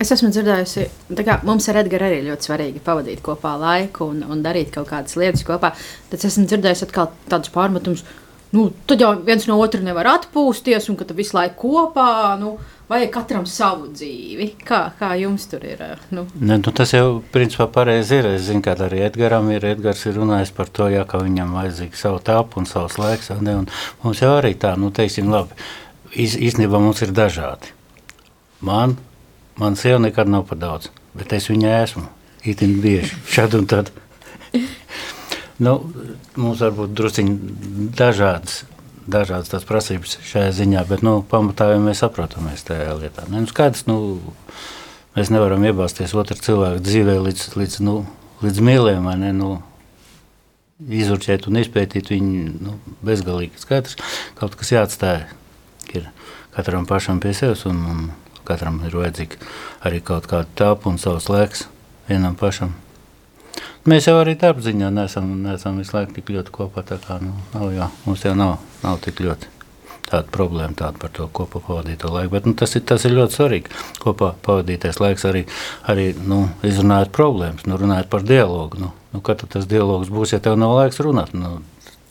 Es 0.00 0.14
esmu 0.16 0.32
dzirdējusi, 0.32 0.88
ka 1.20 1.36
mums 1.44 1.68
ar 1.68 1.82
Edgars 1.82 2.08
arī 2.08 2.24
ļoti 2.24 2.48
svarīgi 2.48 2.80
pavadīt 2.88 3.20
kopā 3.28 3.58
laiku 3.60 4.08
un, 4.14 4.24
un 4.24 4.40
darīt 4.46 4.72
kaut 4.72 4.88
kādas 4.88 5.20
lietas 5.20 5.44
kopā. 5.44 5.74
Tad 6.08 6.16
es 6.16 6.30
esmu 6.32 6.48
dzirdējusi 6.48 6.88
atkal 6.88 7.12
tādus 7.28 7.52
pārmetumus, 7.52 8.08
nu, 8.54 8.68
tad 8.88 9.02
jau 9.02 9.12
viens 9.26 9.48
no 9.50 9.58
otra 9.62 9.82
nevar 9.84 10.08
atpūsties, 10.14 10.88
un 10.90 10.98
ka 11.00 11.08
tu 11.08 11.16
visu 11.18 11.36
laiku 11.36 11.74
kopā. 11.74 12.38
Nu, 12.40 12.56
Vajag 12.84 13.14
katram 13.14 13.46
savu 13.48 13.86
dzīvi. 13.88 14.50
Kā, 14.68 14.90
kā 14.98 15.14
jums 15.16 15.46
tur 15.48 15.62
ir? 15.64 15.80
Nu? 16.12 16.26
Ne, 16.36 16.58
nu, 16.60 16.72
tas 16.76 16.90
jau 16.92 17.22
principā 17.32 17.64
pareizi 17.72 18.18
ir. 18.20 18.28
Es 18.36 18.44
zinu, 18.50 18.60
ka 18.64 18.74
arī 18.76 19.00
Edgars 19.06 19.48
ir, 19.54 19.64
Edgars 19.70 20.04
ir 20.04 20.18
runājis 20.20 20.52
par 20.52 20.68
to, 20.68 20.90
jā, 20.92 21.06
ka 21.08 21.22
viņam 21.22 21.56
vajadzīga 21.56 21.96
savu 21.96 22.20
tāpu 22.26 22.60
un 22.60 22.68
savs 22.68 22.98
laiks. 23.00 23.32
Ne, 23.40 23.56
un 23.62 23.70
mums 24.02 24.20
jau 24.20 24.34
arī 24.36 24.52
tā, 24.60 24.74
nu, 24.76 24.92
teiksim, 24.92 25.32
labi. 25.32 25.56
Iz, 26.12 26.36
īstenībā 26.36 26.76
mums 26.82 27.00
ir 27.06 27.16
dažādi. 27.16 27.72
Man, 28.64 28.98
man 29.56 29.80
sieva 29.80 30.02
nekad 30.04 30.28
nav 30.28 30.44
par 30.52 30.60
daudz, 30.60 30.92
bet 31.16 31.32
es 31.32 31.48
viņai 31.48 31.74
esmu. 31.86 32.04
Itin 32.44 32.76
bieži, 32.84 33.16
šad 33.32 33.56
un 33.56 33.64
tad. 33.70 33.94
nu, 35.62 35.74
mums 36.36 36.62
var 36.64 36.72
būt 36.74 36.94
drusciņi 36.98 37.90
dažādas 37.98 38.64
dažādas 39.10 39.50
tās 39.52 39.66
prasības 39.68 40.16
šajā 40.24 40.52
ziņā, 40.56 40.84
bet 40.88 41.04
nu, 41.04 41.18
pamatā 41.28 41.70
jau 41.72 41.80
mēs 41.84 42.00
saprotamies 42.00 42.64
tajā 42.66 42.94
lietā. 42.98 43.26
Nu, 43.28 43.42
skaidrs, 43.50 43.84
nu, 43.88 43.98
mēs 45.16 45.32
nevaram 45.32 45.64
iebāzties 45.68 46.14
otru 46.16 46.38
cilvēku 46.40 46.82
dzīvē 46.84 47.18
līdz, 47.26 47.46
līdz, 47.58 47.78
nu, 47.84 47.98
līdz 48.44 48.62
mīlēm, 48.64 49.08
ne? 49.20 49.32
Nu, 49.36 49.50
izurķēt 50.84 51.48
un 51.48 51.60
izpētīt 51.60 52.10
viņu 52.12 52.54
nu, 52.64 52.78
bezgalīgi. 53.04 53.60
Skaidrs, 53.62 53.98
kaut 54.40 54.56
kas 54.58 54.72
jāatstāj. 54.74 55.24
Ir 55.94 56.08
katram 56.56 56.88
pašam 56.88 57.20
pie 57.22 57.34
sevis, 57.36 57.66
un, 57.68 57.84
un 57.92 58.06
katram 58.48 58.80
ir 58.88 58.96
vajadzīga 58.96 59.38
arī 59.86 60.00
kaut 60.04 60.26
kāda 60.30 60.48
tāpa 60.58 60.90
un 60.90 60.98
savs 61.00 61.28
laiks 61.30 61.68
vienam 62.08 62.34
pašam. 62.40 62.74
Mēs 63.84 64.06
jau 64.08 64.14
arī 64.16 64.32
tādā 64.40 64.62
ziņā 64.64 64.88
neesam, 64.96 65.26
neesam 65.44 65.76
visu 65.76 65.92
laiku 65.92 66.14
tik 66.16 66.30
ļoti 66.32 66.52
kopā. 66.54 66.86
Kā, 66.88 67.18
nu, 67.20 67.34
nav, 67.52 67.66
jā, 67.74 67.90
mums 68.06 68.22
jau 68.24 68.32
nav, 68.38 68.54
nav 68.80 69.02
tik 69.04 69.20
ļoti 69.20 69.50
tāda 70.04 70.30
problēma 70.32 70.76
tāda 70.78 71.00
par 71.00 71.12
to 71.16 71.26
kopā 71.34 71.60
pavadīto 71.64 72.08
laiku. 72.12 72.32
Bet, 72.32 72.48
nu, 72.48 72.54
tas, 72.58 72.74
ir, 72.78 72.84
tas 72.88 73.04
ir 73.04 73.14
ļoti 73.16 73.36
svarīgi. 73.38 73.74
Kopā 74.02 74.32
pavadītais 74.46 75.00
laiks 75.02 75.26
arī, 75.28 75.44
arī 75.90 76.10
nu, 76.16 76.44
izrunājot 76.66 77.12
problēmas, 77.12 77.66
nu, 77.68 77.78
runājot 77.80 78.08
par 78.12 78.24
dialogu. 78.28 78.80
Nu, 78.80 78.90
nu, 79.12 79.22
kad 79.24 79.44
tas 79.52 79.68
dialogs 79.70 80.12
būs, 80.12 80.32
ja 80.36 80.40
tev 80.44 80.56
nav 80.60 80.76
laiks 80.78 81.02
runāt? 81.04 81.34
Nu, 81.36 81.58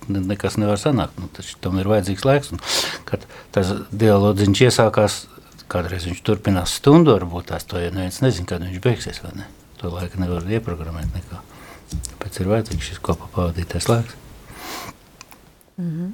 nekas 0.10 0.60
nevar 0.62 0.82
sanākt. 0.82 1.18
Nu, 1.18 1.32
tam 1.64 1.82
ir 1.82 1.90
vajadzīgs 1.90 2.28
laiks. 2.28 2.54
Un, 2.54 2.62
kad 3.10 3.26
tas 3.56 3.74
dialogs 3.90 4.46
iesākās, 4.54 5.24
kādreiz 5.74 6.06
viņš 6.10 6.22
turpinās 6.28 6.78
stundu, 6.82 7.16
varbūt 7.16 7.50
tās 7.54 7.66
to 7.66 7.82
ja 7.82 7.94
neviens 7.94 8.22
nezina, 8.26 8.50
kad 8.54 8.66
viņš 8.66 8.82
beigsies. 8.84 9.26
To 9.84 9.90
laiku 9.92 10.16
nevar 10.22 10.46
ieprogrammēt 10.48 11.10
nekā. 11.12 11.42
Tāpēc 11.92 12.38
ir 12.40 12.48
vajadzīgs 12.48 12.86
šis 12.88 13.00
kopā 13.04 13.28
pavadītais 13.34 13.90
laiks. 13.90 14.16
Mm 15.76 15.90
-hmm. 15.90 16.12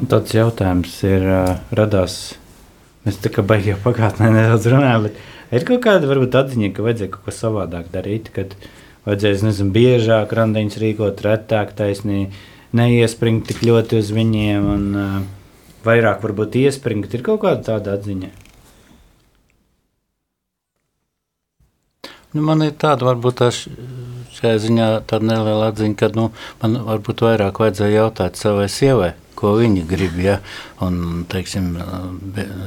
Un 0.00 0.08
tāds 0.08 0.32
jautājums 0.32 0.94
ir 1.04 1.26
uh, 1.28 1.58
radās. 1.70 2.36
Mēs 3.04 3.20
tā 3.20 3.28
kā 3.34 3.44
baigām 3.44 3.82
pagātnē 3.84 4.30
nedaudz 4.32 4.70
runājam, 4.72 5.02
bet 5.02 5.20
ir 5.52 5.64
kaut 5.68 5.84
kāda 5.84 6.08
varbūt 6.08 6.38
atziņa, 6.40 6.72
ka 6.72 6.86
vajadzēja 6.86 7.10
kaut 7.10 7.24
ko 7.24 7.30
savādāk 7.30 7.92
darīt, 7.92 8.32
kad 8.32 8.56
vajadzēja, 9.04 9.42
nezinu, 9.42 9.70
biežāk 9.76 10.32
randiņus 10.32 10.80
rīkot, 10.80 11.22
retāk 11.28 11.76
taisnī, 11.76 12.30
neiespringt 12.72 13.46
tik 13.46 13.62
ļoti 13.68 14.00
uz 14.00 14.10
viņiem 14.16 14.72
un 14.78 14.88
uh, 14.96 15.22
vairāk 15.84 16.24
varbūt 16.24 16.56
iespringt. 16.64 17.14
Ir 17.14 17.22
kaut 17.22 17.40
kāda 17.44 17.62
tāda 17.62 18.00
atziņa. 18.00 18.45
Nu, 22.36 22.42
man 22.44 22.60
ir 22.66 22.74
tāda 22.76 23.06
varbūt 23.08 23.38
tā 23.40 23.46
šajā 24.36 24.56
ziņā 24.66 24.86
tāda 25.08 25.30
neliela 25.30 25.70
atziņa, 25.70 25.96
ka 25.96 26.10
nu, 26.16 26.26
man 26.60 26.74
varbūt 26.84 27.22
vairāk 27.24 27.60
vajadzēja 27.62 28.02
jautāt 28.02 28.36
savai 28.36 28.66
sievai, 28.72 29.14
ko 29.38 29.54
viņi 29.56 29.84
grib. 29.88 30.18
Ja? 30.20 30.34
Un, 30.84 31.24
teiksim, 31.32 31.70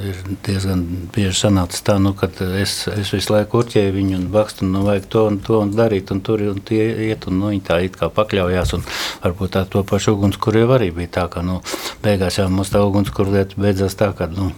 ir 0.09 0.23
diezgan 0.47 0.81
bieži 1.13 1.35
sanācis 1.43 1.85
tā, 1.85 1.99
nu, 2.01 2.15
ka 2.17 2.31
es, 2.57 2.79
es 2.89 3.11
visu 3.13 3.35
laiku 3.35 3.61
urķēju 3.61 3.93
viņu 3.93 4.17
un 4.17 4.25
bakstu, 4.33 4.65
nu, 4.65 4.81
vajag 4.87 5.05
to 5.13 5.25
un 5.29 5.37
to 5.45 5.59
un 5.61 5.75
darīt, 5.77 6.09
un 6.15 6.23
tur 6.25 6.41
un 6.49 6.63
tie 6.65 6.87
iet, 7.11 7.27
un 7.29 7.37
nu, 7.43 7.51
viņi 7.53 7.65
tā 7.69 7.77
it 7.85 7.99
kā 7.99 8.09
pakļaujās. 8.15 8.73
Un 8.79 8.87
varbūt 9.27 9.53
tā 9.57 9.67
to 9.69 9.85
pašu 9.85 10.15
ugunskura 10.17 10.65
jau 10.65 10.73
arī 10.79 10.89
bija 10.97 11.13
tā, 11.19 11.27
ka 11.29 11.45
nu, 11.45 11.59
beigās 12.01 12.41
jau 12.41 12.49
mums 12.49 12.73
tā 12.73 12.81
ugunskura 12.85 13.37
lieta 13.37 13.61
beidzās 13.61 13.97
tā, 13.99 14.09
ka 14.17 14.31
nu, 14.33 14.49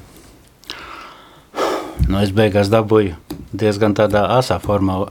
nu, 2.08 2.20
es 2.22 2.34
beigās 2.36 2.72
dabūju 2.72 3.18
diezgan 3.52 3.96
tādā 3.98 4.26
asā 4.38 4.60
formā 4.64 5.02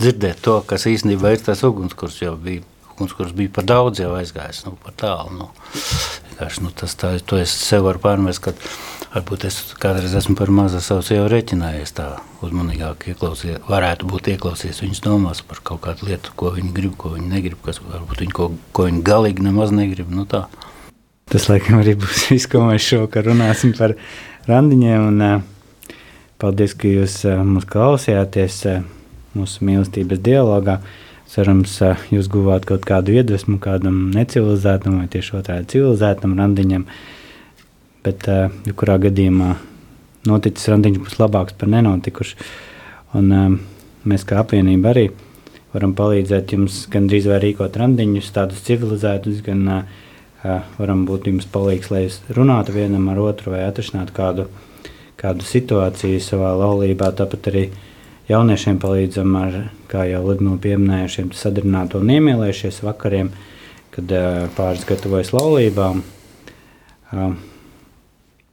dzirdēt 0.00 0.42
to, 0.44 0.60
kas 0.66 0.86
īstenībā 0.90 1.34
ir 1.34 1.42
tas 1.44 1.64
ugunskurs, 1.66 2.20
jau 2.22 2.36
bija 2.40 2.62
ugunskurs 3.00 3.32
bija 3.36 3.52
par 3.56 3.64
daudz 3.64 4.02
jau 4.02 4.12
aizgājis, 4.18 4.64
nu, 4.66 4.76
par 4.84 4.94
tālu. 5.00 5.32
Nu. 5.38 5.48
Vienkārši, 6.28 6.64
nu, 6.64 6.72
tas 6.76 6.96
tā, 7.00 7.14
to 7.24 7.38
es 7.40 7.52
sev 7.52 7.86
varu 7.88 8.02
pārmest, 8.02 8.42
ka 8.44 8.52
varbūt 9.14 9.46
es 9.48 9.58
kādreiz 9.80 10.14
esmu 10.16 10.36
par 10.38 10.52
mazu 10.54 10.82
savu 10.84 11.04
jau 11.16 11.26
reķinējies 11.32 11.94
tā 11.96 12.08
uzmanīgāk 12.44 13.08
ieklausīties, 13.14 13.62
varētu 13.70 14.08
būt 14.10 14.32
ieklausījies 14.34 14.82
viņas 14.84 15.04
domās 15.06 15.40
par 15.46 15.62
kaut 15.64 15.82
kādu 15.86 16.10
lietu, 16.10 16.34
ko 16.36 16.52
viņi 16.56 16.74
grib, 16.76 16.96
ko 17.00 17.14
viņi 17.16 17.32
negrib, 17.32 17.60
kas 17.64 17.80
varbūt 17.84 18.24
viņi 18.26 18.36
ko, 18.36 18.50
ko 18.76 18.88
viņi 18.90 19.04
galīgi 19.06 19.48
nemaz 19.48 19.72
negrib, 19.74 20.12
nu 20.12 20.26
tā. 20.28 20.44
Tas, 21.30 21.46
laikam, 21.48 21.78
arī 21.80 21.96
būs 21.98 22.28
viss, 22.32 22.50
ko 22.50 22.66
mēs 22.66 22.84
šovakar 22.84 23.28
runāsim 23.30 23.72
par 23.78 23.96
randiņiem, 24.50 25.08
un 25.08 25.24
uh, 25.24 25.48
paldies, 26.40 26.74
ka 26.74 26.88
jūs 26.88 27.20
uh, 27.28 27.44
mūs 27.46 27.68
klausījāties 27.70 28.64
uh, 28.70 28.82
mūsu 29.36 29.68
mīlestības 29.68 30.24
dialogā. 30.24 30.80
Uh, 30.80 31.06
Cerams, 31.30 31.76
jūs 32.10 32.26
guvāt 32.26 32.64
kaut 32.66 32.82
kādu 32.88 33.12
iedvesmu 33.14 33.60
kādam 33.62 34.08
necivilizētam 34.10 34.96
vai 34.98 35.06
tieši 35.12 35.36
otrādi 35.38 35.68
civilizētam 35.76 36.32
randiņam. 36.34 36.86
Bet, 38.02 38.26
ja 38.26 38.74
kurā 38.74 38.96
gadījumā 39.04 39.52
noticis 40.26 40.66
randiņš 40.72 40.98
būs 41.04 41.20
labāks 41.20 41.54
par 41.60 41.70
nenotikušu. 41.70 42.34
Un, 43.20 43.30
mēs 44.10 44.26
kā 44.26 44.40
apvienība 44.42 44.90
arī 44.90 45.06
varam 45.70 45.94
palīdzēt 45.94 46.56
jums 46.56 46.80
gan 46.90 47.06
drīz 47.06 47.30
vai 47.30 47.38
rīkot 47.44 47.78
randiņus, 47.78 48.32
tādus 48.34 48.66
civilizētus, 48.66 49.44
gan 49.46 49.84
varam 50.80 51.06
būt 51.06 51.30
jums 51.30 51.46
palīgs, 51.52 51.92
lai 51.94 52.08
jūs 52.08 52.18
runātu 52.34 52.74
vienam 52.74 53.06
ar 53.12 53.22
otru 53.22 53.54
vai 53.54 53.62
atrisinātu 53.68 54.16
kādu, 54.18 54.48
kādu 55.20 55.44
situāciju 55.46 56.20
savā 56.24 56.54
laulībā. 56.58 57.12
Tāpat 57.16 57.50
arī 57.52 57.68
Jauniešiem 58.30 58.78
palīdzam 58.80 59.34
ar, 59.36 59.56
kā 59.90 60.04
jau 60.06 60.22
Lidmila 60.28 60.60
pieminēja, 60.62 61.08
šiem 61.16 61.30
sadarbināto 61.34 61.98
un 62.00 62.12
iemīlējušies 62.14 62.80
vakariem, 62.86 63.32
kad 63.90 64.12
pāris 64.56 64.86
gatavojas 64.86 65.32
laulībām. 65.34 66.04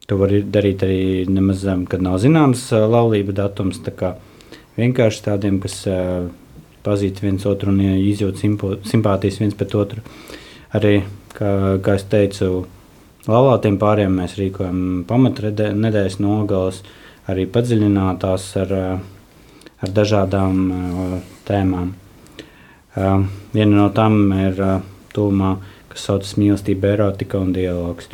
To 0.07 0.17
var 0.17 0.33
darīt 0.55 0.83
arī 0.87 1.01
nemaz, 1.29 1.61
kad 1.91 2.01
nav 2.01 2.17
zināms 2.23 2.65
laulība 2.73 3.35
datums. 3.37 3.77
Tā 3.85 3.93
kā 3.93 4.15
vienkārši 4.79 5.23
tādiem, 5.27 5.59
kas 5.61 5.83
pazīst 6.87 7.21
viens 7.21 7.45
otru 7.45 7.73
un 7.73 7.83
izjūt 7.83 8.41
simpātijas 8.87 9.39
viens 9.43 9.57
pret 9.59 9.75
otru. 9.77 10.01
Arī, 10.77 11.01
kā, 11.35 11.51
kā 11.83 11.99
es 11.99 12.07
teicu, 12.09 12.65
laulātiem 13.27 13.75
pāriem 13.81 14.15
mēs 14.21 14.37
rīkojam 14.39 15.03
pamatnedēļas 15.09 16.21
nogalas, 16.23 16.79
arī 17.27 17.43
padziļinātās 17.51 18.49
ar 18.63 18.75
uh, 18.77 19.05
ar 19.83 19.91
dažādām 19.93 20.71
uh, 20.71 21.19
tēmām. 21.47 21.93
Uh, 22.97 23.25
viena 23.53 23.75
no 23.75 23.89
tām 23.93 24.31
ir 24.33 24.55
tūmā, 25.13 25.57
kas 25.91 26.01
saucas 26.09 26.37
mīlestība, 26.39 26.87
erotika 26.95 27.37
un 27.41 27.53
dialogs. 27.55 28.05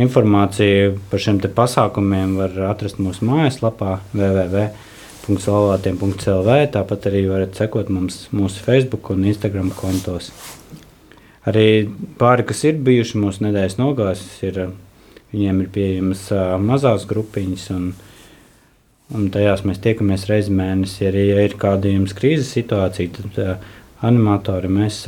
Informāciju 0.00 0.98
par 1.10 1.18
šiem 1.20 1.38
pasākumiem 1.52 2.36
var 2.40 2.50
atrast 2.70 2.98
mūsu 3.02 3.24
mājaslapā 3.28 3.90
www.salvātiem.lv. 4.14 6.50
Tāpat 6.78 7.00
arī 7.10 7.22
varat 7.28 7.52
sekot 7.60 7.86
mums 7.92 8.14
mūsu 8.32 8.58
Facebook 8.64 9.04
un 9.12 9.20
Instagram 9.28 9.68
kontos. 9.76 10.32
Arī 11.50 11.66
pāri, 12.20 12.46
kas 12.46 12.62
ir 12.68 12.78
bijuši 12.86 13.18
mūsu 13.18 13.42
nedēļas 13.48 13.78
nogāzes, 13.80 14.30
ir, 14.46 14.60
viņiem 15.32 15.64
ir 15.64 15.70
pieejamas 15.74 16.28
mazās 16.62 17.06
grupiņas 17.10 17.70
un 17.74 17.92
Un 19.12 19.28
tajās 19.32 19.60
mēs 19.68 19.80
tiekamies 19.84 20.24
reizi 20.30 20.52
mēnesī. 20.56 21.06
Arī, 21.10 21.26
ja 21.28 21.44
ir 21.44 21.56
kāda 21.60 21.90
jums 21.90 22.14
krīzes 22.16 22.52
situācija, 22.56 23.12
tad 23.18 23.40
uh, 23.42 23.72
animatori 24.08 24.70
mēs 24.72 25.02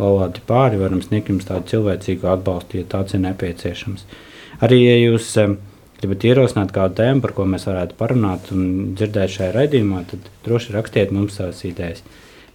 laulāti 0.00 0.44
pāri 0.48 0.80
varam 0.80 1.02
sniegt 1.04 1.28
jums 1.32 1.48
tādu 1.48 1.68
cilvēcīgu 1.74 2.28
atbalstu, 2.30 2.80
ja 2.80 2.88
tāds 2.94 3.16
ir 3.16 3.24
nepieciešams. 3.26 4.06
Arī, 4.64 4.80
ja 4.86 4.94
jūs 4.96 5.28
uh, 5.42 5.58
gribat 6.00 6.24
ierosināt 6.30 6.72
kādu 6.76 7.02
tēmu, 7.02 7.24
par 7.26 7.36
ko 7.36 7.48
mēs 7.52 7.68
varētu 7.68 7.98
parunāt 8.00 8.48
un 8.54 8.94
dzirdēt 8.96 9.36
šajā 9.36 9.52
raidījumā, 9.58 10.06
tad 10.08 10.32
droši 10.46 10.76
rakstiet 10.78 11.12
mums 11.12 11.36
savas 11.36 11.60
idejas. 11.68 12.00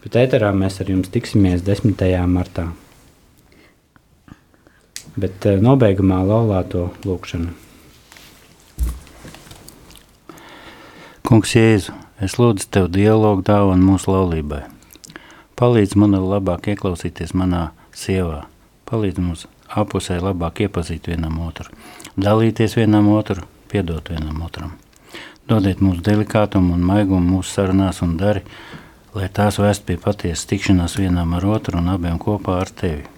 Bet 0.05 0.17
ēterā 0.21 0.49
mēs 0.57 0.81
ar 0.81 0.89
jums 0.89 1.13
tiksimies 1.13 1.61
10. 1.65 2.01
martā. 2.31 2.71
Bet 5.16 5.47
uh, 5.47 5.59
nobeigumā 5.63 6.20
laulāto 6.28 6.89
lūkšanu. 7.07 7.53
Kungs, 11.26 11.55
Jēzu, 11.55 11.95
es 12.22 12.36
lūdzu 12.38 12.68
Tev 12.70 12.91
dialogu 12.93 13.41
dāvanu 13.47 13.93
mūsu 13.93 14.11
laulībai. 14.13 14.66
Palīdz 15.57 15.95
man 15.97 16.13
labāk 16.20 16.68
ieklausīties 16.74 17.32
manā 17.34 17.70
sievā. 17.95 18.43
Palīdz 18.86 19.24
mums 19.24 19.45
apusē 19.72 20.20
labāk 20.22 20.66
iepazīt 20.66 21.07
vienam 21.09 21.39
otru, 21.47 21.72
dalīties 22.20 22.76
vienam 22.78 23.09
otru, 23.16 23.47
piedot 23.72 24.11
vienam 24.11 24.43
otram. 24.45 24.76
Dodiet 25.49 25.82
mums 25.82 26.03
delikātumu 26.05 26.76
un 26.76 26.86
maigumu 26.86 27.38
mūsu 27.38 27.55
sarunās 27.55 28.03
un 28.05 28.18
dari, 28.18 28.43
lai 29.16 29.32
tās 29.34 29.59
vēst 29.61 29.86
pie 29.88 29.97
patiesas 30.01 30.45
tikšanās 30.49 30.99
vienam 30.99 31.34
ar 31.38 31.45
otru 31.57 31.80
un 31.82 31.91
abiem 31.95 32.20
kopā 32.22 32.59
ar 32.61 32.70
Tevi. 32.70 33.14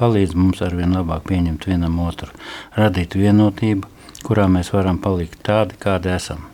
Palīdz 0.00 0.36
mums 0.36 0.62
arvien 0.64 0.96
labāk 0.96 1.26
pieņemt 1.28 1.66
vienam 1.68 1.98
otru, 2.06 2.32
radīt 2.76 3.18
vienotību, 3.20 3.88
kurā 4.24 4.48
mēs 4.48 4.72
varam 4.72 5.00
palikt 5.02 5.42
tādi, 5.44 5.76
kādi 5.80 6.14
esam 6.14 6.48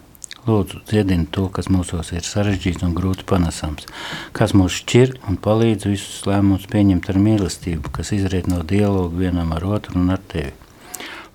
Lūdzu, 0.47 0.85
dziedini 0.87 1.27
to, 1.35 1.49
kas 1.51 1.67
mūsos 1.67 2.13
ir 2.15 2.23
sarežģīts 2.23 2.85
un 2.87 2.93
grūti 2.95 3.25
panesams, 3.27 3.89
kas 4.37 4.55
mūs 4.55 4.77
šķir 4.79 5.17
un 5.27 5.41
palīdz 5.43 5.89
visus 5.89 6.21
lēmumus 6.29 6.69
pieņemt 6.71 7.11
ar 7.11 7.19
mīlestību, 7.25 7.91
kas 7.99 8.15
izriet 8.15 8.47
no 8.47 8.61
dialogu 8.63 9.25
vienam 9.25 9.51
ar 9.57 9.67
otru 9.67 9.99
un 9.99 10.15
ar 10.15 10.23
tevi. 10.31 10.55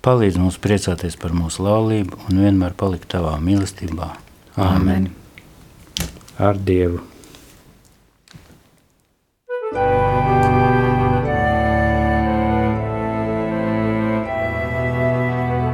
Palīdz 0.01 0.39
mums 0.39 0.61
priecāties 0.63 1.19
par 1.19 1.35
mūsu 1.35 1.67
laulību 1.67 2.23
un 2.29 2.43
vienmēr 2.47 2.79
palikt 2.79 3.11
tavā 3.11 3.35
mīlestībā. 3.43 4.13
Āmen! 4.55 5.11
Ar 6.39 6.55
Dievu! 6.55 7.10